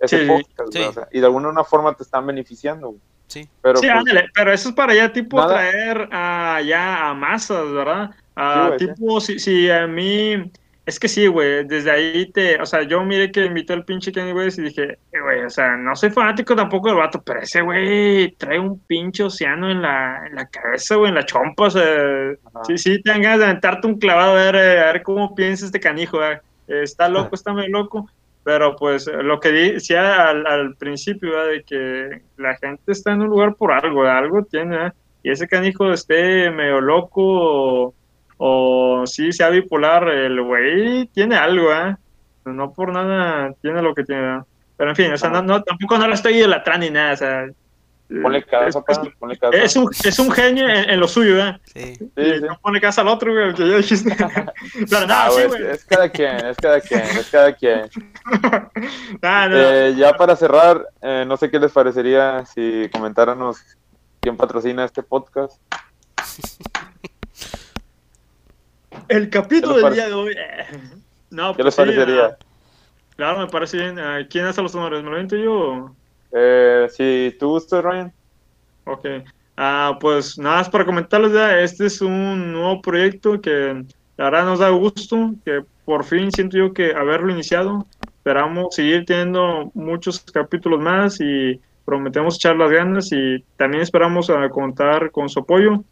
ese 0.00 0.20
Sí, 0.20 0.26
podcast, 0.26 0.72
güey, 0.72 0.82
sí. 0.84 0.88
o 0.88 0.92
sea, 0.92 1.08
y 1.12 1.20
de 1.20 1.26
alguna 1.26 1.48
una 1.48 1.64
forma 1.64 1.94
te 1.94 2.02
están 2.02 2.26
beneficiando, 2.26 2.88
güey. 2.88 3.00
Sí. 3.26 3.48
Pero 3.60 3.76
Sí, 3.78 3.86
pues, 3.86 3.98
ándale, 3.98 4.28
pero 4.34 4.52
eso 4.52 4.70
es 4.70 4.74
para 4.74 4.94
ya 4.94 5.12
tipo 5.12 5.36
Nada. 5.38 5.54
traer 5.54 6.08
a, 6.12 6.60
ya 6.62 7.08
a 7.10 7.14
masas, 7.14 7.70
¿verdad? 7.72 8.10
A 8.34 8.70
Sí, 8.78 8.84
güey, 8.84 8.94
tipo, 8.94 9.20
si, 9.20 9.38
si 9.38 9.70
a 9.70 9.86
mí, 9.86 10.50
es 10.86 10.98
que 10.98 11.08
sí, 11.08 11.26
güey, 11.26 11.66
desde 11.66 11.90
ahí 11.90 12.30
te, 12.32 12.58
o 12.62 12.64
sea, 12.64 12.84
yo 12.84 13.04
miré 13.04 13.30
que 13.30 13.44
invitó 13.44 13.74
el 13.74 13.84
pinche 13.84 14.12
Kanye 14.12 14.32
West 14.32 14.58
y 14.58 14.62
dije, 14.62 14.92
eh, 15.12 15.20
güey, 15.22 15.42
o 15.44 15.50
sea, 15.50 15.76
no 15.76 15.94
soy 15.94 16.08
fanático 16.08 16.56
tampoco 16.56 16.88
del 16.88 16.96
vato, 16.96 17.20
pero 17.20 17.40
ese 17.40 17.60
güey 17.60 18.30
trae 18.38 18.58
un 18.58 18.78
pinche 18.80 19.24
océano 19.24 19.70
en 19.70 19.82
la, 19.82 20.26
en 20.26 20.34
la 20.34 20.46
cabeza, 20.48 20.94
güey, 20.96 21.10
en 21.10 21.16
la 21.16 21.26
chompa, 21.26 21.64
o 21.64 21.70
sea, 21.70 21.82
Ajá. 21.82 22.64
sí, 22.66 22.78
sí, 22.78 23.02
te 23.02 23.10
dan 23.10 23.20
ganas 23.20 23.40
de 23.40 23.44
aventarte 23.44 23.86
un 23.88 23.98
clavado 23.98 24.30
a 24.32 24.34
ver, 24.42 24.54
eh, 24.56 24.80
a 24.80 24.92
ver 24.92 25.02
cómo 25.02 25.34
piensa 25.34 25.66
este 25.66 25.80
canijo, 25.80 26.16
¿verdad? 26.18 26.40
Eh, 26.68 26.80
está 26.82 27.08
loco, 27.10 27.34
está 27.34 27.52
medio 27.52 27.68
loco, 27.70 28.08
pero 28.48 28.74
pues 28.76 29.06
lo 29.06 29.40
que 29.40 29.52
decía 29.52 30.26
al, 30.30 30.46
al 30.46 30.74
principio, 30.76 31.32
¿verdad? 31.32 31.50
de 31.50 31.62
que 31.64 32.22
la 32.38 32.56
gente 32.56 32.92
está 32.92 33.12
en 33.12 33.20
un 33.20 33.28
lugar 33.28 33.54
por 33.56 33.72
algo, 33.72 34.04
algo 34.04 34.42
tiene, 34.42 34.74
¿verdad? 34.74 34.94
y 35.22 35.30
ese 35.30 35.46
canijo 35.46 35.92
esté 35.92 36.50
medio 36.50 36.80
loco 36.80 37.20
o, 37.20 37.94
o 38.38 39.06
sí 39.06 39.32
sea 39.32 39.50
bipolar, 39.50 40.08
el 40.08 40.40
güey 40.40 41.08
tiene 41.08 41.36
algo, 41.36 41.70
¿eh? 41.74 41.94
no 42.46 42.72
por 42.72 42.90
nada 42.90 43.52
tiene 43.60 43.82
lo 43.82 43.94
que 43.94 44.04
tiene, 44.04 44.40
pero 44.78 44.88
en 44.88 44.96
fin, 44.96 45.12
o 45.12 45.18
sea, 45.18 45.28
no, 45.28 45.42
no, 45.42 45.62
tampoco 45.62 45.98
no 45.98 46.08
lo 46.08 46.14
estoy 46.14 46.36
idolatrando 46.36 46.86
ni 46.86 46.90
nada, 46.90 47.12
o 47.12 47.16
sea, 47.18 47.46
ponle 48.22 48.42
casa, 48.42 48.68
es, 48.68 48.74
papá, 48.74 48.92
es- 48.92 48.98
ponle 49.18 49.36
casa. 49.38 49.56
es 49.56 49.76
un, 49.76 49.90
es 50.04 50.18
un 50.18 50.30
genio 50.30 50.68
en, 50.68 50.88
en 50.90 50.98
lo 51.00 51.06
suyo, 51.08 51.34
¿verdad? 51.36 51.60
Sí. 51.64 51.94
Sí, 51.96 52.08
y 52.16 52.24
sí. 52.34 52.40
no 52.40 52.58
pone 52.60 52.80
casa 52.80 53.02
al 53.02 53.08
otro, 53.08 53.32
güey, 53.32 53.52
que 53.54 53.68
ya 53.68 53.76
dijiste. 53.76 54.16
Pero 54.90 55.06
no, 55.06 55.14
Ah, 55.14 55.28
sí, 55.30 55.42
güey, 55.46 55.62
es, 55.62 55.68
es 55.70 55.84
cada 55.84 56.08
quien, 56.08 56.36
es 56.46 56.56
cada 56.56 56.80
quien, 56.80 57.00
es 57.02 57.28
cada 57.30 57.52
quien. 57.52 57.90
Ah, 59.22 59.46
no. 59.48 59.56
Eh, 59.56 59.94
ya 59.96 60.12
para 60.14 60.36
cerrar, 60.36 60.86
eh, 61.02 61.24
no 61.26 61.36
sé 61.36 61.50
qué 61.50 61.58
les 61.58 61.72
parecería 61.72 62.44
si 62.46 62.88
comentáramos 62.92 63.58
quién 64.20 64.36
patrocina 64.36 64.84
este 64.84 65.02
podcast. 65.02 65.60
El 69.08 69.30
capítulo 69.30 69.74
¿Qué 69.76 69.80
les 69.80 69.84
del 69.84 69.94
día 69.94 70.06
de 70.08 70.14
hoy. 70.14 70.34
eh, 70.36 70.66
No, 71.30 71.52
¿Qué 71.54 71.62
pues 71.62 71.66
les 71.66 71.74
sí, 71.74 71.80
parecería? 71.96 72.24
ah, 72.26 72.36
claro, 73.16 73.38
me 73.40 73.46
parece 73.48 73.76
bien. 73.78 73.98
Ah, 73.98 74.18
¿Quién 74.28 74.44
hace 74.46 74.62
los 74.62 74.74
honores? 74.74 75.02
¿Me 75.02 75.08
lo 75.10 75.14
aviento 75.16 75.36
yo? 75.36 75.94
Eh, 76.32 76.86
si 76.90 77.36
tú 77.38 77.50
gustas, 77.50 77.82
Ryan. 77.82 78.12
Ok. 78.84 79.06
Ah, 79.56 79.98
pues 80.00 80.38
nada 80.38 80.58
más 80.58 80.68
para 80.68 80.84
comentarles 80.84 81.32
ya, 81.32 81.60
este 81.60 81.86
es 81.86 82.00
un 82.00 82.52
nuevo 82.52 82.80
proyecto 82.80 83.40
que 83.40 83.84
la 84.16 84.24
verdad 84.24 84.44
nos 84.44 84.60
da 84.60 84.68
gusto, 84.70 85.34
que 85.44 85.64
por 85.84 86.04
fin 86.04 86.30
siento 86.30 86.56
yo 86.56 86.72
que 86.72 86.92
haberlo 86.94 87.32
iniciado. 87.32 87.86
Esperamos 88.18 88.74
seguir 88.74 89.04
teniendo 89.04 89.70
muchos 89.74 90.20
capítulos 90.20 90.80
más 90.80 91.20
y 91.20 91.60
prometemos 91.84 92.36
echar 92.36 92.56
las 92.56 92.70
ganas 92.70 93.10
y 93.12 93.44
también 93.56 93.82
esperamos 93.82 94.30
contar 94.52 95.10
con 95.10 95.28
su 95.28 95.40
apoyo. 95.40 95.82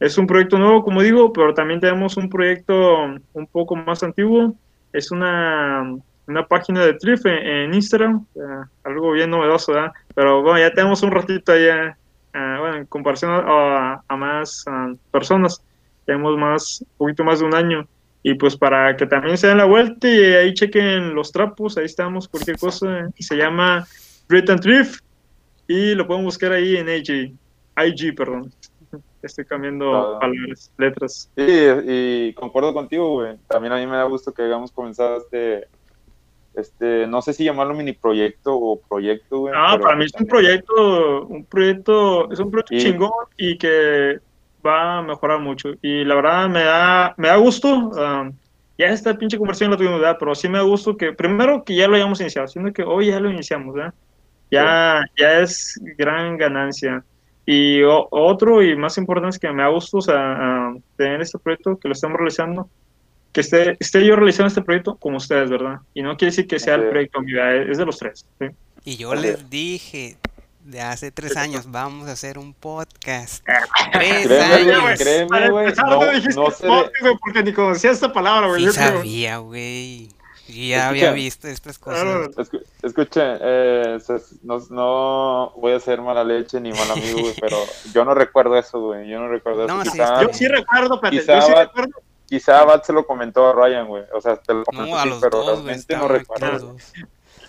Es 0.00 0.18
un 0.18 0.26
proyecto 0.26 0.58
nuevo, 0.58 0.82
como 0.82 1.02
digo, 1.02 1.32
pero 1.32 1.54
también 1.54 1.80
tenemos 1.80 2.16
un 2.16 2.28
proyecto 2.28 3.04
un 3.32 3.46
poco 3.46 3.74
más 3.74 4.02
antiguo. 4.02 4.54
Es 4.92 5.10
una, 5.10 5.96
una 6.28 6.46
página 6.46 6.84
de 6.84 6.94
Trif 6.94 7.24
en, 7.26 7.46
en 7.46 7.74
Instagram, 7.74 8.24
eh, 8.36 8.64
algo 8.84 9.12
bien 9.12 9.30
novedoso, 9.30 9.72
¿verdad? 9.72 9.92
Pero 10.14 10.42
bueno, 10.42 10.58
ya 10.58 10.72
tenemos 10.72 11.02
un 11.02 11.10
ratito 11.10 11.52
allá, 11.52 11.96
ah, 12.34 12.56
bueno, 12.60 12.76
en 12.76 12.86
comparación 12.86 13.32
a, 13.32 14.02
a 14.06 14.16
más 14.16 14.64
ah, 14.66 14.92
personas, 15.10 15.62
tenemos 16.04 16.36
más, 16.36 16.82
un 16.82 16.96
poquito 16.98 17.24
más 17.24 17.40
de 17.40 17.46
un 17.46 17.54
año. 17.54 17.88
Y 18.22 18.34
pues 18.34 18.56
para 18.56 18.96
que 18.96 19.06
también 19.06 19.38
se 19.38 19.46
den 19.46 19.58
la 19.58 19.64
vuelta 19.64 20.08
y 20.08 20.18
ahí 20.18 20.52
chequen 20.52 21.14
los 21.14 21.32
trapos, 21.32 21.78
ahí 21.78 21.84
estamos, 21.84 22.28
cualquier 22.28 22.58
cosa. 22.58 23.08
Se 23.18 23.36
llama 23.36 23.86
Grit 24.28 24.50
and 24.50 24.60
Thrift 24.60 25.00
y 25.66 25.94
lo 25.94 26.06
pueden 26.06 26.24
buscar 26.24 26.52
ahí 26.52 26.76
en 26.76 26.88
IG, 26.88 27.32
IG, 27.76 28.14
perdón. 28.16 28.52
Estoy 29.22 29.44
cambiando 29.44 29.84
Todo. 29.84 30.18
palabras, 30.18 30.72
letras. 30.78 31.30
Sí, 31.36 31.66
y 31.86 32.32
concuerdo 32.34 32.74
contigo, 32.74 33.12
güey. 33.12 33.36
También 33.48 33.72
a 33.72 33.76
mí 33.76 33.86
me 33.86 33.96
da 33.96 34.04
gusto 34.04 34.32
que 34.32 34.42
hayamos 34.42 34.72
comenzado 34.72 35.18
este, 35.18 35.68
este, 36.58 37.06
no 37.06 37.22
sé 37.22 37.32
si 37.32 37.44
llamarlo 37.44 37.74
mini 37.74 37.92
proyecto 37.92 38.54
o 38.54 38.80
proyecto, 38.88 39.38
güey. 39.40 39.54
Ah, 39.56 39.78
para 39.80 39.96
mí 39.96 40.04
es 40.04 40.12
un 40.18 40.26
proyecto, 40.26 41.26
un 41.26 41.44
proyecto, 41.46 42.30
es 42.32 42.38
un 42.40 42.50
proyecto 42.50 42.74
Y- 42.74 42.78
chingón 42.78 43.10
y 43.36 43.56
que 43.58 44.18
va 44.66 44.98
a 44.98 45.02
mejorar 45.02 45.40
mucho. 45.40 45.70
Y 45.82 46.04
la 46.04 46.14
verdad 46.16 46.48
me 46.48 46.62
da, 46.64 47.14
me 47.16 47.28
da 47.28 47.36
gusto. 47.36 47.68
um, 47.68 48.32
ya 48.76 48.86
esta 48.86 49.14
pinche 49.14 49.38
conversión 49.38 49.70
la 49.70 49.76
tuvimos, 49.76 50.00
¿verdad? 50.00 50.16
Pero 50.20 50.34
sí 50.34 50.48
me 50.48 50.58
da 50.58 50.64
gusto 50.64 50.96
que, 50.96 51.12
primero 51.12 51.64
que 51.64 51.74
ya 51.74 51.88
lo 51.88 51.96
hayamos 51.96 52.20
iniciado, 52.20 52.46
sino 52.48 52.72
que 52.72 52.82
hoy 52.84 53.06
ya 53.06 53.18
lo 53.20 53.30
iniciamos, 53.30 53.74
¿verdad? 53.74 53.94
Ya, 54.50 55.04
ya 55.18 55.40
es 55.40 55.80
gran 55.96 56.36
ganancia. 56.36 57.04
Y 57.44 57.82
o- 57.82 58.06
otro 58.10 58.62
y 58.62 58.76
más 58.76 58.96
importante 58.98 59.30
es 59.34 59.38
que 59.40 59.50
me 59.52 59.62
da 59.62 59.68
gusto 59.68 59.98
o 59.98 60.00
sea, 60.02 60.16
a 60.68 60.74
tener 60.96 61.20
este 61.22 61.38
proyecto, 61.38 61.78
que 61.78 61.88
lo 61.88 61.92
estamos 61.94 62.18
realizando, 62.18 62.68
que 63.38 63.42
esté, 63.42 63.76
esté 63.78 64.04
yo 64.04 64.16
realizando 64.16 64.48
este 64.48 64.62
proyecto 64.62 64.96
como 64.96 65.18
ustedes, 65.18 65.48
¿verdad? 65.48 65.78
Y 65.94 66.02
no 66.02 66.16
quiere 66.16 66.30
decir 66.32 66.46
que 66.48 66.58
sea 66.58 66.74
el 66.74 66.88
proyecto 66.90 67.20
mío, 67.20 67.40
es 67.48 67.78
de 67.78 67.86
los 67.86 67.96
tres. 67.98 68.26
¿sí? 68.40 68.46
Y 68.84 68.96
yo 68.96 69.12
Así 69.12 69.22
les 69.22 69.34
es. 69.36 69.50
dije 69.50 70.16
de 70.64 70.80
hace 70.80 71.10
tres 71.12 71.36
años, 71.36 71.70
vamos 71.70 72.08
a 72.08 72.12
hacer 72.12 72.36
un 72.38 72.52
podcast. 72.52 73.44
Ah, 73.48 73.90
Tres 73.92 74.26
Créeme, 74.26 74.64
güey, 74.64 74.70
años. 74.74 74.98
créeme, 75.00 75.50
güey, 75.50 75.72
no- 75.76 75.86
no 76.04 76.10
dijiste 76.10 76.34
no 76.40 76.50
se- 76.50 76.66
podcast, 76.66 77.00
güey, 77.00 77.14
porque 77.20 77.42
ni 77.44 77.52
conocía 77.52 77.90
esta 77.92 78.12
palabra, 78.12 78.48
güey. 78.48 78.66
Sí 78.66 78.72
sabía, 78.72 79.38
güey. 79.38 80.08
Ya 80.48 80.54
Escucha. 80.86 80.88
había 80.88 81.12
visto 81.12 81.46
estas 81.46 81.78
cosas. 81.78 82.04
Escu- 82.36 82.62
Escuchen, 82.82 83.36
eh, 83.40 83.98
no, 84.42 84.58
no 84.70 85.52
voy 85.58 85.72
a 85.72 85.80
ser 85.80 86.00
mala 86.00 86.24
leche 86.24 86.58
ni 86.60 86.70
mal 86.72 86.90
amigo, 86.90 87.20
güey, 87.20 87.34
pero 87.40 87.56
yo 87.94 88.04
no 88.04 88.14
recuerdo 88.14 88.58
eso, 88.58 88.80
güey. 88.80 89.08
Yo 89.08 89.20
no 89.20 89.28
recuerdo 89.28 89.66
No, 89.66 89.82
eso. 89.82 89.90
sí, 89.92 89.98
Quizá, 89.98 90.22
Yo 90.22 90.28
sí 90.32 90.48
recuerdo, 90.48 91.00
Quizá 91.10 91.34
yo 91.40 91.42
sí 91.46 91.52
recuerdo. 91.54 91.92
Quizá 92.28 92.64
Bat 92.64 92.84
se 92.84 92.92
lo 92.92 93.06
comentó 93.06 93.48
a 93.48 93.52
Ryan, 93.52 93.88
güey. 93.88 94.04
O 94.14 94.20
sea, 94.20 94.36
te 94.36 94.54
lo 94.54 94.64
comentó 94.64 94.94
No, 94.94 94.98
a 94.98 95.06
los 95.06 95.20
pero 95.20 95.38
dos, 95.38 95.64
realmente 95.64 95.96
no 95.96 96.08
recuerdo. 96.08 96.76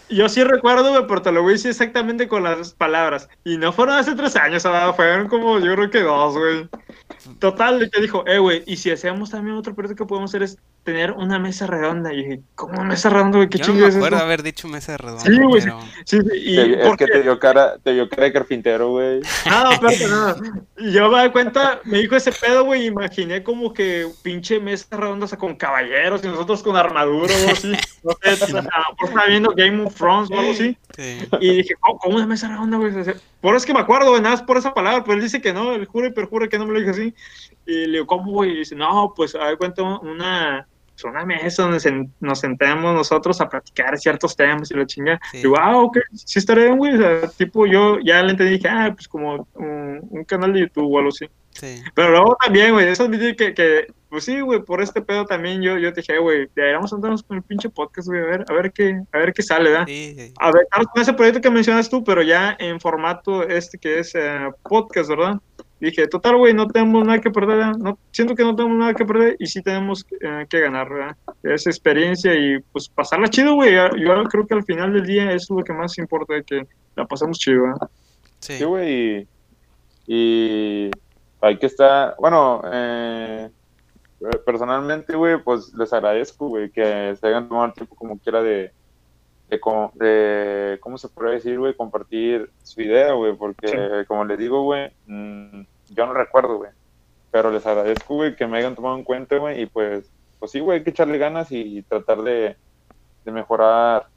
Yo 0.10 0.28
sí 0.28 0.44
recuerdo, 0.44 0.90
güey, 0.90 1.06
pero 1.08 1.22
te 1.22 1.32
lo 1.32 1.44
voy 1.44 1.52
a 1.52 1.54
decir 1.54 1.70
exactamente 1.70 2.28
con 2.28 2.44
las 2.44 2.74
palabras. 2.74 3.30
Y 3.44 3.58
no 3.58 3.72
fueron 3.72 3.96
hace 3.96 4.16
tres 4.16 4.36
años, 4.38 4.64
¿verdad? 4.64 4.96
fueron 4.96 5.28
como 5.28 5.60
yo 5.60 5.76
creo 5.76 5.90
que 5.92 6.02
dos, 6.02 6.36
güey. 6.36 6.68
Total, 7.40 7.80
de 7.80 7.90
que 7.90 8.02
dijo, 8.02 8.26
eh, 8.26 8.40
güey, 8.40 8.64
y 8.66 8.78
si 8.78 8.90
hacemos 8.90 9.30
también 9.30 9.56
otro 9.56 9.76
proyecto 9.76 10.04
que 10.04 10.08
podemos 10.08 10.32
hacer 10.32 10.44
es 10.44 10.58
tener 10.84 11.12
una 11.12 11.38
mesa 11.40 11.68
redonda. 11.68 12.12
Y 12.14 12.18
dije, 12.24 12.42
¿cómo 12.56 12.84
mesa 12.84 13.10
redonda, 13.10 13.38
güey? 13.38 13.50
¿Qué 13.50 13.58
Yo 13.60 13.68
no 13.68 13.74
me 13.76 13.88
es 13.88 13.96
acuerdo 13.96 14.18
eso? 14.18 14.26
haber 14.26 14.44
dicho 14.44 14.68
mesa 14.68 14.98
redonda, 14.98 15.22
Sí, 15.24 15.38
güey. 15.38 15.62
pero 15.64 15.80
Sí, 16.06 16.18
sí, 16.22 16.28
y 16.34 16.56
Te- 16.56 16.82
es 16.82 16.88
porque- 16.88 17.06
que 17.06 17.12
te 17.12 17.22
dio 17.24 17.40
cara, 17.40 17.78
te 17.84 17.94
dio 17.94 18.10
cara 18.10 18.24
de 18.24 18.34
carpintero, 18.34 18.90
güey. 18.92 19.20
No, 19.50 19.72
espérate, 19.72 20.08
no. 20.08 20.36
Y 20.78 20.92
yo 20.92 21.10
me 21.10 21.24
di 21.24 21.30
cuenta, 21.30 21.80
me 21.86 22.00
dijo 22.00 22.16
ese 22.16 22.32
pedo, 22.32 22.66
güey, 22.66 22.86
imaginé 22.86 23.44
como 23.44 23.74
que 23.74 24.08
pinche 24.24 24.60
mesa 24.60 24.98
redonda 24.98 25.26
o 25.26 25.28
sea, 25.28 25.38
con 25.38 25.56
caballeros 25.56 26.24
y 26.24 26.28
nosotros 26.28 26.64
con 26.64 26.76
armadura 26.76 27.34
o 27.48 27.52
así. 27.52 27.72
No 28.04 28.12
sé, 28.22 28.30
a 28.44 28.48
lo 28.48 28.62
mejor 28.64 29.10
estaba 29.10 29.26
viendo 29.28 29.52
Game 29.56 29.84
of 29.84 29.94
Thrones 29.96 30.32
o 30.32 30.40
algo 30.40 30.52
así. 30.52 30.78
sí. 30.96 31.18
Y 31.40 31.58
dije, 31.58 31.76
¿cómo, 31.80 32.00
cómo 32.00 32.16
una 32.18 32.26
mesa 32.28 32.48
redonda, 32.48 32.78
güey? 32.78 32.96
O 32.96 33.04
sea, 33.04 33.14
Por 33.42 33.52
eso 33.52 33.58
es 33.58 33.66
que 33.66 33.74
me 33.74 33.80
acuerdo, 33.80 34.10
güey, 34.10 34.22
nada 34.22 34.36
más 34.36 34.44
por 34.44 34.58
esa 34.58 34.74
palabra, 34.74 35.04
pero 35.04 35.16
él 35.18 35.22
dice 35.24 35.42
que 35.42 35.54
no, 35.54 35.74
él 35.74 35.86
jura 35.86 36.08
y 36.08 36.12
perjura 36.12 36.48
que 36.48 36.58
no 36.58 36.66
me 36.66 36.74
lo 36.74 36.80
dijo 36.80 36.92
así. 36.92 37.14
Y 37.70 37.86
le 37.86 37.92
digo, 37.94 38.08
¿cómo, 38.08 38.32
güey? 38.32 38.52
Y 38.52 38.58
dice, 38.60 38.76
no, 38.76 39.14
pues, 39.16 39.36
a 39.36 39.46
ver, 39.46 39.58
cuenta 39.58 39.84
una, 39.84 40.68
una 41.04 41.26
mesa 41.26 41.64
donde 41.64 41.78
sen- 41.78 42.10
nos 42.20 42.40
sentemos 42.40 42.94
nosotros 42.94 43.40
a 43.42 43.48
platicar 43.48 43.98
ciertos 43.98 44.36
temas 44.36 44.72
y 44.72 44.74
la 44.74 44.86
chinga. 44.86 45.20
Sí. 45.32 45.38
Digo, 45.38 45.56
ah, 45.60 45.78
ok, 45.78 45.98
sí 46.14 46.40
estaré 46.40 46.66
bien, 46.66 46.78
güey. 46.78 46.96
O 46.96 46.98
sea, 46.98 47.28
tipo, 47.38 47.66
yo 47.68 48.00
ya 48.00 48.24
le 48.24 48.32
entendí, 48.32 48.54
dije, 48.54 48.68
ah, 48.70 48.92
pues 48.94 49.08
como 49.08 49.48
un, 49.54 50.00
un 50.10 50.24
canal 50.26 50.52
de 50.54 50.62
YouTube 50.62 50.92
o 50.92 50.98
algo 50.98 51.10
así. 51.10 51.28
sí. 51.52 51.82
Pero 51.94 52.10
luego 52.12 52.36
también, 52.44 52.74
güey, 52.74 52.88
eso 52.88 53.04
admitir 53.04 53.36
que, 53.36 53.54
que, 53.54 53.88
pues 54.10 54.24
sí, 54.24 54.42
güey, 54.42 54.62
por 54.64 54.82
este 54.82 55.02
pedo 55.04 55.26
también 55.26 55.62
yo, 55.62 55.78
yo 55.78 55.94
te 55.94 56.02
dije, 56.02 56.18
güey, 56.18 56.48
deberíamos 56.56 56.90
sentarnos 56.90 57.22
con 57.22 57.38
el 57.38 57.44
pinche 57.44 57.70
podcast, 57.70 58.08
güey, 58.08 58.22
a 58.22 58.26
ver, 58.26 58.46
a 58.50 58.54
ver 58.54 58.72
qué, 58.74 59.00
a 59.14 59.18
ver 59.20 59.32
qué 59.34 59.44
sale, 59.44 59.70
¿verdad? 59.70 59.86
Sí, 59.88 60.16
sí. 60.18 60.34
A 60.40 60.52
ver, 60.52 60.66
claro, 60.72 60.88
con 60.92 61.02
ese 61.04 61.14
proyecto 61.14 61.40
que 61.42 61.52
mencionas 61.52 61.88
tú, 61.90 62.04
pero 62.04 62.24
ya 62.24 62.56
en 62.60 62.80
formato 62.80 63.44
este 63.48 63.78
que 63.78 64.00
es 64.00 64.16
eh, 64.16 64.50
podcast, 64.64 65.10
¿verdad? 65.10 65.36
Dije, 65.80 66.08
total, 66.08 66.36
güey, 66.38 66.54
no 66.54 66.68
tenemos 66.68 67.06
nada 67.06 67.22
que 67.22 67.32
perder, 67.32 67.58
¿verdad? 67.58 67.78
no, 67.78 67.98
siento 68.12 68.36
que 68.36 68.44
no 68.44 68.56
tenemos 68.56 68.78
nada 68.78 68.94
que 68.94 69.06
perder 69.06 69.38
y 69.40 69.48
sí 69.48 69.62
tenemos 69.62 70.06
eh, 70.20 70.46
que 70.50 70.60
ganar, 70.60 70.90
¿verdad? 70.90 71.16
Esa 71.42 71.70
experiencia 71.70 72.36
y 72.36 72.60
pues 72.74 72.90
pasarla 72.90 73.30
chido, 73.30 73.56
güey. 73.56 73.74
Yo 73.74 74.24
creo 74.26 74.46
que 74.46 74.56
al 74.56 74.66
final 74.66 74.92
del 74.92 75.06
día 75.06 75.32
eso 75.32 75.54
es 75.54 75.60
lo 75.60 75.64
que 75.64 75.74
más 75.74 75.98
importa, 75.98 76.42
que 76.42 76.68
la 76.96 77.06
pasamos 77.06 77.40
chido, 77.40 77.64
¿verdad? 77.64 77.90
Sí. 78.40 78.58
Sí, 78.58 78.64
güey. 78.66 79.28
Y, 80.06 80.86
y 80.88 80.92
hay 81.40 81.58
que 81.58 81.68
estar, 81.68 82.16
bueno, 82.20 82.62
eh, 82.72 83.50
personalmente, 84.46 85.16
güey, 85.16 85.42
pues 85.42 85.74
les 85.74 85.94
agradezco, 85.94 86.48
güey, 86.50 86.70
que 86.70 87.16
se 87.16 87.28
hayan 87.28 87.48
tomado 87.48 87.68
el 87.68 87.74
tiempo 87.74 87.96
como 87.96 88.18
quiera 88.20 88.44
de, 88.44 88.74
de, 89.50 89.60
de 89.96 90.80
¿cómo 90.80 90.98
se 90.98 91.10
puede 91.10 91.34
decir, 91.34 91.58
güey? 91.60 91.76
Compartir 91.76 92.50
su 92.64 92.82
idea, 92.82 93.14
güey, 93.14 93.34
porque 93.36 94.06
como 94.08 94.24
les 94.26 94.38
digo, 94.38 94.64
güey, 94.64 94.92
mm, 95.08 95.62
yo 95.90 96.06
no 96.06 96.14
recuerdo, 96.14 96.58
güey, 96.58 96.72
pero 97.32 97.52
les 97.52 97.66
agradezco, 97.66 98.16
güey, 98.16 98.36
que 98.36 98.48
me 98.48 98.58
hayan 98.60 98.76
tomado 98.76 98.96
en 98.98 99.04
cuenta, 99.04 99.38
güey, 99.38 99.62
y 99.62 99.66
pues, 99.66 100.12
pues 100.40 100.52
sí, 100.52 100.60
güey, 100.60 100.78
hay 100.80 100.84
que 100.84 100.92
echarle 100.92 101.18
ganas 101.18 101.52
y 101.52 101.82
tratar 101.84 102.22
de, 102.22 102.56
de 103.26 103.32
mejorar 103.32 104.08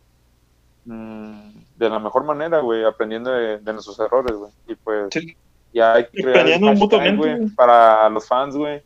mm, 0.85 1.51
de 1.77 1.89
la 1.91 1.99
mejor 1.99 2.25
manera, 2.25 2.61
güey, 2.61 2.85
aprendiendo 2.85 3.31
de, 3.33 3.59
de 3.59 3.73
nuestros 3.73 3.99
errores, 4.01 4.35
güey, 4.37 4.53
y 4.69 4.75
pues 4.77 5.07
Sí. 5.11 5.37
ya 5.73 5.95
hay 5.95 6.07
que 6.07 6.23
crear 6.23 6.47
hashtag, 6.61 7.17
güey. 7.17 7.49
para 7.57 8.09
los 8.11 8.27
fans, 8.29 8.55
güey, 8.57 8.83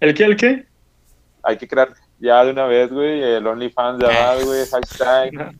¿El 0.00 0.14
qué, 0.14 0.24
el 0.24 0.36
qué? 0.36 0.66
hay 1.44 1.56
que 1.56 1.68
crear 1.68 1.92
ya 2.22 2.44
de 2.44 2.52
una 2.52 2.66
vez, 2.66 2.90
güey, 2.92 3.20
el 3.22 3.46
OnlyFans 3.46 3.98
de 3.98 4.06
Abad, 4.06 4.44
güey, 4.44 4.64
hashtag, 4.70 5.54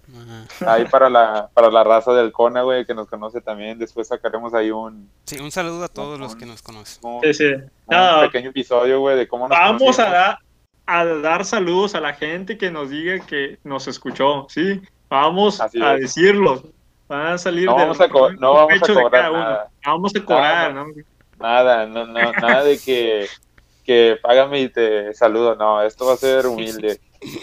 ahí 0.67 0.85
para 0.87 1.11
la, 1.11 1.49
para 1.53 1.71
la 1.71 1.83
raza 1.85 2.13
del 2.13 2.31
Cona, 2.33 2.63
güey, 2.63 2.85
que 2.87 2.95
nos 2.95 3.09
conoce 3.09 3.41
también, 3.41 3.79
después 3.79 4.09
sacaremos 4.09 4.55
ahí 4.55 4.71
un, 4.71 5.11
Sí, 5.25 5.41
un 5.41 5.51
saludo 5.51 5.85
a 5.85 5.89
todos 5.89 6.19
los 6.21 6.37
que 6.37 6.47
nos 6.47 6.63
conocen. 6.63 7.01
un, 7.05 7.21
Sí, 7.23 7.35
sí. 7.35 7.45
un 7.47 7.95
Ah, 7.95 8.21
pequeño 8.27 8.51
episodio, 8.51 9.01
güey, 9.01 9.17
de 9.17 9.27
cómo 9.27 9.49
nos 9.49 9.59
Vamos 9.59 9.99
a 9.99 10.09
dar, 10.09 10.39
a 10.87 11.05
dar 11.05 11.45
saludos 11.45 11.95
a 11.97 12.01
la 12.01 12.15
gente 12.15 12.57
que 12.57 12.71
nos 12.71 12.91
diga 12.91 13.19
que 13.27 13.59
nos 13.65 13.89
escuchó, 13.89 14.47
¿sí? 14.49 14.81
Vamos 15.11 15.61
Así 15.61 15.83
a 15.83 15.95
es. 15.97 16.01
decirlos. 16.03 16.63
Van 17.09 17.27
a 17.27 17.39
salir 17.39 17.67
No 17.67 17.73
del 17.77 17.89
vamos 17.89 18.01
a 18.01 18.07
no 18.41 18.55
vamos 18.55 18.83
a 18.83 18.87
de 18.87 18.95
cobrar 18.95 19.11
cada 19.11 19.31
uno. 19.31 19.41
nada. 19.41 19.69
Vamos 19.85 20.13
a 20.17 20.25
cobrar, 20.25 20.75
No, 20.75 20.87
¿no? 20.87 20.93
Nada, 21.39 21.87
no, 21.87 22.07
no, 22.07 22.33
nada 22.33 22.63
de 22.65 22.79
que, 22.79 23.27
que 23.85 24.19
págame 24.23 24.61
y 24.61 24.69
te 24.69 25.13
saludo, 25.15 25.55
no, 25.57 25.83
esto 25.83 26.07
va 26.07 26.15
a 26.15 26.17
ser 26.17 26.47
humilde. 26.47 27.01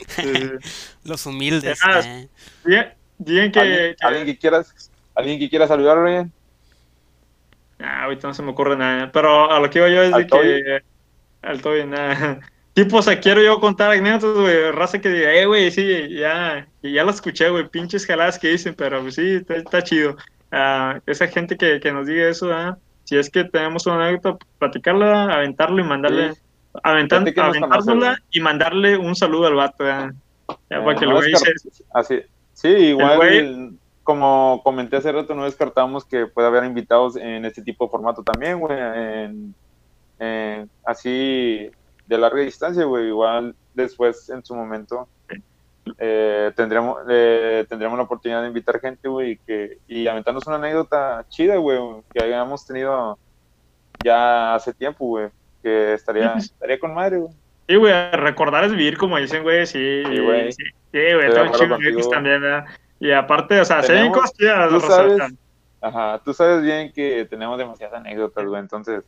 Sí. 0.07 0.33
Los 1.03 1.25
humildes. 1.25 1.79
Ah, 1.83 2.01
eh. 2.03 2.27
Digan, 2.65 2.93
digan 3.17 3.51
que, 3.51 3.59
¿Alguien, 3.59 3.95
que- 3.95 4.05
alguien 4.05 4.25
que 4.25 4.37
quieras, 4.37 4.91
alguien 5.15 5.39
que 5.39 5.49
quiera 5.49 5.67
saludar, 5.67 5.97
Ryan? 5.97 6.31
Ah, 7.79 8.03
ahorita 8.03 8.27
no 8.27 8.33
se 8.33 8.43
me 8.43 8.51
ocurre 8.51 8.75
nada. 8.75 9.11
Pero 9.11 9.49
a 9.51 9.59
lo 9.59 9.69
que 9.69 9.79
iba 9.79 9.89
yo 9.89 10.03
es 10.03 10.13
de 10.13 10.27
que. 10.27 10.83
Al 11.41 11.61
Toby, 11.61 11.85
nada. 11.85 12.39
Tipo, 12.73 12.97
o 12.97 13.01
sea, 13.01 13.19
quiero 13.19 13.41
yo 13.41 13.59
contar 13.59 13.91
anécdotas, 13.91 14.39
güey. 14.41 14.71
Raza 14.71 14.99
que 14.99 15.09
diga, 15.09 15.33
eh, 15.33 15.45
güey, 15.45 15.71
sí, 15.71 16.09
ya, 16.15 16.67
ya 16.81 17.03
lo 17.03 17.11
escuché, 17.11 17.49
güey. 17.49 17.67
Pinches 17.67 18.05
jaladas 18.05 18.37
que 18.39 18.49
dicen, 18.49 18.73
pero 18.75 19.01
pues, 19.01 19.15
sí, 19.15 19.35
está, 19.35 19.55
está 19.55 19.83
chido. 19.83 20.15
Ah, 20.51 20.99
esa 21.05 21.27
gente 21.27 21.57
que, 21.57 21.79
que 21.79 21.91
nos 21.91 22.07
diga 22.07 22.29
eso, 22.29 22.51
ah, 22.53 22.77
si 23.09 23.17
es 23.17 23.29
que 23.31 23.43
tenemos 23.43 23.87
una 23.87 24.07
anécdota, 24.07 24.45
platicarla, 24.59 25.33
aventarlo 25.33 25.81
y 25.81 25.83
mandarle. 25.83 26.33
Sí. 26.35 26.41
aventar- 26.83 27.25
aventárnosla 27.39 28.17
y 28.29 28.39
mandarle 28.41 28.95
un 28.95 29.15
saludo 29.15 29.47
al 29.47 29.55
vato. 29.55 29.83
Ya, 29.83 30.13
Eh, 30.69 30.79
para 30.83 30.95
que 30.95 31.05
no 31.07 31.13
lo 31.13 31.21
Así, 31.95 32.21
sí, 32.53 32.67
igual, 32.67 33.17
güey- 33.17 33.77
como 34.03 34.61
comenté 34.63 34.97
hace 34.97 35.11
rato, 35.11 35.33
no 35.33 35.45
descartamos 35.45 36.05
que 36.05 36.27
pueda 36.27 36.47
haber 36.49 36.65
invitados 36.65 37.15
en 37.15 37.43
este 37.45 37.63
tipo 37.63 37.85
de 37.85 37.91
formato 37.91 38.21
también, 38.23 38.59
güey, 38.59 38.77
en- 38.79 39.55
en- 40.19 40.69
así 40.85 41.71
de 42.05 42.17
larga 42.19 42.41
distancia, 42.41 42.83
güey, 42.85 43.07
igual 43.07 43.55
después 43.73 44.29
en 44.29 44.45
su 44.45 44.53
momento 44.55 45.07
eh, 45.97 46.51
tendremos 46.55 46.97
eh, 47.09 47.65
tendremos 47.67 47.97
la 47.97 48.03
oportunidad 48.03 48.41
de 48.41 48.47
invitar 48.47 48.79
gente, 48.79 49.07
güey, 49.07 49.31
y 49.31 49.37
que 49.37 49.77
y 49.87 50.07
aventarnos 50.07 50.45
una 50.47 50.57
anécdota 50.57 51.25
chida, 51.29 51.57
güey, 51.57 51.79
que 52.13 52.21
hayamos 52.21 52.65
tenido 52.65 53.17
ya 53.99 54.55
hace 54.55 54.73
tiempo, 54.73 55.05
güey, 55.05 55.29
que 55.61 55.93
estaría, 55.93 56.33
estaría 56.37 56.79
con 56.79 56.93
madre, 56.93 57.17
güey. 57.17 57.33
Sí, 57.67 57.75
güey, 57.75 58.11
recordar 58.11 58.63
es 58.63 58.71
vivir, 58.71 58.97
como 58.97 59.17
dicen, 59.17 59.43
güey, 59.43 59.65
sí. 59.67 60.03
Sí, 60.05 60.19
güey. 60.19 60.51
Sí, 60.51 60.63
güey, 60.91 61.31
tengo 61.31 61.51
chingo 61.53 61.77
de 61.77 62.07
también, 62.09 62.41
¿verdad? 62.41 62.65
Y 62.99 63.11
aparte, 63.11 63.59
o 63.59 63.65
sea, 63.65 63.83
se 63.83 63.93
ven 63.93 64.11
cosas 64.11 64.33
tú 64.33 64.79
sabes, 64.81 65.21
Ajá, 65.81 66.21
tú 66.25 66.33
sabes 66.33 66.61
bien 66.61 66.91
que 66.91 67.25
tenemos 67.29 67.57
demasiadas 67.57 67.99
anécdotas, 67.99 68.45
güey, 68.45 68.59
entonces 68.59 69.03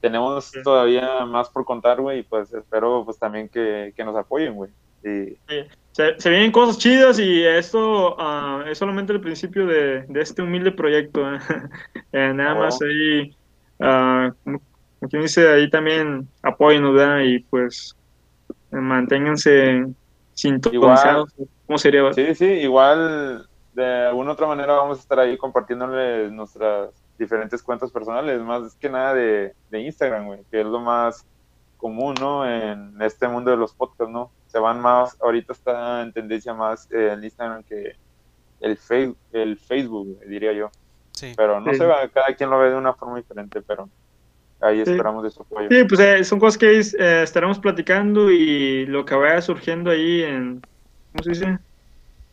tenemos 0.00 0.44
Sí. 0.44 0.62
todavía 0.62 1.24
más 1.24 1.48
por 1.48 1.64
contar, 1.64 2.00
güey, 2.00 2.18
y 2.18 2.22
pues 2.22 2.52
espero 2.52 3.04
pues 3.04 3.18
también 3.18 3.48
que, 3.48 3.92
que 3.96 4.04
nos 4.04 4.14
apoyen, 4.14 4.54
güey. 4.54 4.70
Se, 5.92 6.18
se 6.18 6.30
vienen 6.30 6.50
cosas 6.50 6.78
chidas 6.78 7.18
y 7.20 7.44
esto 7.44 8.16
ah, 8.18 8.64
es 8.66 8.78
solamente 8.78 9.12
el 9.12 9.20
principio 9.20 9.66
de, 9.66 10.02
de 10.02 10.20
este 10.20 10.42
humilde 10.42 10.72
proyecto. 10.72 11.20
¿eh? 11.32 11.38
Eh, 12.12 12.32
nada 12.32 12.52
Ah, 12.52 12.54
más 12.54 12.80
ahí, 12.80 13.36
ah, 13.80 14.32
como 14.44 14.60
como 15.04 15.10
quien 15.10 15.22
dice, 15.22 15.48
ahí 15.52 15.68
también 15.68 16.28
apoyen, 16.42 16.82
¿verdad? 16.94 17.20
Y 17.24 17.40
pues 17.40 17.94
eh, 18.72 18.76
manténganse 18.76 19.86
sintonizados. 20.32 21.34
¿Cómo 21.66 21.78
sería? 21.78 22.12
sí, 22.12 22.34
sí, 22.34 22.46
igual 22.46 23.46
de 23.74 24.06
alguna 24.06 24.32
otra 24.32 24.46
manera 24.46 24.74
vamos 24.74 24.98
a 24.98 25.00
estar 25.02 25.18
ahí 25.18 25.36
compartiéndoles 25.36 26.32
nuestras 26.32 26.90
diferentes 27.18 27.62
cuentas 27.62 27.90
personales, 27.90 28.40
más 28.40 28.74
que 28.76 28.88
nada 28.88 29.14
de, 29.14 29.54
de 29.70 29.80
Instagram, 29.80 30.26
güey, 30.26 30.40
que 30.50 30.60
es 30.60 30.66
lo 30.66 30.80
más 30.80 31.26
común, 31.76 32.14
¿no? 32.18 32.48
En 32.48 33.00
este 33.02 33.28
mundo 33.28 33.50
de 33.50 33.56
los 33.56 33.74
podcasts, 33.74 34.12
¿no? 34.12 34.30
Se 34.54 34.60
van 34.60 34.80
más, 34.80 35.20
ahorita 35.20 35.52
está 35.52 36.02
en 36.02 36.12
tendencia 36.12 36.54
más 36.54 36.88
eh, 36.92 37.10
el 37.12 37.24
Instagram 37.24 37.64
que 37.64 37.96
el, 38.60 38.76
face, 38.76 39.12
el 39.32 39.58
Facebook, 39.58 40.16
diría 40.28 40.52
yo. 40.52 40.70
Sí. 41.10 41.32
Pero 41.36 41.60
no 41.60 41.72
Sí. 41.72 41.78
sé, 41.78 41.84
va, 41.86 42.06
cada 42.06 42.36
quien 42.36 42.50
lo 42.50 42.60
ve 42.60 42.70
de 42.70 42.76
una 42.76 42.92
forma 42.92 43.16
diferente, 43.16 43.60
pero 43.62 43.88
ahí 44.60 44.84
Sí. 44.84 44.92
esperamos 44.92 45.24
de 45.24 45.30
su 45.32 45.42
apoyo. 45.42 45.66
Sí, 45.68 45.82
pues 45.88 46.00
eh, 46.00 46.22
son 46.22 46.38
cosas 46.38 46.56
que 46.56 46.78
eh, 46.78 47.22
estaremos 47.24 47.58
platicando 47.58 48.30
y 48.30 48.86
lo 48.86 49.04
que 49.04 49.16
vaya 49.16 49.42
surgiendo 49.42 49.90
ahí 49.90 50.22
en. 50.22 50.62
¿Cómo 51.10 51.24
se 51.24 51.30
dice? 51.30 51.58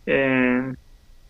En- 0.06 0.78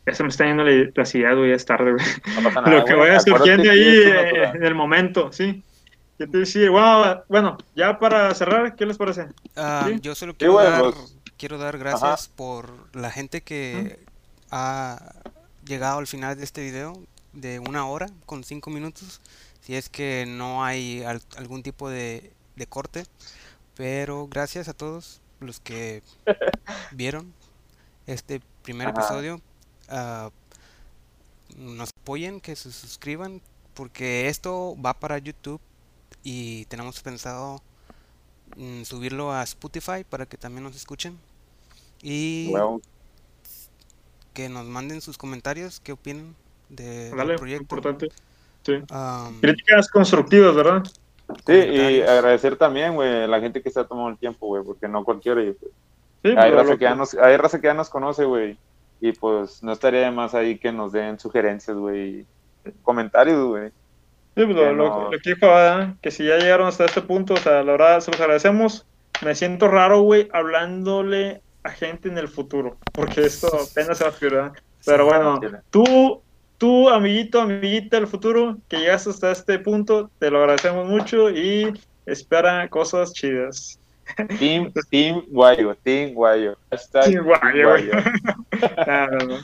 ya 0.05 0.13
se 0.13 0.23
me 0.23 0.29
está 0.29 0.45
yendo 0.45 0.65
la, 0.65 0.89
la 0.93 1.05
silla, 1.05 1.31
güey, 1.33 1.51
es 1.53 1.65
tarde, 1.65 1.93
güey. 1.93 2.05
No 2.35 2.43
pasa 2.49 2.61
nada, 2.61 2.79
lo 2.79 2.83
que 2.85 2.95
güey, 2.95 3.07
vaya 3.07 3.19
surgiendo 3.21 3.71
ahí 3.71 3.79
eh, 3.81 4.51
en 4.55 4.63
el 4.65 4.75
momento, 4.75 5.31
sí. 5.31 5.63
¿Qué 6.22 6.28
te 6.28 6.38
decía? 6.38 6.69
Wow, 6.69 7.24
bueno, 7.30 7.57
ya 7.76 7.97
para 7.97 8.32
cerrar, 8.36 8.76
¿qué 8.76 8.86
les 8.86 8.95
parece? 8.97 9.28
Ah, 9.55 9.86
Sí. 9.88 9.99
yo 10.01 10.13
solo 10.13 10.36
quiero 10.36 10.53
güey, 10.53 10.67
dar, 10.67 10.82
pues. 10.93 11.17
quiero 11.36 11.57
dar 11.57 11.80
gracias 11.80 12.28
por 12.28 12.95
la 12.95 13.09
gente 13.09 13.41
que 13.41 13.99
ha 14.51 15.13
llegado 15.65 15.97
al 15.97 16.05
final 16.05 16.38
de 16.38 16.43
este 16.43 16.61
video 16.61 16.93
de 17.34 17.57
una 17.59 17.88
hora 17.88 18.05
con 18.28 18.43
cinco 18.43 18.69
minutos. 18.69 19.19
Si 19.61 19.76
es 19.76 19.89
que 19.89 20.26
no 20.28 20.63
hay 20.63 21.01
al- 21.03 21.24
algún 21.38 21.63
tipo 21.63 21.89
de, 21.89 22.32
de 22.55 22.67
corte. 22.67 23.05
Pero 23.76 24.28
gracias 24.28 24.67
a 24.67 24.74
todos 24.74 25.22
los 25.39 25.59
que 25.59 26.03
vieron 26.91 27.34
este 28.05 28.41
primer 28.61 28.89
Ajá. 28.89 28.99
episodio. 28.99 29.41
Ah, 29.89 30.30
nos 31.57 31.89
apoyen, 31.99 32.41
que 32.41 32.55
se 32.55 32.72
suscriban, 32.72 33.41
porque 33.74 34.28
esto 34.28 34.76
va 34.84 34.93
para 34.93 35.17
YouTube 35.17 35.59
y 36.24 36.66
tenemos 36.66 37.01
pensado 37.01 37.62
mm, 38.55 38.84
subirlo 38.84 39.32
a 39.32 39.43
Spotify 39.43 40.03
para 40.07 40.26
que 40.26 40.38
también 40.38 40.64
nos 40.64 40.76
escuchen 40.76 41.18
y 42.01 42.53
que 44.34 44.49
nos 44.49 44.66
manden 44.66 45.01
sus 45.01 45.18
comentarios, 45.18 45.80
qué 45.80 45.91
opinan 45.91 46.36
de, 46.70 47.09
del 47.09 47.18
Dale, 47.18 47.38
proyecto. 47.38 47.64
importante. 47.64 48.09
Sí. 48.64 48.74
Críticas 49.41 49.89
constructivas, 49.89 50.55
¿verdad? 50.55 50.84
Sí, 51.45 51.53
y 51.53 52.01
agradecer 52.01 52.55
también, 52.55 52.95
güey, 52.95 53.24
a 53.24 53.28
la 53.28 53.39
gente 53.39 53.62
que 53.62 53.70
se 53.72 53.80
ha 53.80 53.86
tomado 53.86 54.09
el 54.09 54.18
tiempo, 54.18 54.47
güey, 54.47 54.64
porque 54.64 54.88
no 54.88 55.03
cualquiera. 55.03 55.43
y, 55.43 55.51
pues, 55.53 55.72
Sí, 56.24 56.36
hay, 56.38 56.51
raza 56.51 56.78
que 56.78 56.84
ya 56.84 56.95
nos, 56.95 57.16
hay 57.16 57.36
raza 57.38 57.59
que 57.59 57.68
ya 57.68 57.74
nos 57.74 57.89
conoce, 57.89 58.26
güey. 58.26 58.57
Y 58.99 59.12
pues 59.14 59.64
no 59.64 59.72
estaría 59.72 60.01
de 60.01 60.12
más 60.12 60.36
ahí 60.36 60.59
que 60.59 60.72
nos 60.72 60.91
den 60.91 61.20
sugerencias, 61.20 61.76
güey. 61.76 62.26
Comentarios, 62.84 63.43
güey. 63.47 63.72
Sí, 64.36 64.45
pues, 64.45 64.55
lo, 64.55 64.73
no- 64.73 65.09
lo 65.11 65.19
que 65.19 65.34
dijo 65.34 65.47
Ada, 65.51 65.95
que 66.01 66.09
si 66.11 66.25
ya 66.25 66.38
llegaron 66.38 66.67
hasta 66.67 66.86
este 66.86 67.01
punto, 67.01 67.34
o 67.34 67.38
sea, 67.38 67.63
la 67.63 67.71
verdad, 67.73 67.99
se 67.99 68.11
los 68.11 68.19
agradecemos. 68.21 68.86
Me 69.23 69.36
siento 69.36 69.67
raro, 69.67 70.01
güey, 70.01 70.29
hablándole 70.34 71.41
a 71.63 71.69
gente 71.69 72.09
en 72.09 72.17
el 72.17 72.27
futuro, 72.27 72.77
porque 72.93 73.21
esto 73.21 73.47
apenas 73.47 73.97
se 73.97 74.03
va 74.05 74.09
a 74.09 74.13
figurar. 74.13 74.51
Pero 74.86 75.05
bueno, 75.05 75.39
tú, 75.69 76.23
tú, 76.57 76.89
amiguito, 76.89 77.39
amiguita 77.41 77.97
del 77.97 78.07
futuro, 78.07 78.57
que 78.67 78.77
llegaste 78.77 79.11
hasta 79.11 79.32
este 79.32 79.59
punto, 79.59 80.09
te 80.17 80.32
lo 80.32 80.39
agradecemos 80.39 80.88
mucho 80.88 81.29
y 81.29 81.71
espera 82.05 82.67
cosas 82.69 83.13
chidas. 83.13 83.77
Team, 84.39 84.71
team 84.89 85.23
Guayo, 85.27 85.75
Team 85.84 86.13
Guayo. 86.15 86.57
Hashtag 86.71 87.03
Team 87.03 87.23
Guayo, 87.25 87.69
güey. 87.69 87.89
Ah, 88.77 89.07
no, 89.11 89.17
no. 89.27 89.38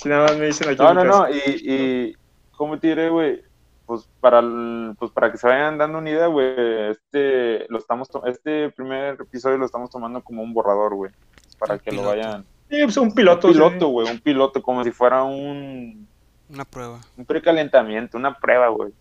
Si 0.00 0.08
nada 0.08 0.22
más 0.28 0.38
me 0.38 0.46
dicen 0.46 0.68
aquí. 0.70 0.82
No, 0.82 0.94
no, 0.94 1.04
no, 1.04 1.28
y, 1.28 1.38
y 1.64 2.16
¿cómo 2.52 2.78
te 2.78 2.88
diré, 2.88 3.10
güey? 3.10 3.42
Pues 3.88 4.06
para, 4.20 4.40
el- 4.40 4.94
pues 4.98 5.10
para 5.12 5.32
que 5.32 5.38
se 5.38 5.46
vayan 5.48 5.78
dando 5.78 5.96
una 5.98 6.10
idea, 6.10 6.26
güey, 6.26 6.90
este, 6.90 7.64
lo 7.70 7.78
estamos 7.78 8.06
este 8.26 8.68
primer 8.70 9.14
episodio 9.18 9.56
lo 9.56 9.64
estamos 9.64 9.90
tomando 9.90 10.20
como 10.22 10.42
un 10.42 10.52
borrador, 10.52 10.94
güey, 10.94 11.10
para 11.58 11.78
que 11.78 11.90
lo 11.90 12.02
vayan... 12.04 12.44
Sí, 12.68 12.76
pues 12.84 12.98
un 12.98 13.12
piloto. 13.14 13.46
un 13.46 13.54
piloto, 13.54 13.88
güey, 13.88 14.10
un 14.10 14.18
piloto, 14.20 14.62
como 14.62 14.84
si 14.84 14.90
fuera 14.90 15.22
un, 15.22 16.06
una 16.50 16.66
prueba. 16.66 17.00
un 17.16 17.24
precalentamiento, 17.24 18.18
una 18.18 18.34
prueba, 18.34 18.68
güey. 18.68 18.92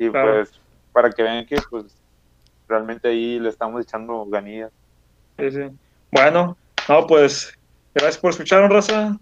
Y 0.00 0.10
Claro. 0.10 0.32
pues, 0.32 0.50
para 0.92 1.10
que 1.12 1.22
vean 1.22 1.46
que, 1.46 1.58
pues, 1.70 1.84
realmente 2.66 3.06
ahí 3.06 3.38
le 3.38 3.50
estamos 3.50 3.80
echando 3.84 4.26
ganillas. 4.26 4.72
Sí, 5.38 5.50
sí. 5.52 5.60
Bueno, 6.10 6.56
no, 6.88 7.06
pues 7.06 7.56
gracias 7.94 8.18
por 8.18 8.30
escuchar, 8.30 8.68
raza. 8.68 9.16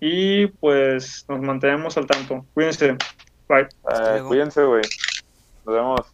Y 0.00 0.48
pues 0.48 1.24
nos 1.30 1.40
mantenemos 1.40 1.96
al 1.96 2.06
tanto. 2.06 2.44
Cuídense. 2.52 2.98
Bye. 3.48 3.68
Eh, 3.90 4.22
cuídense, 4.26 4.62
güey. 4.64 4.82
Nos 5.64 5.74
vemos. 5.74 6.13